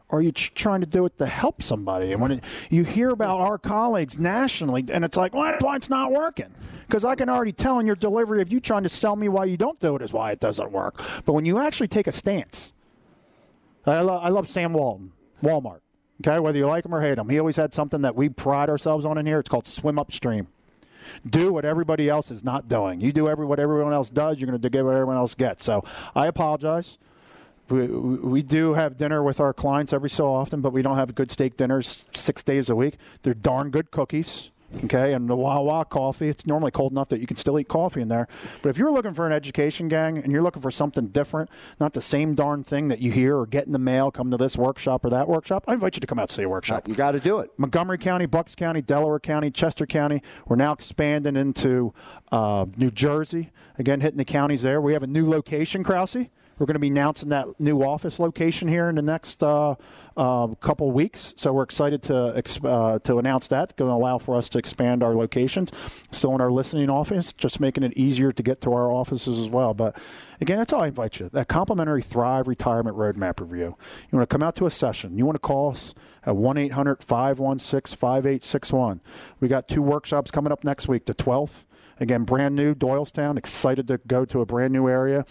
Or 0.09 0.19
are 0.19 0.23
you 0.23 0.33
tr- 0.33 0.53
trying 0.55 0.81
to 0.81 0.87
do 0.87 1.05
it 1.07 1.19
to 1.19 1.27
help 1.27 1.63
somebody? 1.63 2.13
And 2.13 2.21
when 2.21 2.33
it, 2.33 2.45
you 2.71 2.85
hear 2.85 3.11
about 3.11 3.41
our 3.41 3.59
colleagues 3.59 4.19
nationally, 4.19 4.85
and 4.91 5.05
it's 5.05 5.17
like, 5.17 5.35
well, 5.35 5.57
why 5.61 5.77
it's 5.77 5.91
not 5.91 6.13
working? 6.13 6.55
Because 6.87 7.05
I 7.05 7.15
can 7.15 7.29
already 7.29 7.53
tell 7.53 7.79
in 7.79 7.87
your 7.87 7.97
delivery 7.97 8.41
of 8.41 8.51
you 8.51 8.61
trying 8.61 8.85
to 8.85 8.89
sell 8.89 9.17
me 9.17 9.29
why 9.29 9.45
you 9.45 9.57
don't 9.57 9.79
do 9.79 9.95
it 9.97 10.03
is 10.03 10.13
why 10.13 10.33
it 10.33 10.41
doesn't 10.41 10.73
work. 10.73 11.03
But 11.25 11.35
when 11.35 11.45
you 11.45 11.59
actually 11.59 11.89
take 11.89 12.07
a 12.07 12.13
stance, 12.13 12.73
I, 13.85 14.01
lo- 14.01 14.19
I 14.19 14.29
love 14.31 14.49
Sam 14.49 14.73
Walton, 14.73 15.13
Walmart. 15.43 15.81
Okay, 16.21 16.41
whether 16.41 16.59
you 16.59 16.67
like 16.67 16.85
him 16.85 16.95
or 16.95 17.01
hate 17.01 17.17
him, 17.17 17.29
he 17.29 17.39
always 17.39 17.57
had 17.57 17.73
something 17.73 18.03
that 18.03 18.17
we 18.17 18.29
pride 18.29 18.69
ourselves 18.69 19.05
on 19.05 19.19
in 19.19 19.27
here. 19.27 19.39
It's 19.39 19.49
called 19.49 19.69
swim 19.69 19.99
upstream. 19.99 20.49
Do 21.29 21.53
what 21.53 21.65
everybody 21.65 22.09
else 22.09 22.31
is 22.31 22.43
not 22.43 22.69
doing. 22.69 23.01
You 23.01 23.13
do 23.13 23.29
every 23.29 23.47
what 23.47 23.61
everyone 23.61 23.93
else 23.93 24.11
does. 24.11 24.41
You're 24.41 24.49
going 24.49 24.61
to 24.61 24.71
get 24.71 24.85
what 24.85 24.95
everyone 24.95 25.17
else 25.17 25.35
gets. 25.35 25.65
So 25.65 25.85
I 26.15 26.27
apologize. 26.27 26.99
We, 27.71 27.87
we 27.87 28.43
do 28.43 28.75
have 28.75 28.97
dinner 28.97 29.23
with 29.23 29.41
our 29.41 29.53
clients 29.53 29.93
every 29.93 30.11
so 30.11 30.33
often, 30.33 30.61
but 30.61 30.73
we 30.73 30.83
don't 30.83 30.97
have 30.97 31.15
good 31.15 31.31
steak 31.31 31.57
dinners 31.57 32.05
six 32.15 32.43
days 32.43 32.71
a 32.71 32.77
week. 32.77 32.97
They're 33.23 33.35
darn 33.35 33.71
good 33.71 33.91
cookies. 33.91 34.51
Okay, 34.85 35.15
and 35.15 35.31
the 35.31 35.37
Wawa 35.37 35.87
coffee, 35.87 36.29
it's 36.29 36.47
normally 36.47 36.71
cold 36.71 36.93
enough 36.93 37.09
that 37.09 37.21
you 37.21 37.27
can 37.27 37.37
still 37.39 37.59
eat 37.59 37.69
coffee 37.69 38.03
in 38.03 38.09
there. 38.09 38.29
But 38.61 38.69
if 38.69 38.77
you're 38.77 38.91
looking 38.91 39.15
for 39.15 39.27
an 39.27 39.33
education 39.33 39.89
gang 39.89 40.19
and 40.19 40.31
you're 40.31 40.43
looking 40.43 40.61
for 40.61 40.71
something 40.71 41.07
different, 41.07 41.49
not 41.81 41.95
the 41.95 42.03
same 42.03 42.35
darn 42.35 42.65
thing 42.65 42.89
that 42.89 42.99
you 42.99 43.11
hear 43.11 43.39
or 43.39 43.47
get 43.47 43.65
in 43.65 43.73
the 43.73 43.79
mail, 43.79 44.11
come 44.11 44.31
to 44.31 44.37
this 44.37 44.59
workshop 44.59 45.07
or 45.07 45.11
that 45.11 45.27
workshop, 45.27 45.65
I 45.67 45.73
invite 45.73 45.97
you 45.97 46.01
to 46.01 46.07
come 46.07 46.19
out 46.19 46.29
to 46.29 46.35
see 46.35 46.43
a 46.43 46.49
workshop. 46.51 46.87
You 46.87 46.95
got 46.95 47.13
to 47.13 47.21
do 47.21 47.39
it. 47.39 47.51
Montgomery 47.57 47.97
County, 47.97 48.27
Bucks 48.27 48.55
County, 48.55 48.83
Delaware 48.83 49.19
County, 49.19 49.51
Chester 49.51 49.87
County. 49.87 50.23
We're 50.47 50.57
now 50.57 50.75
expanding 50.75 51.35
into 51.35 51.95
uh, 52.31 52.67
New 52.77 52.91
Jersey. 52.91 53.51
Again, 53.79 54.03
hitting 54.03 54.19
the 54.19 54.27
counties 54.27 54.61
there. 54.61 54.83
We 54.83 54.93
have 54.93 55.03
a 55.03 55.07
new 55.07 55.27
location, 55.27 55.83
Krause. 55.83 56.27
We're 56.59 56.67
going 56.67 56.75
to 56.75 56.81
be 56.81 56.89
announcing 56.89 57.29
that 57.29 57.61
new 57.61 57.83
office 57.83 58.19
location 58.19 58.69
here 58.69 58.89
in 58.89 58.97
the 58.97 59.03
next 59.03 59.43
uh, 59.43 59.77
uh, 60.17 60.49
couple 60.57 60.91
weeks. 60.91 61.35
So 61.37 61.53
we're 61.53 61.63
excited 61.63 62.03
to 62.05 62.43
uh, 62.65 62.99
to 62.99 63.19
announce 63.19 63.47
that. 63.49 63.65
It's 63.65 63.73
going 63.75 63.91
to 63.91 63.95
allow 63.95 64.19
for 64.19 64.37
us 64.37 64.49
to 64.51 64.59
expand 64.59 65.03
our 65.03 65.15
locations. 65.15 65.71
Still 66.11 66.35
in 66.35 66.41
our 66.41 66.51
listening 66.51 66.91
office, 66.91 67.33
just 67.33 67.61
making 67.61 67.85
it 67.85 67.93
easier 67.97 68.33
to 68.33 68.43
get 68.43 68.61
to 68.63 68.73
our 68.73 68.91
offices 68.91 69.39
as 69.39 69.49
well. 69.49 69.75
But 69.75 69.97
again, 70.41 70.59
that's 70.59 70.73
all 70.73 70.83
I 70.83 70.89
invite 70.89 71.21
you. 71.21 71.29
That 71.33 71.49
complimentary 71.49 72.03
Thrive 72.03 72.49
Retirement 72.49 72.97
Roadmap 72.97 73.41
review. 73.41 73.77
You 74.11 74.19
want 74.19 74.29
to 74.29 74.35
come 74.35 74.43
out 74.43 74.57
to 74.57 74.67
a 74.67 74.71
session. 74.71 75.17
You 75.17 75.25
want 75.25 75.37
to 75.37 75.41
call 75.41 75.71
us 75.71 75.95
at 76.27 76.37
1 76.37 76.59
800 76.59 77.05
516 77.05 77.97
5861. 77.97 79.01
We 79.39 79.49
got 79.49 79.69
two 79.69 79.83
workshops 79.83 80.31
coming 80.31 80.53
up 80.53 80.65
next 80.65 80.89
week, 80.89 81.07
the 81.07 81.15
12th. 81.15 81.65
Again, 82.01 82.25
brand 82.25 82.55
new, 82.55 82.75
Doylestown. 82.75 83.37
Excited 83.37 83.89
to 83.89 83.99
go 83.99 84.25
to 84.25 84.41
a 84.41 84.47
brand 84.47 84.73
new 84.73 84.89
area. 84.89 85.25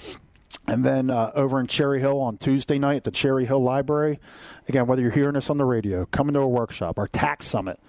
And 0.68 0.84
then 0.84 1.10
uh, 1.10 1.32
over 1.34 1.60
in 1.60 1.68
Cherry 1.68 2.02
Hill 2.02 2.20
on 2.20 2.38
Tuesday 2.38 2.78
night 2.78 2.98
at 2.98 3.04
the 3.06 3.12
Cherry 3.12 3.46
Hill 3.46 3.64
Library. 3.64 4.20
Again, 4.68 4.86
whether 4.86 5.02
you're 5.02 5.12
hearing 5.12 5.36
this 5.36 5.50
on 5.50 5.58
the 5.58 5.66
radio, 5.66 6.06
coming 6.08 6.34
to 6.34 6.40
a 6.40 6.48
workshop, 6.48 7.00
our 7.00 7.08
tax 7.08 7.46
summit 7.46 7.80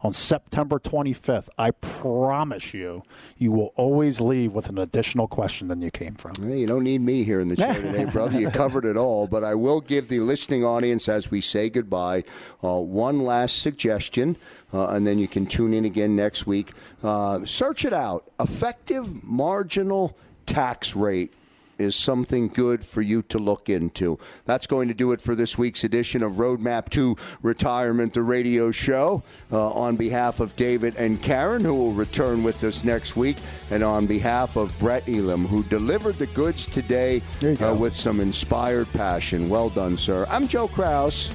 on 0.00 0.12
September 0.12 0.78
25th, 0.78 1.48
I 1.58 1.72
promise 1.72 2.72
you, 2.72 3.02
you 3.36 3.50
will 3.50 3.72
always 3.74 4.20
leave 4.20 4.52
with 4.52 4.68
an 4.68 4.78
additional 4.78 5.26
question 5.26 5.66
than 5.66 5.82
you 5.82 5.90
came 5.90 6.14
from. 6.14 6.34
Well, 6.38 6.50
you 6.50 6.68
don't 6.68 6.84
need 6.84 7.00
me 7.00 7.24
here 7.24 7.40
in 7.40 7.48
the 7.48 7.56
show 7.56 7.72
today, 7.72 8.04
brother. 8.12 8.38
You 8.38 8.50
covered 8.50 8.84
it 8.84 8.96
all. 8.96 9.26
But 9.26 9.42
I 9.42 9.56
will 9.56 9.80
give 9.80 10.06
the 10.08 10.20
listening 10.20 10.64
audience, 10.64 11.08
as 11.08 11.32
we 11.32 11.40
say 11.40 11.68
goodbye, 11.68 12.22
uh, 12.62 12.78
one 12.78 13.24
last 13.24 13.60
suggestion, 13.60 14.36
uh, 14.72 14.90
and 14.90 15.04
then 15.04 15.18
you 15.18 15.26
can 15.26 15.46
tune 15.46 15.74
in 15.74 15.84
again 15.84 16.14
next 16.14 16.46
week. 16.46 16.70
Uh, 17.02 17.44
search 17.44 17.84
it 17.84 17.92
out. 17.92 18.30
Effective 18.38 19.24
marginal 19.24 20.16
tax 20.46 20.94
rate 20.94 21.34
is 21.78 21.94
something 21.94 22.48
good 22.48 22.84
for 22.84 23.02
you 23.02 23.22
to 23.22 23.38
look 23.38 23.68
into. 23.68 24.18
That's 24.44 24.66
going 24.66 24.88
to 24.88 24.94
do 24.94 25.12
it 25.12 25.20
for 25.20 25.34
this 25.34 25.56
week's 25.56 25.84
edition 25.84 26.22
of 26.22 26.34
Roadmap 26.34 26.88
to 26.90 27.16
Retirement, 27.42 28.14
the 28.14 28.22
radio 28.22 28.70
show. 28.70 29.22
Uh, 29.52 29.70
on 29.70 29.96
behalf 29.96 30.40
of 30.40 30.54
David 30.56 30.96
and 30.96 31.22
Karen, 31.22 31.64
who 31.64 31.74
will 31.74 31.92
return 31.92 32.42
with 32.42 32.62
us 32.64 32.84
next 32.84 33.16
week, 33.16 33.36
and 33.70 33.82
on 33.82 34.06
behalf 34.06 34.56
of 34.56 34.76
Brett 34.78 35.08
Elam, 35.08 35.46
who 35.46 35.62
delivered 35.64 36.16
the 36.16 36.26
goods 36.28 36.66
today 36.66 37.22
uh, 37.42 37.74
with 37.78 37.92
some 37.92 38.20
inspired 38.20 38.92
passion. 38.92 39.48
Well 39.48 39.70
done, 39.70 39.96
sir. 39.96 40.26
I'm 40.28 40.48
Joe 40.48 40.68
Kraus. 40.68 41.30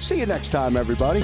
See 0.00 0.18
you 0.18 0.26
next 0.26 0.50
time, 0.50 0.76
everybody. 0.76 1.20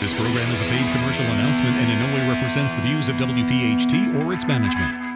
This 0.00 0.12
program 0.14 0.50
is 0.50 0.60
a 0.60 0.64
paid 0.64 0.92
commercial 0.92 1.24
announcement 1.24 1.76
and 1.76 1.92
in 1.92 1.98
no 2.00 2.16
way 2.16 2.28
represents 2.28 2.74
the 2.74 2.82
views 2.82 3.08
of 3.08 3.14
WPHT 3.16 4.20
or 4.20 4.32
its 4.32 4.44
management. 4.44 5.11